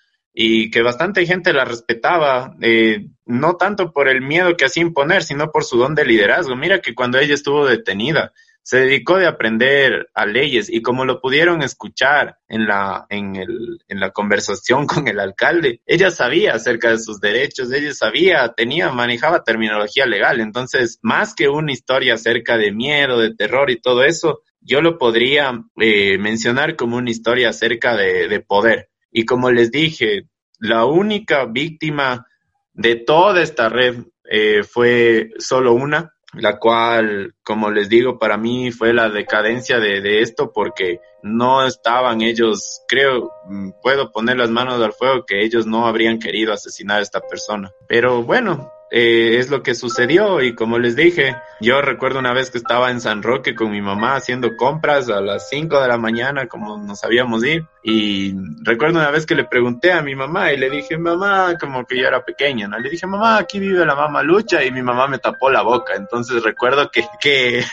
y 0.40 0.71
que 0.71 0.83
bastante 0.83 1.27
gente 1.27 1.53
la 1.53 1.64
respetaba, 1.64 2.55
eh, 2.61 3.09
no 3.27 3.57
tanto 3.57 3.92
por 3.92 4.09
el 4.09 4.23
miedo 4.23 4.57
que 4.57 4.66
hacía 4.66 4.85
imponer, 4.85 5.25
sino 5.25 5.51
por 5.51 5.64
su 5.64 5.79
don 5.79 5.97
de 5.97 6.05
liderazgo. 6.05 6.55
Mira 6.55 6.81
que 6.81 6.94
cuando 6.94 7.18
ella 7.18 7.35
estuvo 7.35 7.66
detenida, 7.66 8.33
se 8.68 8.81
dedicó 8.81 9.16
de 9.16 9.26
aprender 9.26 10.11
a 10.12 10.26
leyes 10.26 10.68
y 10.68 10.83
como 10.83 11.07
lo 11.07 11.22
pudieron 11.22 11.62
escuchar 11.62 12.37
en 12.48 12.66
la, 12.66 13.07
en, 13.09 13.35
el, 13.35 13.83
en 13.88 13.98
la 13.98 14.11
conversación 14.11 14.87
con 14.87 15.09
el 15.09 15.20
alcalde, 15.20 15.81
ella 15.87 16.11
sabía 16.11 16.52
acerca 16.52 16.90
de 16.90 16.98
sus 16.98 17.18
derechos, 17.18 17.72
ella 17.72 17.94
sabía, 17.94 18.52
tenía, 18.54 18.90
manejaba 18.90 19.42
terminología 19.42 20.04
legal. 20.04 20.40
Entonces, 20.40 20.98
más 21.00 21.35
que 21.35 21.48
una 21.48 21.72
historia 21.72 22.12
acerca 22.12 22.59
de 22.59 22.70
miedo, 22.70 23.18
de 23.18 23.35
terror 23.35 23.70
y 23.70 23.81
todo 23.81 24.04
eso, 24.04 24.42
yo 24.61 24.83
lo 24.83 24.98
podría 24.98 25.64
eh, 25.81 26.18
mencionar 26.18 26.76
como 26.76 26.98
una 26.98 27.09
historia 27.09 27.48
acerca 27.48 27.96
de, 27.96 28.28
de 28.28 28.40
poder. 28.40 28.90
Y 29.11 29.24
como 29.24 29.50
les 29.50 29.70
dije, 29.70 30.28
la 30.59 30.85
única 30.85 31.46
víctima 31.46 32.26
de 32.74 32.96
toda 32.96 33.40
esta 33.40 33.70
red 33.70 34.04
eh, 34.31 34.62
fue 34.62 35.31
solo 35.38 35.72
una, 35.72 36.12
la 36.35 36.59
cual, 36.59 37.35
como 37.43 37.71
les 37.71 37.88
digo, 37.88 38.19
para 38.19 38.37
mí 38.37 38.71
fue 38.71 38.93
la 38.93 39.09
decadencia 39.09 39.79
de, 39.79 40.01
de, 40.01 40.21
esto 40.21 40.53
porque 40.53 41.01
no 41.23 41.67
estaban 41.67 42.21
ellos, 42.21 42.83
creo, 42.87 43.31
mm, 43.47 43.71
puedo 43.83 44.12
poner 44.12 44.37
las 44.37 44.51
manos 44.51 44.83
al 44.83 44.93
fuego 44.93 45.25
que 45.27 45.43
ellos 45.43 45.67
no 45.67 45.87
habrían 45.87 46.19
querido 46.19 46.53
asesinar 46.53 46.99
a 46.99 47.03
esta 47.03 47.21
persona. 47.21 47.73
Pero 47.88 48.23
bueno, 48.23 48.71
eh, 48.90 49.37
es 49.38 49.51
lo 49.51 49.62
que 49.62 49.74
sucedió 49.74 50.40
y 50.40 50.55
como 50.55 50.79
les 50.79 50.96
dije, 50.96 51.37
yo 51.61 51.83
recuerdo 51.83 52.18
una 52.18 52.33
vez 52.33 52.51
que 52.51 52.59
estaba 52.59 52.90
en 52.90 53.01
San 53.01 53.22
Roque 53.22 53.55
con 53.55 53.70
mi 53.70 53.83
mamá 53.83 54.14
haciendo 54.14 54.57
compras 54.57 55.11
a 55.11 55.20
las 55.20 55.48
5 55.51 55.81
de 55.81 55.88
la 55.88 55.98
mañana 55.98 56.46
como 56.46 56.79
nos 56.79 57.01
sabíamos 57.01 57.44
ir 57.44 57.66
y 57.83 58.35
recuerdo 58.62 58.98
una 58.98 59.11
vez 59.11 59.27
que 59.27 59.35
le 59.35 59.44
pregunté 59.44 59.92
a 59.92 60.03
mi 60.03 60.14
mamá 60.14 60.53
y 60.53 60.57
le 60.57 60.70
dije, 60.70 60.96
mamá, 60.96 61.57
como 61.61 61.85
que 61.85 61.98
yo 61.98 62.09
era 62.09 62.24
pequeña, 62.24 62.66
¿no? 62.66 62.79
Le 62.79 62.90
dije, 62.90 63.07
mamá, 63.07 63.38
aquí 63.38 63.61
vive 63.61 63.85
la 63.85 63.94
mamá 63.94 64.22
Lucha 64.22 64.64
y 64.64 64.70
mi 64.70 64.83
mamá 64.83 65.07
me 65.07 65.18
tapó 65.18 65.51
la 65.51 65.62
boca, 65.62 65.94
entonces 65.94 66.42
recuerdo 66.42 66.90
que, 66.90 67.07
que 67.20 67.64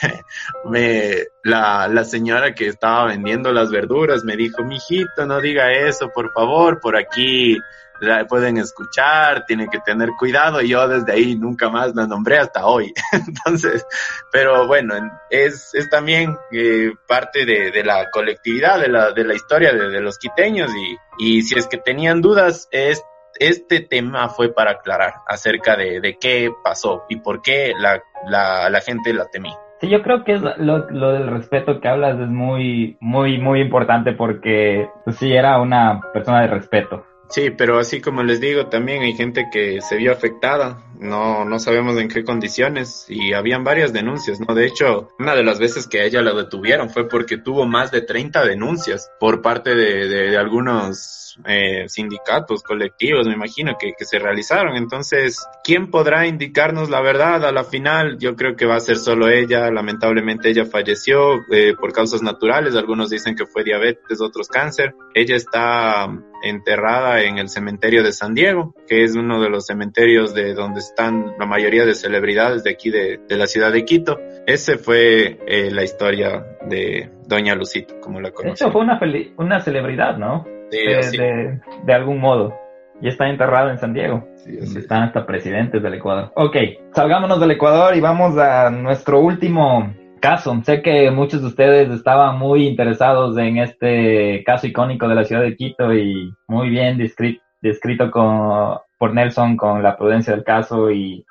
me, 0.65 1.27
la, 1.43 1.87
la 1.87 2.03
señora 2.03 2.53
que 2.53 2.67
estaba 2.67 3.05
vendiendo 3.05 3.53
las 3.53 3.71
verduras 3.71 4.23
me 4.25 4.35
dijo, 4.35 4.63
mijito, 4.63 5.25
no 5.25 5.39
diga 5.39 5.71
eso, 5.71 6.09
por 6.09 6.33
favor, 6.33 6.79
por 6.81 6.97
aquí 6.97 7.57
la 7.99 8.25
pueden 8.25 8.57
escuchar, 8.57 9.45
tienen 9.45 9.69
que 9.69 9.79
tener 9.79 10.09
cuidado 10.17 10.61
y 10.61 10.69
yo 10.69 10.87
desde 10.87 11.13
ahí 11.13 11.35
nunca 11.35 11.69
más 11.69 11.95
la 11.95 12.07
nombré 12.07 12.37
hasta 12.37 12.65
hoy. 12.65 12.93
Entonces, 13.11 13.85
pero 14.31 14.67
bueno, 14.67 14.95
es, 15.29 15.73
es 15.73 15.89
también 15.89 16.37
eh, 16.51 16.91
parte 17.07 17.45
de, 17.45 17.71
de, 17.71 17.83
la 17.83 18.09
colectividad, 18.09 18.79
de 18.79 18.89
la, 18.89 19.11
de 19.11 19.23
la 19.23 19.33
historia 19.33 19.73
de, 19.73 19.89
de 19.89 20.01
los 20.01 20.17
quiteños 20.17 20.71
y, 20.75 21.37
y, 21.37 21.41
si 21.41 21.57
es 21.57 21.67
que 21.67 21.77
tenían 21.77 22.21
dudas, 22.21 22.67
es, 22.71 23.03
este 23.39 23.81
tema 23.81 24.29
fue 24.29 24.53
para 24.53 24.71
aclarar 24.71 25.15
acerca 25.27 25.75
de, 25.75 25.99
de 25.99 26.17
qué 26.17 26.51
pasó 26.63 27.05
y 27.09 27.17
por 27.17 27.41
qué 27.41 27.73
la, 27.77 28.01
la, 28.27 28.69
la 28.69 28.81
gente 28.81 29.13
la 29.13 29.25
temía. 29.25 29.57
Sí, 29.81 29.89
yo 29.89 30.01
creo 30.01 30.23
que 30.23 30.37
lo, 30.37 30.89
lo, 30.89 31.11
del 31.11 31.27
respeto 31.27 31.81
que 31.81 31.87
hablas 31.89 32.17
es 32.17 32.29
muy, 32.29 32.97
muy, 33.01 33.39
muy 33.39 33.59
importante 33.59 34.13
porque 34.13 34.89
pues, 35.03 35.17
sí 35.17 35.33
era 35.33 35.59
una 35.59 35.99
persona 36.13 36.41
de 36.41 36.47
respeto. 36.47 37.05
Sí, 37.29 37.49
pero 37.49 37.79
así 37.79 38.01
como 38.01 38.23
les 38.23 38.39
digo, 38.39 38.67
también 38.67 39.01
hay 39.01 39.13
gente 39.13 39.47
que 39.51 39.81
se 39.81 39.97
vio 39.97 40.11
afectada, 40.11 40.83
no, 40.99 41.45
no 41.45 41.59
sabemos 41.59 41.97
en 41.97 42.07
qué 42.07 42.23
condiciones 42.23 43.05
y 43.09 43.33
habían 43.33 43.63
varias 43.63 43.93
denuncias, 43.93 44.39
¿no? 44.39 44.53
De 44.53 44.65
hecho, 44.65 45.09
una 45.19 45.35
de 45.35 45.43
las 45.43 45.59
veces 45.59 45.87
que 45.87 46.01
a 46.01 46.03
ella 46.05 46.21
la 46.21 46.33
detuvieron 46.33 46.89
fue 46.89 47.07
porque 47.07 47.37
tuvo 47.37 47.65
más 47.65 47.91
de 47.91 48.01
30 48.01 48.45
denuncias 48.45 49.11
por 49.19 49.41
parte 49.41 49.75
de, 49.75 50.07
de, 50.07 50.37
algunos 50.37 51.39
eh, 51.45 51.87
sindicatos, 51.87 52.63
colectivos, 52.63 53.27
me 53.27 53.33
imagino, 53.33 53.75
que, 53.79 53.93
que, 53.97 54.05
se 54.05 54.19
realizaron. 54.19 54.77
Entonces, 54.77 55.45
¿quién 55.63 55.89
podrá 55.91 56.27
indicarnos 56.27 56.89
la 56.89 57.01
verdad 57.01 57.45
a 57.45 57.51
la 57.51 57.63
final? 57.63 58.17
Yo 58.19 58.35
creo 58.35 58.55
que 58.55 58.65
va 58.65 58.75
a 58.75 58.79
ser 58.79 58.97
solo 58.97 59.27
ella. 59.29 59.69
Lamentablemente 59.71 60.49
ella 60.49 60.65
falleció 60.65 61.41
eh, 61.51 61.73
por 61.79 61.93
causas 61.93 62.21
naturales. 62.21 62.75
Algunos 62.75 63.09
dicen 63.09 63.35
que 63.35 63.45
fue 63.45 63.63
diabetes, 63.63 64.21
otros 64.21 64.47
cáncer. 64.47 64.95
Ella 65.13 65.35
está 65.35 66.07
enterrada 66.43 67.23
en 67.23 67.37
el 67.37 67.49
cementerio 67.49 68.03
de 68.03 68.11
San 68.11 68.33
Diego, 68.33 68.73
que 68.87 69.03
es 69.03 69.15
uno 69.15 69.41
de 69.41 69.49
los 69.49 69.65
cementerios 69.65 70.33
de 70.33 70.53
donde 70.53 70.81
están 70.85 71.33
la 71.39 71.45
mayoría 71.45 71.85
de 71.85 71.93
celebridades 71.95 72.63
de 72.63 72.71
aquí 72.71 72.89
de, 72.89 73.19
de 73.27 73.37
la 73.37 73.47
ciudad 73.47 73.71
de 73.71 73.85
Quito. 73.85 74.19
Ese 74.45 74.77
fue 74.77 75.39
eh, 75.47 75.69
la 75.71 75.83
historia 75.83 76.45
de, 76.67 77.09
Doña 77.27 77.55
Lucita, 77.55 77.95
como 77.99 78.21
la 78.21 78.29
De 78.29 78.33
conocí. 78.35 78.63
hecho, 78.63 78.71
fue 78.71 78.81
una, 78.81 78.99
una 79.37 79.59
celebridad, 79.61 80.17
¿no? 80.17 80.45
Sí, 80.71 80.77
de, 80.77 81.11
de- 81.23 81.61
de 81.85 81.93
algún 81.93 82.19
modo. 82.19 82.55
Y 83.01 83.07
está 83.09 83.27
enterrado 83.27 83.69
en 83.71 83.77
San 83.77 83.93
Diego. 83.93 84.25
sí. 84.37 84.57
Están 84.77 85.03
hasta 85.03 85.25
presidentes 85.25 85.81
del 85.83 85.95
Ecuador. 85.95 86.31
Ok, 86.35 86.55
salgámonos 86.93 87.39
del 87.39 87.51
Ecuador 87.51 87.95
y 87.95 87.99
vamos 87.99 88.37
a 88.37 88.69
nuestro 88.69 89.19
último 89.19 89.93
caso. 90.21 90.57
Sé 90.63 90.81
que 90.81 91.11
muchos 91.11 91.41
de 91.41 91.47
ustedes 91.47 91.89
estaban 91.91 92.39
muy 92.39 92.65
interesados 92.67 93.37
en 93.37 93.57
este 93.57 94.43
caso 94.45 94.65
icónico 94.65 95.07
de 95.07 95.15
la 95.15 95.23
ciudad 95.25 95.41
de 95.41 95.55
Quito 95.55 95.93
y 95.93 96.31
muy 96.47 96.69
bien 96.69 96.97
descri- 96.97 97.41
descrito 97.61 98.11
con, 98.11 98.77
por 98.97 99.13
Nelson 99.13 99.57
con 99.57 99.83
la 99.83 99.97
prudencia 99.97 100.33
del 100.33 100.43
caso 100.43 100.91
y, 100.91 101.25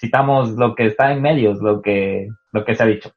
citamos 0.00 0.50
lo 0.50 0.74
que 0.74 0.86
está 0.86 1.12
en 1.12 1.22
medios, 1.22 1.60
lo 1.60 1.80
que, 1.80 2.26
lo 2.52 2.64
que 2.64 2.74
se 2.74 2.82
ha 2.82 2.86
dicho. 2.86 3.12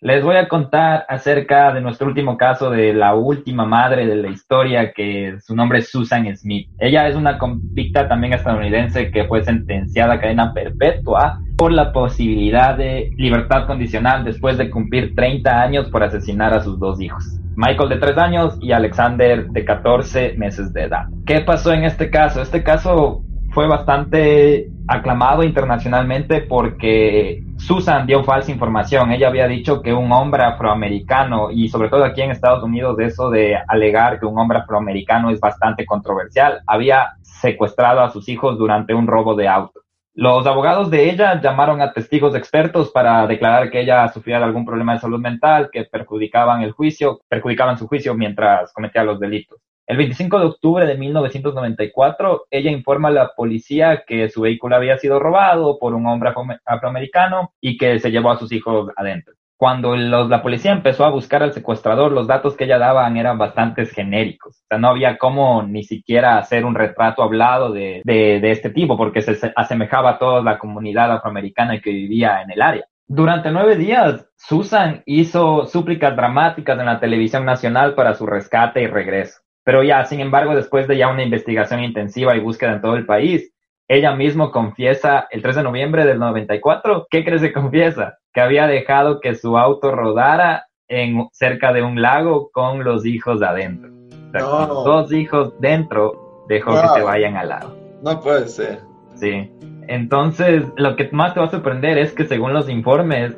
Les 0.00 0.22
voy 0.22 0.36
a 0.36 0.46
contar 0.46 1.04
acerca 1.08 1.72
de 1.72 1.80
nuestro 1.80 2.06
último 2.06 2.36
caso 2.36 2.70
de 2.70 2.94
la 2.94 3.16
última 3.16 3.66
madre 3.66 4.06
de 4.06 4.14
la 4.14 4.28
historia, 4.28 4.92
que 4.92 5.36
su 5.40 5.56
nombre 5.56 5.80
es 5.80 5.90
Susan 5.90 6.24
Smith. 6.36 6.70
Ella 6.78 7.08
es 7.08 7.16
una 7.16 7.36
convicta 7.36 8.06
también 8.06 8.32
estadounidense 8.32 9.10
que 9.10 9.24
fue 9.24 9.42
sentenciada 9.42 10.14
a 10.14 10.20
cadena 10.20 10.54
perpetua 10.54 11.40
por 11.56 11.72
la 11.72 11.92
posibilidad 11.92 12.76
de 12.76 13.10
libertad 13.16 13.66
condicional 13.66 14.24
después 14.24 14.56
de 14.56 14.70
cumplir 14.70 15.16
30 15.16 15.60
años 15.60 15.90
por 15.90 16.04
asesinar 16.04 16.54
a 16.54 16.60
sus 16.60 16.78
dos 16.78 17.00
hijos. 17.00 17.37
Michael 17.58 17.88
de 17.88 17.96
3 17.96 18.18
años 18.18 18.58
y 18.60 18.70
Alexander 18.70 19.48
de 19.48 19.64
14 19.64 20.34
meses 20.38 20.72
de 20.72 20.84
edad. 20.84 21.06
¿Qué 21.26 21.40
pasó 21.40 21.72
en 21.72 21.82
este 21.82 22.08
caso? 22.08 22.40
Este 22.40 22.62
caso 22.62 23.24
fue 23.50 23.66
bastante 23.66 24.68
aclamado 24.86 25.42
internacionalmente 25.42 26.42
porque 26.42 27.42
Susan 27.56 28.06
dio 28.06 28.22
falsa 28.22 28.52
información. 28.52 29.10
Ella 29.10 29.26
había 29.26 29.48
dicho 29.48 29.82
que 29.82 29.92
un 29.92 30.12
hombre 30.12 30.44
afroamericano, 30.44 31.50
y 31.50 31.68
sobre 31.68 31.88
todo 31.88 32.04
aquí 32.04 32.22
en 32.22 32.30
Estados 32.30 32.62
Unidos, 32.62 32.96
eso 33.00 33.28
de 33.28 33.56
alegar 33.66 34.20
que 34.20 34.26
un 34.26 34.38
hombre 34.38 34.58
afroamericano 34.58 35.30
es 35.30 35.40
bastante 35.40 35.84
controversial, 35.84 36.60
había 36.64 37.14
secuestrado 37.22 38.02
a 38.02 38.10
sus 38.10 38.28
hijos 38.28 38.56
durante 38.56 38.94
un 38.94 39.08
robo 39.08 39.34
de 39.34 39.48
auto. 39.48 39.80
Los 40.20 40.48
abogados 40.48 40.90
de 40.90 41.08
ella 41.10 41.40
llamaron 41.40 41.80
a 41.80 41.92
testigos 41.92 42.34
expertos 42.34 42.90
para 42.90 43.24
declarar 43.28 43.70
que 43.70 43.82
ella 43.82 44.08
sufría 44.08 44.38
de 44.38 44.46
algún 44.46 44.66
problema 44.66 44.94
de 44.94 44.98
salud 44.98 45.20
mental 45.20 45.70
que 45.70 45.84
perjudicaban 45.84 46.60
el 46.62 46.72
juicio, 46.72 47.20
perjudicaban 47.28 47.78
su 47.78 47.86
juicio 47.86 48.16
mientras 48.16 48.72
cometía 48.72 49.04
los 49.04 49.20
delitos. 49.20 49.60
El 49.86 49.96
25 49.96 50.40
de 50.40 50.46
octubre 50.46 50.86
de 50.86 50.98
1994, 50.98 52.46
ella 52.50 52.68
informa 52.72 53.10
a 53.10 53.12
la 53.12 53.32
policía 53.36 54.02
que 54.04 54.28
su 54.28 54.40
vehículo 54.40 54.74
había 54.74 54.98
sido 54.98 55.20
robado 55.20 55.78
por 55.78 55.94
un 55.94 56.04
hombre 56.08 56.30
afro- 56.30 56.58
afroamericano 56.64 57.52
y 57.60 57.78
que 57.78 58.00
se 58.00 58.10
llevó 58.10 58.32
a 58.32 58.38
sus 58.40 58.50
hijos 58.50 58.90
adentro. 58.96 59.34
Cuando 59.58 59.96
la 59.96 60.40
policía 60.40 60.70
empezó 60.70 61.04
a 61.04 61.10
buscar 61.10 61.42
al 61.42 61.52
secuestrador, 61.52 62.12
los 62.12 62.28
datos 62.28 62.56
que 62.56 62.62
ella 62.62 62.78
daban 62.78 63.16
eran 63.16 63.38
bastante 63.38 63.86
genéricos. 63.86 64.54
O 64.54 64.66
sea, 64.68 64.78
no 64.78 64.86
había 64.86 65.18
cómo 65.18 65.64
ni 65.64 65.82
siquiera 65.82 66.38
hacer 66.38 66.64
un 66.64 66.76
retrato 66.76 67.24
hablado 67.24 67.72
de, 67.72 68.02
este 68.04 68.70
tipo, 68.70 68.96
porque 68.96 69.20
se 69.20 69.34
se 69.34 69.52
asemejaba 69.56 70.10
a 70.10 70.18
toda 70.18 70.42
la 70.44 70.60
comunidad 70.60 71.10
afroamericana 71.10 71.80
que 71.80 71.90
vivía 71.90 72.40
en 72.40 72.52
el 72.52 72.62
área. 72.62 72.86
Durante 73.08 73.50
nueve 73.50 73.74
días, 73.74 74.30
Susan 74.36 75.02
hizo 75.06 75.66
súplicas 75.66 76.14
dramáticas 76.14 76.78
en 76.78 76.86
la 76.86 77.00
televisión 77.00 77.44
nacional 77.44 77.96
para 77.96 78.14
su 78.14 78.26
rescate 78.26 78.82
y 78.82 78.86
regreso. 78.86 79.40
Pero 79.64 79.82
ya, 79.82 80.04
sin 80.04 80.20
embargo, 80.20 80.54
después 80.54 80.86
de 80.86 80.98
ya 80.98 81.08
una 81.08 81.24
investigación 81.24 81.82
intensiva 81.82 82.36
y 82.36 82.40
búsqueda 82.40 82.74
en 82.74 82.80
todo 82.80 82.94
el 82.94 83.06
país, 83.06 83.52
ella 83.88 84.14
mismo 84.14 84.50
confiesa 84.52 85.26
el 85.30 85.42
3 85.42 85.56
de 85.56 85.62
noviembre 85.62 86.04
del 86.04 86.18
94, 86.18 87.06
¿qué 87.10 87.24
crees 87.24 87.40
que 87.40 87.52
confiesa? 87.52 88.18
Que 88.38 88.42
había 88.42 88.68
dejado 88.68 89.18
que 89.18 89.34
su 89.34 89.58
auto 89.58 89.90
rodara 89.90 90.68
en 90.86 91.26
cerca 91.32 91.72
de 91.72 91.82
un 91.82 92.00
lago 92.00 92.52
con 92.52 92.84
los 92.84 93.04
hijos 93.04 93.42
adentro. 93.42 93.90
O 94.28 94.30
sea, 94.30 94.42
con 94.42 94.84
dos 94.84 95.12
hijos 95.12 95.54
dentro, 95.58 96.44
dejó 96.48 96.80
que 96.80 96.86
se 96.86 97.02
vayan 97.02 97.36
al 97.36 97.48
lago. 97.48 97.74
No 98.00 98.20
puede 98.20 98.46
ser. 98.46 98.78
Sí. 99.16 99.50
Entonces, 99.88 100.62
lo 100.76 100.94
que 100.94 101.08
más 101.10 101.34
te 101.34 101.40
va 101.40 101.46
a 101.46 101.50
sorprender 101.50 101.98
es 101.98 102.12
que 102.12 102.26
según 102.26 102.54
los 102.54 102.68
informes, 102.68 103.36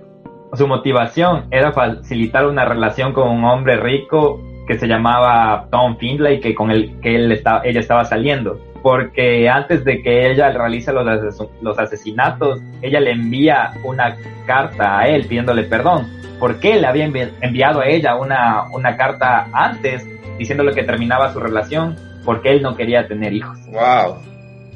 su 0.53 0.69
motivación 0.69 1.47
era 1.51 1.73
facilitar 1.73 2.47
una 2.47 2.67
relación 2.67 3.15
con 3.15 3.27
un 3.27 3.47
hombre 3.47 3.79
rico 3.79 4.39
que 4.69 4.79
se 4.79 4.87
llamaba 4.87 5.67
Tom 5.71 5.97
Findlay, 5.97 6.41
que 6.41 6.55
con 6.55 6.71
el 6.71 7.01
que 7.01 7.17
él 7.17 7.33
estaba, 7.33 7.63
ella 7.65 7.81
estaba 7.81 8.05
saliendo. 8.05 8.61
Porque 8.83 9.49
antes 9.49 9.85
de 9.85 10.03
que 10.03 10.31
ella 10.31 10.51
realice 10.51 10.93
los, 10.93 11.07
ases- 11.07 11.49
los 11.61 11.79
asesinatos, 11.79 12.61
ella 12.83 13.01
le 13.01 13.13
envía 13.13 13.73
una 13.85 14.17
carta 14.47 14.99
a 15.01 15.07
él 15.09 15.27
pidiéndole 15.27 15.65
perdón. 15.65 16.09
Porque 16.39 16.75
él 16.75 16.85
había 16.85 17.07
envi- 17.07 17.33
enviado 17.43 17.81
a 17.81 17.87
ella 17.87 18.17
una, 18.17 18.65
una 18.73 18.97
carta 18.97 19.47
antes 19.53 20.07
diciéndole 20.39 20.73
que 20.75 20.83
terminaba 20.85 21.33
su 21.33 21.41
relación 21.41 21.97
porque 22.25 22.51
él 22.51 22.63
no 22.63 22.75
quería 22.77 23.07
tener 23.07 23.33
hijos. 23.35 23.59
Wow. 23.67 24.17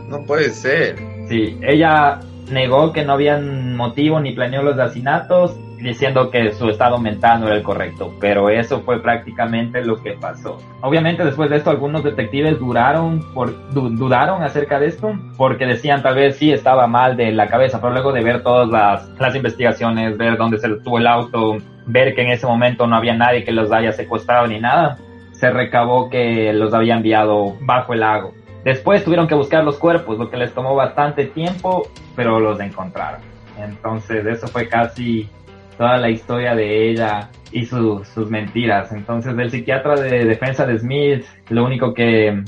No 0.09 0.25
puede 0.27 0.51
ser. 0.51 0.97
Sí, 1.29 1.59
ella 1.63 2.21
negó 2.51 2.93
que 2.93 3.05
no 3.05 3.15
había 3.15 3.39
motivo 3.39 4.21
ni 4.21 4.33
planeó 4.33 4.63
los 4.63 4.79
asesinatos, 4.79 5.57
diciendo 5.85 6.31
que 6.31 6.51
su 6.53 6.69
estado 6.71 6.99
mental 6.99 7.41
no 7.41 7.47
era 7.47 7.57
el 7.57 7.63
correcto, 7.63 8.11
pero 8.19 8.49
eso 8.49 8.81
fue 8.81 9.01
prácticamente 9.03 9.85
lo 9.85 10.03
que 10.03 10.13
pasó. 10.15 10.59
Obviamente 10.81 11.25
después 11.25 11.51
de 11.51 11.57
esto 11.59 11.71
algunos 11.71 12.03
detectives 12.03 12.59
duraron 12.59 13.21
por, 13.35 13.53
du- 13.73 13.91
dudaron 13.91 14.43
acerca 14.43 14.81
de 14.81 14.87
esto, 14.87 15.13
porque 15.37 15.67
decían 15.67 16.03
tal 16.03 16.15
vez 16.15 16.37
sí 16.37 16.51
estaba 16.53 16.87
mal 16.87 17.17
de 17.17 17.31
la 17.33 17.49
cabeza, 17.49 17.81
pero 17.81 17.93
luego 17.93 18.13
de 18.13 18.23
ver 18.25 18.43
todas 18.43 18.67
las, 18.69 19.09
las 19.21 19.37
investigaciones, 19.37 20.17
ver 20.17 20.37
dónde 20.39 20.59
se 20.59 20.69
tuvo 20.81 20.99
el 20.99 21.07
auto, 21.07 21.59
ver 21.87 22.15
que 22.15 22.23
en 22.23 22.31
ese 22.31 22.47
momento 22.47 22.87
no 22.87 22.97
había 22.97 23.15
nadie 23.15 23.45
que 23.45 23.53
los 23.53 23.71
haya 23.71 23.93
secuestrado 23.93 24.47
ni 24.47 24.59
nada, 24.59 24.97
se 25.33 25.51
recabó 25.51 26.09
que 26.09 26.53
los 26.55 26.73
había 26.73 26.95
enviado 26.95 27.57
bajo 27.61 27.93
el 27.93 28.01
lago. 28.01 28.33
Después 28.65 29.05
tuvieron 29.05 29.29
que 29.29 29.35
buscar 29.35 29.63
los 29.63 29.77
cuerpos, 29.77 30.19
lo 30.19 30.31
que 30.31 30.39
les 30.39 30.55
tomó 30.55 30.75
bastante 30.75 31.27
tiempo, 31.27 31.87
pero 32.17 32.41
los 32.41 32.59
encontraron. 32.61 33.21
Entonces 33.59 34.25
eso 34.25 34.49
fue 34.49 34.67
casi 34.69 35.29
toda 35.77 35.99
la 35.99 36.11
historia 36.11 36.55
de 36.55 36.91
ella 36.91 37.31
y 37.53 37.65
su- 37.67 38.05
sus 38.05 38.31
mentiras. 38.31 38.93
Entonces 38.93 39.37
el 39.37 39.51
psiquiatra 39.51 39.95
de 39.97 40.25
defensa 40.25 40.67
de 40.67 40.79
Smith, 40.79 41.25
lo 41.51 41.65
único 41.65 41.95
que 41.95 42.43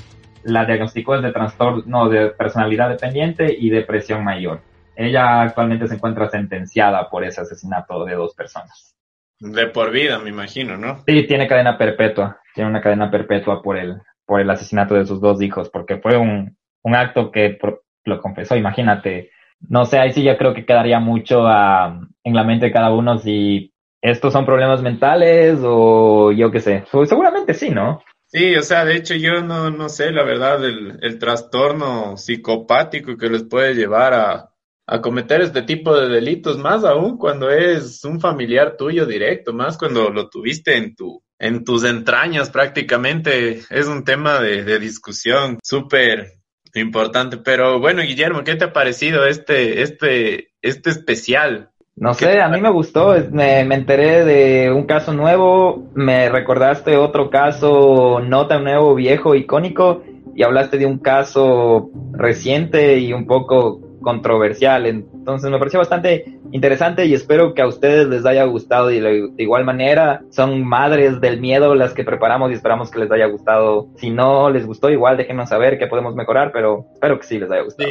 la 0.45 0.65
diagnosticó 0.65 1.17
es 1.17 1.23
de 1.23 1.33
trastorno 1.33 2.09
de 2.09 2.29
personalidad 2.31 2.89
dependiente 2.89 3.55
y 3.59 3.71
depresión 3.71 4.23
mayor. 4.25 4.61
Ella 4.95 5.43
actualmente 5.43 5.89
se 5.89 5.97
encuentra 5.97 6.29
sentenciada 6.29 7.11
por 7.11 7.25
ese 7.25 7.41
asesinato 7.43 8.05
de 8.05 8.15
dos 8.15 8.35
personas. 8.35 8.95
De 9.39 9.67
por 9.67 9.91
vida, 9.91 10.19
me 10.19 10.31
imagino, 10.31 10.79
¿no? 10.79 11.03
Sí, 11.07 11.27
tiene 11.27 11.47
cadena 11.47 11.77
perpetua. 11.77 12.41
Tiene 12.55 12.71
una 12.71 12.81
cadena 12.81 13.11
perpetua 13.11 13.61
por 13.63 13.77
el, 13.77 14.01
por 14.25 14.41
el 14.41 14.49
asesinato 14.49 14.95
de 14.95 15.05
sus 15.05 15.21
dos 15.21 15.43
hijos, 15.43 15.69
porque 15.69 15.99
fue 15.99 16.17
un, 16.17 16.57
un 16.83 16.95
acto 16.95 17.31
que 17.31 17.59
lo 18.05 18.21
confesó, 18.23 18.57
imagínate. 18.57 19.31
No 19.61 19.85
sé, 19.85 19.99
ahí 19.99 20.13
sí 20.13 20.23
yo 20.23 20.37
creo 20.37 20.55
que 20.55 20.65
quedaría 20.65 21.01
mucho 21.01 21.47
ah, 21.47 22.01
en 22.25 22.35
la 22.35 22.45
mente 22.45 22.67
de 22.67 22.73
cada 22.73 22.93
uno 22.93 23.19
si 23.19 23.73
estos 24.01 24.33
son 24.33 24.47
problemas 24.47 24.83
mentales 24.83 25.59
o 25.63 26.33
yo 26.33 26.51
qué 26.51 26.61
sé. 26.61 26.85
Seguramente 27.07 27.55
sí, 27.55 27.71
¿no? 27.71 28.03
Sí, 28.27 28.55
o 28.57 28.63
sea, 28.63 28.85
de 28.85 28.97
hecho 28.97 29.15
yo 29.15 29.41
no, 29.41 29.71
no 29.71 29.89
sé, 29.89 30.11
la 30.11 30.25
verdad, 30.25 30.65
el, 30.65 30.99
el 31.01 31.19
trastorno 31.19 32.17
psicopático 32.17 33.17
que 33.17 33.31
les 33.31 33.45
puede 33.45 33.75
llevar 33.75 34.15
a, 34.15 34.51
a 34.87 35.01
cometer 35.01 35.41
este 35.41 35.63
tipo 35.63 35.97
de 35.97 36.09
delitos, 36.09 36.59
más 36.59 36.85
aún 36.85 37.19
cuando 37.19 37.51
es 37.51 38.05
un 38.05 38.21
familiar 38.21 38.77
tuyo 38.77 39.07
directo, 39.07 39.53
más 39.53 39.77
cuando 39.77 40.11
lo 40.11 40.29
tuviste 40.29 40.77
en 40.77 40.95
tu, 40.95 41.23
en 41.39 41.65
tus 41.65 41.85
entrañas 41.85 42.51
prácticamente, 42.51 43.63
es 43.71 43.87
un 43.87 44.05
tema 44.05 44.41
de, 44.41 44.65
de 44.65 44.79
discusión 44.79 45.59
súper 45.63 46.35
importante. 46.81 47.37
Pero 47.37 47.81
bueno, 47.81 48.03
Guillermo, 48.03 48.45
¿qué 48.45 48.55
te 48.57 48.65
ha 48.65 48.73
parecido 48.73 49.27
este, 49.27 49.83
este, 49.83 50.51
este 50.63 50.91
especial? 50.91 51.71
No 51.97 52.11
¿Qué 52.13 52.27
sé, 52.27 52.41
a 52.41 52.49
mí 52.49 52.61
me 52.61 52.71
gustó, 52.71 53.15
me, 53.31 53.65
me 53.65 53.75
enteré 53.75 54.25
de 54.25 54.71
un 54.71 54.85
caso 54.85 55.15
nuevo, 55.15 55.89
me 55.95 56.29
recordaste 56.29 56.99
otro 56.99 57.31
caso 57.31 58.21
no 58.21 58.47
tan 58.47 58.65
nuevo, 58.65 58.95
viejo, 58.95 59.35
icónico, 59.35 60.03
y 60.35 60.43
hablaste 60.43 60.77
de 60.77 60.85
un 60.85 60.99
caso 60.99 61.91
reciente 62.13 62.99
y 62.99 63.15
un 63.15 63.27
poco 63.27 63.81
controversial. 64.03 64.85
Entonces 64.85 65.51
me 65.51 65.59
pareció 65.59 65.79
bastante 65.81 66.36
interesante 66.53 67.07
y 67.07 67.15
espero 67.15 67.55
que 67.55 67.63
a 67.63 67.67
ustedes 67.67 68.09
les 68.09 68.25
haya 68.27 68.45
gustado 68.45 68.91
y 68.91 69.01
de 69.01 69.31
igual 69.39 69.65
manera 69.65 70.23
son 70.31 70.65
madres 70.65 71.21
del 71.21 71.41
miedo 71.41 71.75
las 71.75 71.95
que 71.95 72.05
preparamos 72.05 72.51
y 72.51 72.55
esperamos 72.55 72.91
que 72.91 73.01
les 73.01 73.11
haya 73.11 73.27
gustado. 73.27 73.89
Si 73.97 74.11
no 74.11 74.51
les 74.51 74.67
gustó, 74.67 74.91
igual 74.91 75.17
déjenos 75.17 75.49
saber 75.49 75.79
qué 75.79 75.87
podemos 75.87 76.15
mejorar, 76.15 76.53
pero 76.53 76.87
espero 76.95 77.19
que 77.19 77.27
sí 77.27 77.39
les 77.39 77.51
haya 77.51 77.63
gustado. 77.63 77.91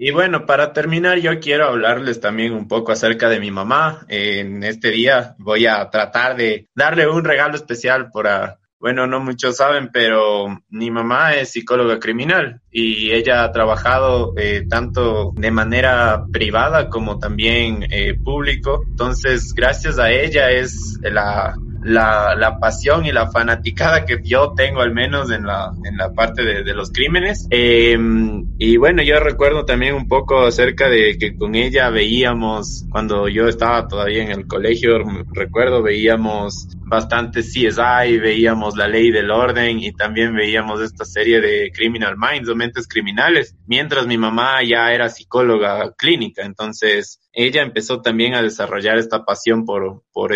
Y 0.00 0.12
bueno, 0.12 0.46
para 0.46 0.72
terminar, 0.72 1.18
yo 1.18 1.40
quiero 1.40 1.66
hablarles 1.66 2.20
también 2.20 2.52
un 2.52 2.68
poco 2.68 2.92
acerca 2.92 3.28
de 3.28 3.40
mi 3.40 3.50
mamá. 3.50 4.06
En 4.08 4.62
este 4.62 4.90
día 4.92 5.34
voy 5.38 5.66
a 5.66 5.90
tratar 5.90 6.36
de 6.36 6.68
darle 6.72 7.08
un 7.08 7.24
regalo 7.24 7.56
especial 7.56 8.12
para, 8.12 8.60
bueno, 8.80 9.06
no 9.06 9.20
muchos 9.20 9.56
saben, 9.56 9.90
pero 9.92 10.62
mi 10.70 10.90
mamá 10.90 11.34
es 11.34 11.50
psicóloga 11.50 11.98
criminal 11.98 12.60
y 12.70 13.10
ella 13.10 13.42
ha 13.42 13.52
trabajado 13.52 14.34
eh, 14.36 14.66
tanto 14.68 15.32
de 15.34 15.50
manera 15.50 16.24
privada 16.32 16.88
como 16.88 17.18
también 17.18 17.84
eh, 17.90 18.14
público. 18.14 18.82
Entonces, 18.86 19.52
gracias 19.52 19.98
a 19.98 20.12
ella 20.12 20.50
es 20.50 20.98
la 21.02 21.56
la, 21.82 22.34
la, 22.34 22.58
pasión 22.58 23.06
y 23.06 23.12
la 23.12 23.30
fanaticada 23.30 24.04
que 24.04 24.20
yo 24.22 24.54
tengo 24.56 24.80
al 24.80 24.92
menos 24.92 25.30
en 25.30 25.46
la, 25.46 25.72
en 25.84 25.96
la 25.96 26.12
parte 26.12 26.42
de, 26.42 26.74
los 26.74 26.90
crímenes. 26.90 27.46
Eh, 27.50 27.96
y 28.58 28.76
bueno, 28.76 29.02
yo 29.02 29.20
recuerdo 29.20 29.64
también 29.64 29.94
un 29.94 30.08
poco 30.08 30.46
acerca 30.46 30.88
de 30.88 31.16
que 31.18 31.36
con 31.36 31.54
ella 31.54 31.90
veíamos, 31.90 32.84
cuando 32.90 33.28
yo 33.28 33.48
estaba 33.48 33.86
todavía 33.88 34.22
en 34.22 34.30
el 34.30 34.46
colegio, 34.46 34.98
recuerdo 35.32 35.82
veíamos 35.82 36.68
bastante 36.88 37.40
CSI, 37.40 38.18
veíamos 38.18 38.76
la 38.76 38.88
ley 38.88 39.10
del 39.10 39.30
orden 39.30 39.78
y 39.78 39.92
también 39.92 40.34
veíamos 40.34 40.80
esta 40.80 41.04
serie 41.04 41.40
de 41.40 41.70
Criminal 41.72 42.16
Minds 42.16 42.48
o 42.48 42.56
mentes 42.56 42.88
criminales, 42.88 43.54
mientras 43.66 44.06
mi 44.06 44.18
mamá 44.18 44.62
ya 44.62 44.92
era 44.92 45.08
psicóloga 45.08 45.92
clínica, 45.96 46.44
entonces 46.44 47.20
ella 47.38 47.62
empezó 47.62 48.02
también 48.02 48.34
a 48.34 48.42
desarrollar 48.42 48.98
esta 48.98 49.24
pasión 49.24 49.64
por, 49.64 50.02
por, 50.12 50.32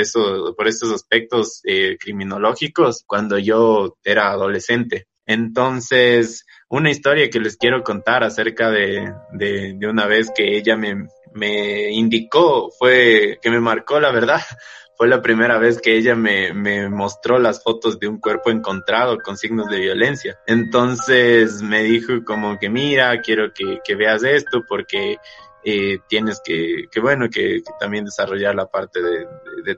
por 0.57 0.69
aspectos 0.69 1.61
eh, 1.65 1.97
criminológicos 1.99 3.03
cuando 3.05 3.39
yo 3.39 3.97
era 4.05 4.31
adolescente. 4.31 5.09
Entonces, 5.27 6.47
una 6.69 6.93
historia 6.93 7.29
que 7.29 7.41
les 7.41 7.57
quiero 7.57 7.83
contar 7.83 8.23
acerca 8.23 8.71
de, 8.71 9.13
de, 9.33 9.75
de 9.77 9.87
una 9.89 10.07
vez 10.07 10.31
que 10.33 10.57
ella 10.57 10.77
me, 10.77 11.09
me 11.35 11.91
indicó, 11.91 12.71
fue 12.71 13.41
que 13.43 13.51
me 13.51 13.59
marcó 13.59 13.99
la 13.99 14.13
verdad, 14.13 14.41
fue 14.97 15.09
la 15.09 15.23
primera 15.23 15.59
vez 15.59 15.81
que 15.81 15.97
ella 15.97 16.15
me, 16.15 16.53
me, 16.53 16.89
mostró 16.89 17.41
las 17.41 17.65
fotos 17.65 17.99
de 17.99 18.07
un 18.07 18.21
cuerpo 18.21 18.53
encontrado 18.53 19.19
con 19.19 19.37
signos 19.37 19.69
de 19.69 19.81
violencia. 19.81 20.39
Entonces 20.47 21.63
me 21.63 21.83
dijo 21.83 22.23
como 22.25 22.61
que 22.61 22.71
mira, 22.71 23.21
quiero 23.23 23.53
que, 23.53 23.81
que 23.85 23.97
veas 23.97 24.23
esto 24.23 24.63
porque 24.69 25.17
eh, 25.65 25.99
tienes 26.09 26.41
que, 26.45 26.89
que 26.91 27.01
bueno, 27.01 27.29
que, 27.31 27.63
que, 27.63 27.73
también 27.79 28.05
desarrollar 28.05 28.55
la 28.55 28.67
parte 28.67 29.01
de, 29.01 29.27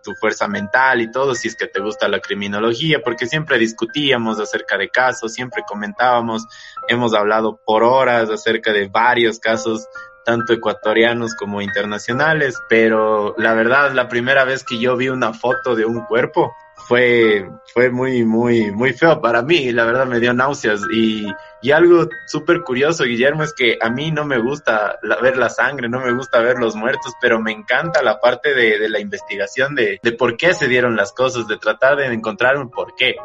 tu 0.02 0.12
fuerza 0.14 0.48
mental 0.48 1.02
y 1.02 1.10
todo, 1.10 1.34
si 1.34 1.48
es 1.48 1.56
que 1.56 1.66
te 1.66 1.80
gusta 1.80 2.08
la 2.08 2.20
criminología, 2.20 3.02
porque 3.04 3.26
siempre 3.26 3.58
discutíamos 3.58 4.40
acerca 4.40 4.78
de 4.78 4.88
casos, 4.88 5.34
siempre 5.34 5.62
comentábamos, 5.68 6.46
hemos 6.88 7.12
hablado 7.12 7.60
por 7.64 7.82
horas 7.82 8.30
acerca 8.30 8.72
de 8.72 8.88
varios 8.88 9.38
casos 9.38 9.86
tanto 10.24 10.54
ecuatorianos 10.54 11.34
como 11.34 11.60
internacionales, 11.60 12.58
pero 12.68 13.34
la 13.36 13.52
verdad, 13.52 13.92
la 13.92 14.08
primera 14.08 14.44
vez 14.44 14.64
que 14.64 14.78
yo 14.78 14.96
vi 14.96 15.10
una 15.10 15.34
foto 15.34 15.74
de 15.76 15.84
un 15.84 16.06
cuerpo 16.06 16.54
fue, 16.88 17.48
fue 17.72 17.90
muy, 17.90 18.24
muy, 18.24 18.70
muy 18.70 18.92
feo 18.92 19.20
para 19.20 19.42
mí, 19.42 19.72
la 19.72 19.84
verdad 19.84 20.06
me 20.06 20.20
dio 20.20 20.34
náuseas 20.34 20.82
y, 20.92 21.26
y 21.62 21.70
algo 21.70 22.08
súper 22.26 22.62
curioso, 22.62 23.04
Guillermo, 23.04 23.42
es 23.42 23.54
que 23.54 23.78
a 23.80 23.90
mí 23.90 24.10
no 24.10 24.24
me 24.24 24.38
gusta 24.38 24.98
la, 25.02 25.16
ver 25.16 25.36
la 25.36 25.48
sangre, 25.48 25.88
no 25.88 26.00
me 26.00 26.12
gusta 26.12 26.40
ver 26.40 26.58
los 26.58 26.76
muertos, 26.76 27.12
pero 27.20 27.40
me 27.40 27.52
encanta 27.52 28.02
la 28.02 28.20
parte 28.20 28.54
de, 28.54 28.78
de 28.78 28.88
la 28.88 29.00
investigación 29.00 29.74
de, 29.74 29.98
de 30.02 30.12
por 30.12 30.36
qué 30.36 30.54
se 30.54 30.68
dieron 30.68 30.96
las 30.96 31.12
cosas, 31.12 31.48
de 31.48 31.56
tratar 31.56 31.96
de 31.96 32.06
encontrar 32.06 32.58
un 32.58 32.70
por 32.70 32.94
qué. 32.94 33.16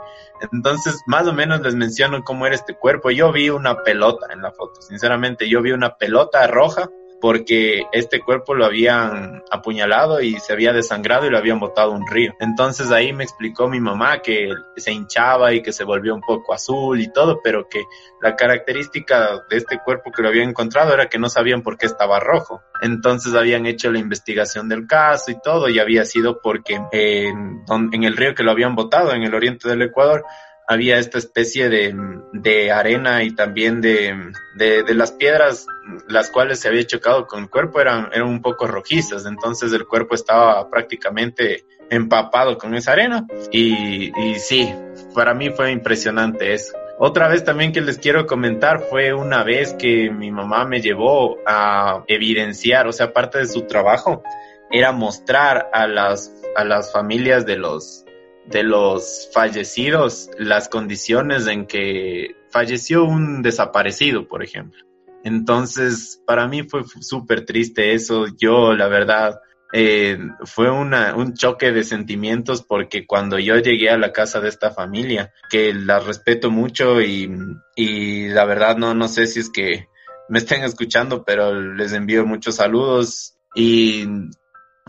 Entonces, 0.53 1.01
más 1.05 1.27
o 1.27 1.33
menos 1.33 1.61
les 1.61 1.75
menciono 1.75 2.23
cómo 2.23 2.45
era 2.45 2.55
este 2.55 2.73
cuerpo. 2.73 3.11
Yo 3.11 3.31
vi 3.33 3.49
una 3.49 3.83
pelota 3.83 4.27
en 4.31 4.41
la 4.41 4.51
foto, 4.51 4.81
sinceramente, 4.81 5.49
yo 5.49 5.61
vi 5.61 5.71
una 5.71 5.97
pelota 5.97 6.47
roja 6.47 6.89
porque 7.21 7.83
este 7.91 8.19
cuerpo 8.21 8.53
lo 8.53 8.65
habían 8.65 9.43
apuñalado 9.51 10.21
y 10.21 10.39
se 10.39 10.53
había 10.53 10.73
desangrado 10.73 11.25
y 11.25 11.29
lo 11.29 11.37
habían 11.37 11.59
botado 11.59 11.91
un 11.91 12.07
río. 12.07 12.33
Entonces 12.39 12.91
ahí 12.91 13.13
me 13.13 13.23
explicó 13.23 13.67
mi 13.67 13.79
mamá 13.79 14.21
que 14.21 14.49
se 14.77 14.91
hinchaba 14.91 15.53
y 15.53 15.61
que 15.61 15.73
se 15.73 15.83
volvió 15.83 16.15
un 16.15 16.21
poco 16.21 16.53
azul 16.53 16.99
y 17.01 17.11
todo, 17.11 17.41
pero 17.43 17.67
que 17.67 17.83
la 18.21 18.35
característica 18.35 19.43
de 19.49 19.57
este 19.57 19.79
cuerpo 19.83 20.11
que 20.11 20.21
lo 20.21 20.29
habían 20.29 20.49
encontrado 20.49 20.93
era 20.93 21.09
que 21.09 21.19
no 21.19 21.29
sabían 21.29 21.61
por 21.61 21.77
qué 21.77 21.85
estaba 21.85 22.19
rojo. 22.19 22.61
Entonces 22.81 23.33
habían 23.35 23.65
hecho 23.65 23.91
la 23.91 23.99
investigación 23.99 24.69
del 24.69 24.87
caso 24.87 25.31
y 25.31 25.41
todo 25.41 25.69
y 25.69 25.79
había 25.79 26.05
sido 26.05 26.39
porque 26.41 26.79
en 26.91 28.03
el 28.03 28.17
río 28.17 28.35
que 28.35 28.43
lo 28.43 28.51
habían 28.51 28.75
botado 28.75 29.13
en 29.13 29.23
el 29.23 29.33
oriente 29.33 29.67
del 29.67 29.81
Ecuador 29.81 30.23
había 30.69 30.99
esta 30.99 31.17
especie 31.17 31.67
de, 31.67 31.95
de 32.31 32.71
arena 32.71 33.23
y 33.23 33.33
también 33.33 33.81
de, 33.81 34.15
de, 34.55 34.93
las 34.93 35.11
piedras 35.11 35.65
las 36.07 36.29
cuales 36.29 36.59
se 36.59 36.67
había 36.67 36.85
chocado 36.85 37.25
con 37.25 37.41
el 37.41 37.49
cuerpo 37.49 37.81
eran, 37.81 38.09
eran 38.13 38.27
un 38.27 38.43
poco 38.43 38.67
rojizas, 38.67 39.25
entonces 39.25 39.73
el 39.73 39.87
cuerpo 39.87 40.13
estaba 40.13 40.69
prácticamente 40.69 41.65
empapado 41.89 42.59
con 42.59 42.75
esa 42.75 42.91
arena 42.91 43.25
y, 43.51 44.11
y 44.15 44.35
sí, 44.35 44.71
para 45.15 45.33
mí 45.33 45.49
fue 45.49 45.71
impresionante 45.71 46.53
eso. 46.53 46.73
Otra 46.99 47.27
vez 47.27 47.43
también 47.43 47.71
que 47.71 47.81
les 47.81 47.97
quiero 47.97 48.27
comentar 48.27 48.81
fue 48.91 49.11
una 49.11 49.43
vez 49.43 49.73
que 49.73 50.11
mi 50.11 50.29
mamá 50.29 50.65
me 50.65 50.81
llevó 50.81 51.39
a 51.47 52.03
evidenciar, 52.07 52.87
o 52.87 52.91
sea, 52.91 53.11
parte 53.11 53.39
de 53.39 53.47
su 53.47 53.63
trabajo 53.63 54.21
era 54.69 54.91
mostrar 54.91 55.67
a 55.73 55.87
las, 55.87 56.31
a 56.55 56.63
las 56.63 56.93
familias 56.93 57.47
de 57.47 57.57
los, 57.57 58.05
de 58.49 58.63
los 58.63 59.29
fallecidos 59.33 60.29
las 60.37 60.69
condiciones 60.69 61.47
en 61.47 61.65
que 61.65 62.35
falleció 62.49 63.05
un 63.05 63.41
desaparecido, 63.41 64.27
por 64.27 64.43
ejemplo. 64.43 64.83
Entonces, 65.23 66.21
para 66.25 66.47
mí 66.47 66.63
fue 66.63 66.83
súper 67.01 67.45
triste 67.45 67.93
eso. 67.93 68.25
Yo, 68.37 68.73
la 68.73 68.87
verdad, 68.87 69.39
eh, 69.71 70.17
fue 70.45 70.71
una, 70.71 71.15
un 71.15 71.35
choque 71.35 71.71
de 71.71 71.83
sentimientos 71.83 72.63
porque 72.63 73.05
cuando 73.05 73.37
yo 73.37 73.57
llegué 73.57 73.89
a 73.89 73.97
la 73.97 74.11
casa 74.11 74.39
de 74.39 74.49
esta 74.49 74.71
familia, 74.71 75.31
que 75.49 75.73
la 75.73 75.99
respeto 75.99 76.49
mucho 76.49 77.01
y, 77.01 77.29
y 77.75 78.29
la 78.29 78.45
verdad 78.45 78.77
no, 78.77 78.93
no 78.95 79.07
sé 79.07 79.27
si 79.27 79.41
es 79.41 79.49
que 79.49 79.87
me 80.27 80.39
estén 80.39 80.63
escuchando, 80.63 81.23
pero 81.23 81.53
les 81.53 81.93
envío 81.93 82.25
muchos 82.25 82.55
saludos 82.55 83.35
y 83.55 84.05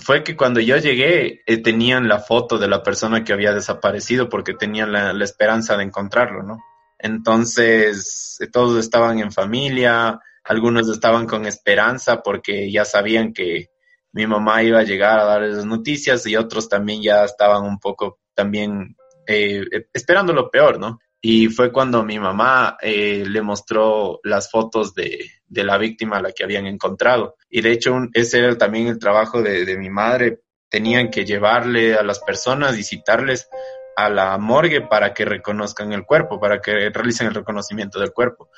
fue 0.00 0.24
que 0.24 0.36
cuando 0.36 0.60
yo 0.60 0.76
llegué 0.76 1.42
eh, 1.46 1.58
tenían 1.58 2.08
la 2.08 2.18
foto 2.18 2.58
de 2.58 2.68
la 2.68 2.82
persona 2.82 3.24
que 3.24 3.32
había 3.32 3.52
desaparecido 3.52 4.28
porque 4.28 4.54
tenían 4.54 4.92
la, 4.92 5.24
esperanza 5.24 5.76
de 5.76 5.84
encontrarlo, 5.84 6.42
¿no? 6.42 6.58
Entonces, 6.98 8.36
eh, 8.40 8.48
todos 8.48 8.78
estaban 8.78 9.20
en 9.20 9.32
familia, 9.32 10.18
algunos 10.44 10.88
estaban 10.88 11.26
con 11.26 11.46
esperanza 11.46 12.22
porque 12.22 12.70
ya 12.70 12.84
sabían 12.84 13.32
que 13.32 13.70
mi 14.12 14.26
mamá 14.26 14.62
iba 14.62 14.80
a 14.80 14.84
llegar 14.84 15.20
a 15.20 15.24
darles 15.24 15.64
noticias 15.64 16.26
y 16.26 16.36
otros 16.36 16.68
también 16.68 17.02
ya 17.02 17.24
estaban 17.24 17.64
un 17.64 17.78
poco 17.78 18.18
también 18.34 18.96
eh, 19.26 19.64
esperando 19.92 20.32
lo 20.32 20.50
peor, 20.50 20.78
¿no? 20.80 20.98
Y 21.20 21.48
fue 21.48 21.70
cuando 21.70 22.02
mi 22.02 22.18
mamá 22.18 22.78
le 22.82 23.42
mostró 23.42 24.20
las 24.24 24.50
fotos 24.50 24.94
de, 24.94 25.28
de, 25.50 25.64
la 25.64 25.76
víctima 25.76 26.18
a 26.18 26.22
la 26.22 26.32
que 26.32 26.44
habían 26.44 26.66
encontrado. 26.66 27.36
Y 27.48 27.60
de 27.60 27.72
hecho, 27.72 27.94
ese 28.14 28.38
era 28.38 28.56
también 28.56 28.86
el 28.86 28.98
trabajo 28.98 29.42
de, 29.42 29.76
mi 29.76 29.90
madre. 29.90 30.40
Tenían 30.68 31.10
que 31.10 31.24
llevarle 31.24 31.94
a 31.94 32.02
las 32.02 32.20
personas 32.20 32.78
y 32.78 32.84
citarles 32.84 33.48
a 33.96 34.08
la 34.08 34.38
morgue 34.38 34.82
para 34.82 35.12
que 35.12 35.24
reconozcan 35.24 35.92
el 35.92 36.04
cuerpo, 36.04 36.40
para 36.40 36.60
que 36.60 36.90
realicen 36.90 37.26
el 37.26 37.34
reconocimiento 37.34 37.98
del 37.98 38.12
cuerpo. 38.12 38.50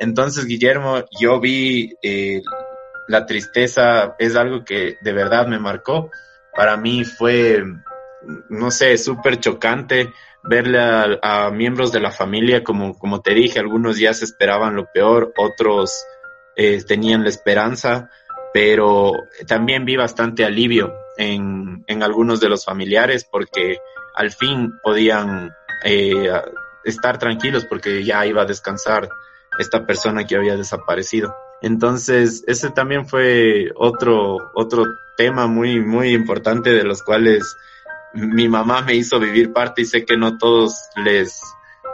Entonces, 0.00 0.46
Guillermo, 0.46 1.04
yo 1.20 1.38
vi 1.38 1.94
eh, 2.02 2.40
la 3.08 3.26
tristeza, 3.26 4.16
es 4.18 4.34
algo 4.34 4.64
que 4.64 4.96
de 5.00 5.12
verdad 5.12 5.46
me 5.46 5.58
marcó. 5.58 6.10
Para 6.54 6.76
mí 6.76 7.04
fue, 7.04 7.62
no 8.48 8.70
sé, 8.70 8.96
súper 8.98 9.38
chocante 9.38 10.10
verle 10.42 10.78
a, 10.80 11.18
a, 11.22 11.50
miembros 11.50 11.92
de 11.92 12.00
la 12.00 12.10
familia, 12.10 12.64
como, 12.64 12.98
como 12.98 13.20
te 13.20 13.34
dije, 13.34 13.58
algunos 13.58 13.98
ya 13.98 14.14
se 14.14 14.24
esperaban 14.24 14.76
lo 14.76 14.86
peor, 14.92 15.32
otros 15.36 16.04
eh, 16.58 16.82
tenían 16.84 17.22
la 17.22 17.28
esperanza, 17.28 18.10
pero 18.52 19.12
también 19.46 19.84
vi 19.84 19.96
bastante 19.96 20.44
alivio 20.44 20.92
en, 21.16 21.84
en 21.86 22.02
algunos 22.02 22.40
de 22.40 22.48
los 22.48 22.64
familiares 22.64 23.24
porque 23.24 23.78
al 24.16 24.32
fin 24.32 24.72
podían 24.82 25.52
eh, 25.84 26.32
estar 26.84 27.18
tranquilos 27.18 27.64
porque 27.64 28.04
ya 28.04 28.26
iba 28.26 28.42
a 28.42 28.46
descansar 28.46 29.08
esta 29.60 29.86
persona 29.86 30.26
que 30.26 30.34
había 30.34 30.56
desaparecido. 30.56 31.34
Entonces, 31.62 32.42
ese 32.48 32.70
también 32.70 33.06
fue 33.06 33.70
otro, 33.76 34.36
otro 34.54 34.84
tema 35.16 35.46
muy, 35.46 35.80
muy 35.80 36.12
importante 36.12 36.70
de 36.70 36.82
los 36.82 37.04
cuales 37.04 37.56
mi 38.14 38.48
mamá 38.48 38.82
me 38.82 38.94
hizo 38.94 39.20
vivir 39.20 39.52
parte 39.52 39.82
y 39.82 39.84
sé 39.84 40.04
que 40.04 40.16
no 40.16 40.38
todos 40.38 40.74
les, 41.04 41.40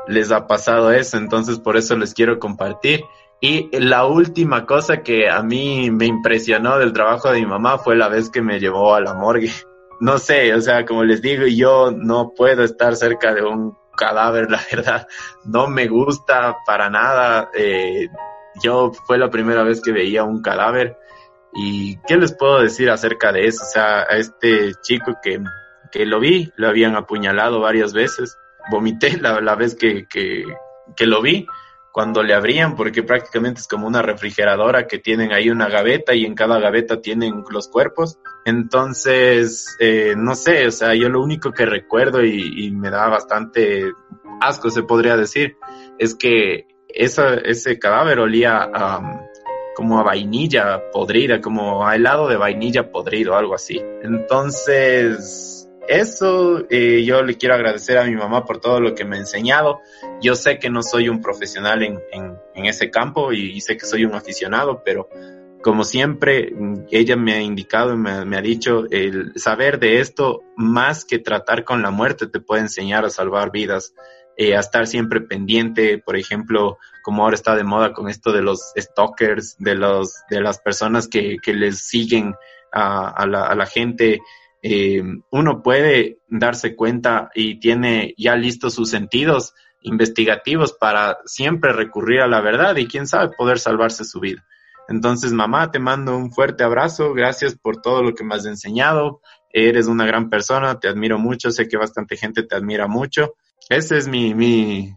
les 0.07 0.31
ha 0.31 0.47
pasado 0.47 0.91
eso, 0.93 1.19
entonces 1.19 1.59
por 1.59 1.77
eso 1.77 1.97
les 1.97 2.15
quiero 2.15 2.39
compartir. 2.39 3.03
Y 3.41 3.69
la 3.79 4.07
última 4.07 4.65
cosa 4.65 5.03
que 5.03 5.29
a 5.29 5.43
mí 5.43 5.91
me 5.91 6.07
impresionó 6.07 6.79
del 6.79 6.93
trabajo 6.93 7.31
de 7.31 7.41
mi 7.41 7.47
mamá 7.47 7.79
fue 7.79 7.97
la 7.97 8.09
vez 8.09 8.31
que 8.31 8.41
me 8.41 8.59
llevó 8.59 8.95
a 8.95 9.01
la 9.01 9.15
morgue. 9.15 9.53
No 10.01 10.19
sé, 10.19 10.55
o 10.55 10.61
sea, 10.61 10.85
como 10.85 11.05
les 11.05 11.23
digo, 11.23 11.47
yo 11.47 11.91
no 11.91 12.33
puedo 12.35 12.65
estar 12.65 12.97
cerca 12.97 13.35
de 13.35 13.43
un 13.43 13.77
cadáver, 13.97 14.51
la 14.51 14.61
verdad, 14.71 15.07
no 15.45 15.67
me 15.69 15.89
gusta 15.89 16.57
para 16.67 16.89
nada. 16.91 17.51
Eh, 17.55 18.09
yo 18.63 18.93
fue 19.07 19.19
la 19.19 19.31
primera 19.31 19.63
vez 19.63 19.81
que 19.83 19.93
veía 19.93 20.25
un 20.25 20.41
cadáver 20.41 20.97
y 21.53 21.97
¿qué 22.07 22.17
les 22.17 22.33
puedo 22.33 22.61
decir 22.61 22.91
acerca 22.91 23.33
de 23.33 23.47
eso? 23.47 23.63
O 23.65 23.67
sea, 23.67 24.01
a 24.03 24.17
este 24.17 24.73
chico 24.83 25.15
que 25.23 25.41
que 25.93 26.07
lo 26.07 26.19
vi, 26.19 26.53
lo 26.57 26.67
habían 26.67 26.97
apuñalado 26.97 27.61
varias 27.61 27.93
veces 27.93 28.37
vomité 28.71 29.17
la, 29.19 29.41
la 29.41 29.55
vez 29.55 29.75
que, 29.75 30.07
que, 30.09 30.45
que 30.97 31.07
lo 31.07 31.23
vi 31.23 31.47
cuando 31.95 32.25
le 32.25 32.35
abrían, 32.35 32.75
porque 32.75 33.05
prácticamente 33.05 33.61
es 33.61 33.69
como 33.69 33.87
una 33.87 34.03
refrigeradora 34.03 34.89
que 34.89 34.99
tienen 34.99 35.33
ahí 35.33 35.49
una 35.49 35.69
gaveta 35.69 36.13
y 36.13 36.25
en 36.25 36.35
cada 36.35 36.59
gaveta 36.59 37.01
tienen 37.01 37.45
los 37.49 37.69
cuerpos. 37.69 38.19
Entonces, 38.45 39.77
eh, 39.79 40.15
no 40.17 40.35
sé, 40.35 40.67
o 40.67 40.73
sea, 40.73 40.97
yo 40.97 41.09
lo 41.09 41.23
único 41.23 41.53
que 41.53 41.67
recuerdo 41.67 42.25
y, 42.25 42.69
me 42.73 42.91
da 42.91 43.09
bastante 43.09 43.93
asco, 44.41 44.71
se 44.71 44.83
podría 44.83 45.17
decir, 45.17 45.57
es 45.97 46.17
que 46.17 46.67
esa, 46.89 47.35
ese 47.35 47.79
cadáver 47.79 48.19
olía 48.19 48.69
um, 48.75 49.21
como 49.77 50.01
a 50.01 50.03
vainilla 50.03 50.91
podrida, 50.91 51.41
como 51.41 51.87
a 51.87 51.95
helado 51.95 52.27
de 52.27 52.37
vainilla 52.37 52.91
podrido, 52.91 53.37
algo 53.37 53.55
así. 53.55 53.81
Entonces, 54.03 55.54
eso 55.89 56.65
eh, 56.71 57.05
yo 57.05 57.23
le 57.23 57.37
quiero 57.37 57.55
agradecer 57.55 57.99
a 57.99 58.05
mi 58.05 58.15
mamá 58.15 58.45
por 58.45 58.61
todo 58.61 58.81
lo 58.81 58.95
que 58.95 59.05
me 59.05 59.17
ha 59.17 59.21
enseñado. 59.21 59.81
Yo 60.21 60.35
sé 60.35 60.59
que 60.59 60.71
no 60.71 60.83
soy 60.83 61.09
un 61.09 61.21
profesional 61.21 61.83
en, 61.83 62.01
en, 62.13 62.67
ese 62.67 62.91
campo 62.91 63.33
y, 63.33 63.61
sé 63.61 63.77
que 63.77 63.87
soy 63.87 64.05
un 64.05 64.15
aficionado, 64.15 64.83
pero 64.85 65.09
como 65.63 65.85
siempre, 65.85 66.53
ella 66.91 67.17
me 67.17 67.35
ha 67.35 67.41
indicado, 67.41 67.97
me, 67.97 68.25
me 68.25 68.37
ha 68.37 68.43
dicho, 68.43 68.85
el 68.91 69.33
saber 69.37 69.79
de 69.79 70.01
esto, 70.01 70.43
más 70.57 71.05
que 71.05 71.19
tratar 71.19 71.65
con 71.65 71.83
la 71.83 71.91
muerte, 71.91 72.27
te 72.27 72.41
puede 72.41 72.63
enseñar 72.63 73.05
a 73.05 73.11
salvar 73.11 73.51
vidas. 73.51 73.95
Eh, 74.37 74.57
a 74.57 74.61
estar 74.61 74.89
siempre 74.89 75.21
pendiente, 75.21 75.99
por 75.99 76.17
ejemplo, 76.17 76.79
como 77.05 77.23
ahora 77.23 77.37
está 77.37 77.55
de 77.55 77.63
moda 77.63 77.93
con 77.93 78.09
esto 78.09 78.33
de 78.33 78.43
los 78.43 78.73
stalkers, 78.77 79.55
de 79.61 79.77
los, 79.77 80.13
de 80.29 80.41
las 80.41 80.59
personas 80.59 81.07
que, 81.07 81.37
que 81.41 81.55
les 81.55 81.87
siguen 81.87 82.35
a 82.73 83.25
la 83.27 83.67
gente, 83.67 84.21
eh, 84.67 85.03
uno 85.31 85.63
puede 85.63 86.21
darse 86.27 86.75
cuenta 86.75 87.29
y 87.35 87.61
tiene 87.61 88.15
ya 88.17 88.35
listos 88.35 88.73
sus 88.73 88.89
sentidos 88.89 89.53
investigativos 89.83 90.73
para 90.73 91.19
siempre 91.27 91.75
recurrir 91.75 92.23
a 92.23 92.27
la 92.27 92.41
verdad 92.41 92.75
y 92.77 92.87
quién 92.87 93.07
sabe 93.07 93.37
poder 93.37 93.59
salvarse 93.59 94.05
su 94.05 94.21
vida. 94.21 94.43
Entonces, 94.89 95.35
mamá, 95.35 95.71
te 95.71 95.79
mando 95.79 96.17
un 96.17 96.33
fuerte 96.33 96.65
abrazo, 96.65 97.13
gracias 97.13 97.59
por 97.59 97.83
todo 97.83 98.03
lo 98.03 98.15
que 98.15 98.25
me 98.25 98.37
has 98.37 98.47
enseñado, 98.47 99.21
eres 99.53 99.87
una 99.87 100.07
gran 100.07 100.31
persona, 100.31 100.81
te 100.81 100.89
admiro 100.89 101.19
mucho, 101.19 101.51
sé 101.51 101.69
que 101.69 101.77
bastante 101.77 102.17
gente 102.17 102.43
te 102.43 102.57
admira 102.57 102.87
mucho. 102.87 103.35
Esa 103.69 103.99
es 103.99 104.09
mi, 104.09 104.33
mi, 104.33 104.95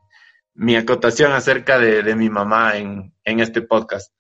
mi 0.53 0.77
acotación 0.77 1.33
acerca 1.33 1.77
de, 1.77 2.03
de 2.03 2.15
mi 2.15 2.29
mamá 2.29 2.77
en, 2.77 3.13
en 3.25 3.41
este 3.41 3.61
podcast. 3.61 4.13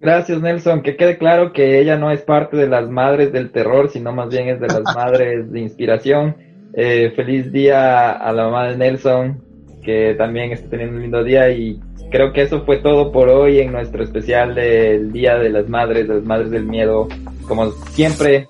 Gracias, 0.00 0.40
Nelson. 0.40 0.82
Que 0.82 0.96
quede 0.96 1.18
claro 1.18 1.52
que 1.52 1.78
ella 1.78 1.96
no 1.96 2.10
es 2.10 2.22
parte 2.22 2.56
de 2.56 2.66
las 2.66 2.88
madres 2.88 3.32
del 3.32 3.52
terror, 3.52 3.90
sino 3.90 4.12
más 4.12 4.30
bien 4.30 4.48
es 4.48 4.60
de 4.60 4.68
las 4.68 4.82
madres 4.96 5.50
de 5.52 5.60
inspiración. 5.60 6.36
Eh, 6.72 7.12
feliz 7.14 7.52
día 7.52 8.10
a 8.12 8.32
la 8.32 8.44
mamá 8.44 8.68
de 8.68 8.76
Nelson, 8.78 9.42
que 9.82 10.14
también 10.16 10.52
está 10.52 10.70
teniendo 10.70 10.96
un 10.96 11.02
lindo 11.02 11.22
día. 11.22 11.50
Y 11.50 11.78
creo 12.10 12.32
que 12.32 12.42
eso 12.42 12.64
fue 12.64 12.78
todo 12.78 13.12
por 13.12 13.28
hoy 13.28 13.60
en 13.60 13.72
nuestro 13.72 14.02
especial 14.02 14.54
del 14.54 15.12
Día 15.12 15.36
de 15.36 15.50
las 15.50 15.68
Madres, 15.68 16.08
de 16.08 16.14
las 16.14 16.24
Madres 16.24 16.50
del 16.50 16.64
Miedo. 16.64 17.06
Como 17.46 17.70
siempre, 17.70 18.48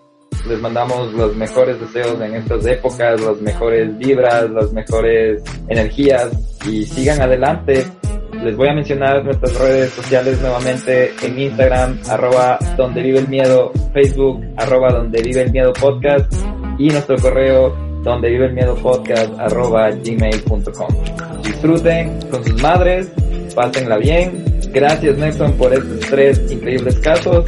les 0.48 0.60
mandamos 0.60 1.12
los 1.14 1.36
mejores 1.36 1.80
deseos 1.80 2.20
en 2.20 2.36
estas 2.36 2.64
épocas, 2.64 3.20
las 3.20 3.40
mejores 3.40 3.98
vibras, 3.98 4.48
las 4.50 4.72
mejores 4.72 5.42
energías 5.68 6.30
y 6.68 6.84
sigan 6.84 7.20
adelante 7.20 7.84
les 8.44 8.56
voy 8.56 8.68
a 8.68 8.74
mencionar 8.74 9.24
nuestras 9.24 9.58
redes 9.58 9.90
sociales 9.90 10.40
nuevamente 10.40 11.12
en 11.22 11.38
Instagram, 11.38 11.98
arroba 12.08 12.58
donde 12.76 13.02
vive 13.02 13.18
el 13.18 13.28
miedo, 13.28 13.72
Facebook, 13.92 14.42
arroba 14.56 14.92
donde 14.92 15.20
vive 15.22 15.42
el 15.42 15.52
miedo 15.52 15.72
podcast 15.72 16.32
y 16.78 16.88
nuestro 16.88 17.16
correo 17.16 17.76
donde 18.02 18.30
vive 18.30 18.46
el 18.46 18.54
miedo 18.54 18.74
podcast 18.76 19.38
arroba 19.38 19.90
gmail.com. 19.90 20.88
Disfruten 21.42 22.18
con 22.30 22.44
sus 22.44 22.62
madres, 22.62 23.12
pásenla 23.54 23.98
bien. 23.98 24.44
Gracias 24.72 25.18
Nelson 25.18 25.52
por 25.54 25.72
estos 25.74 26.00
tres 26.08 26.50
increíbles 26.50 26.98
casos. 27.00 27.44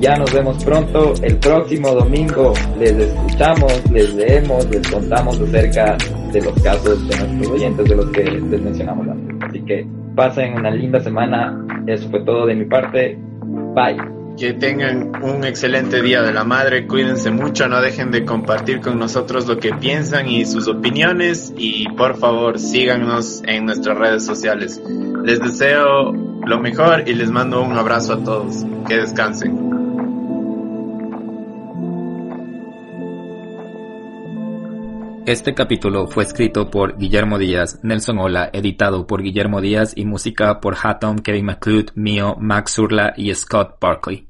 Ya 0.00 0.14
nos 0.16 0.30
vemos 0.34 0.62
pronto 0.62 1.14
el 1.22 1.38
próximo 1.38 1.92
domingo. 1.92 2.52
Les 2.78 2.92
escuchamos, 2.92 3.90
les 3.90 4.14
leemos, 4.14 4.68
les 4.68 4.86
contamos 4.90 5.40
acerca 5.40 5.96
de 6.32 6.42
los 6.42 6.62
casos 6.62 7.08
de 7.08 7.16
nuestros 7.16 7.52
oyentes 7.52 7.88
de 7.88 7.96
los 7.96 8.10
que 8.10 8.24
les 8.24 8.60
mencionamos 8.60 9.08
antes. 9.08 9.36
Así 9.48 9.62
que 9.62 9.86
pasen 10.16 10.54
una 10.54 10.70
linda 10.70 10.98
semana. 10.98 11.56
Eso 11.86 12.08
fue 12.10 12.20
todo 12.24 12.46
de 12.46 12.56
mi 12.56 12.64
parte. 12.64 13.16
Bye. 13.74 14.16
Que 14.36 14.52
tengan 14.52 15.22
un 15.22 15.44
excelente 15.44 16.02
día 16.02 16.22
de 16.22 16.32
la 16.32 16.44
madre, 16.44 16.86
cuídense 16.86 17.30
mucho, 17.30 17.68
no 17.68 17.80
dejen 17.80 18.10
de 18.10 18.24
compartir 18.24 18.80
con 18.80 18.98
nosotros 18.98 19.46
lo 19.46 19.58
que 19.58 19.72
piensan 19.72 20.28
y 20.28 20.44
sus 20.44 20.68
opiniones 20.68 21.54
y 21.56 21.88
por 21.90 22.16
favor 22.18 22.58
síganos 22.58 23.42
en 23.46 23.64
nuestras 23.64 23.96
redes 23.96 24.26
sociales. 24.26 24.82
Les 25.24 25.40
deseo 25.40 26.12
lo 26.12 26.60
mejor 26.60 27.04
y 27.06 27.14
les 27.14 27.30
mando 27.30 27.62
un 27.62 27.78
abrazo 27.78 28.14
a 28.14 28.24
todos. 28.24 28.66
Que 28.86 28.98
descansen. 28.98 29.85
Este 35.26 35.54
capítulo 35.54 36.06
fue 36.06 36.22
escrito 36.22 36.70
por 36.70 36.98
Guillermo 36.98 37.36
Díaz, 37.36 37.80
Nelson 37.82 38.20
Ola, 38.20 38.48
editado 38.52 39.08
por 39.08 39.22
Guillermo 39.22 39.60
Díaz 39.60 39.92
y 39.96 40.04
música 40.04 40.60
por 40.60 40.76
Hatom, 40.80 41.18
Kevin 41.18 41.46
McLeod, 41.46 41.86
Mio, 41.96 42.36
Max 42.38 42.74
Surla 42.74 43.12
y 43.16 43.34
Scott 43.34 43.76
Barkley. 43.80 44.28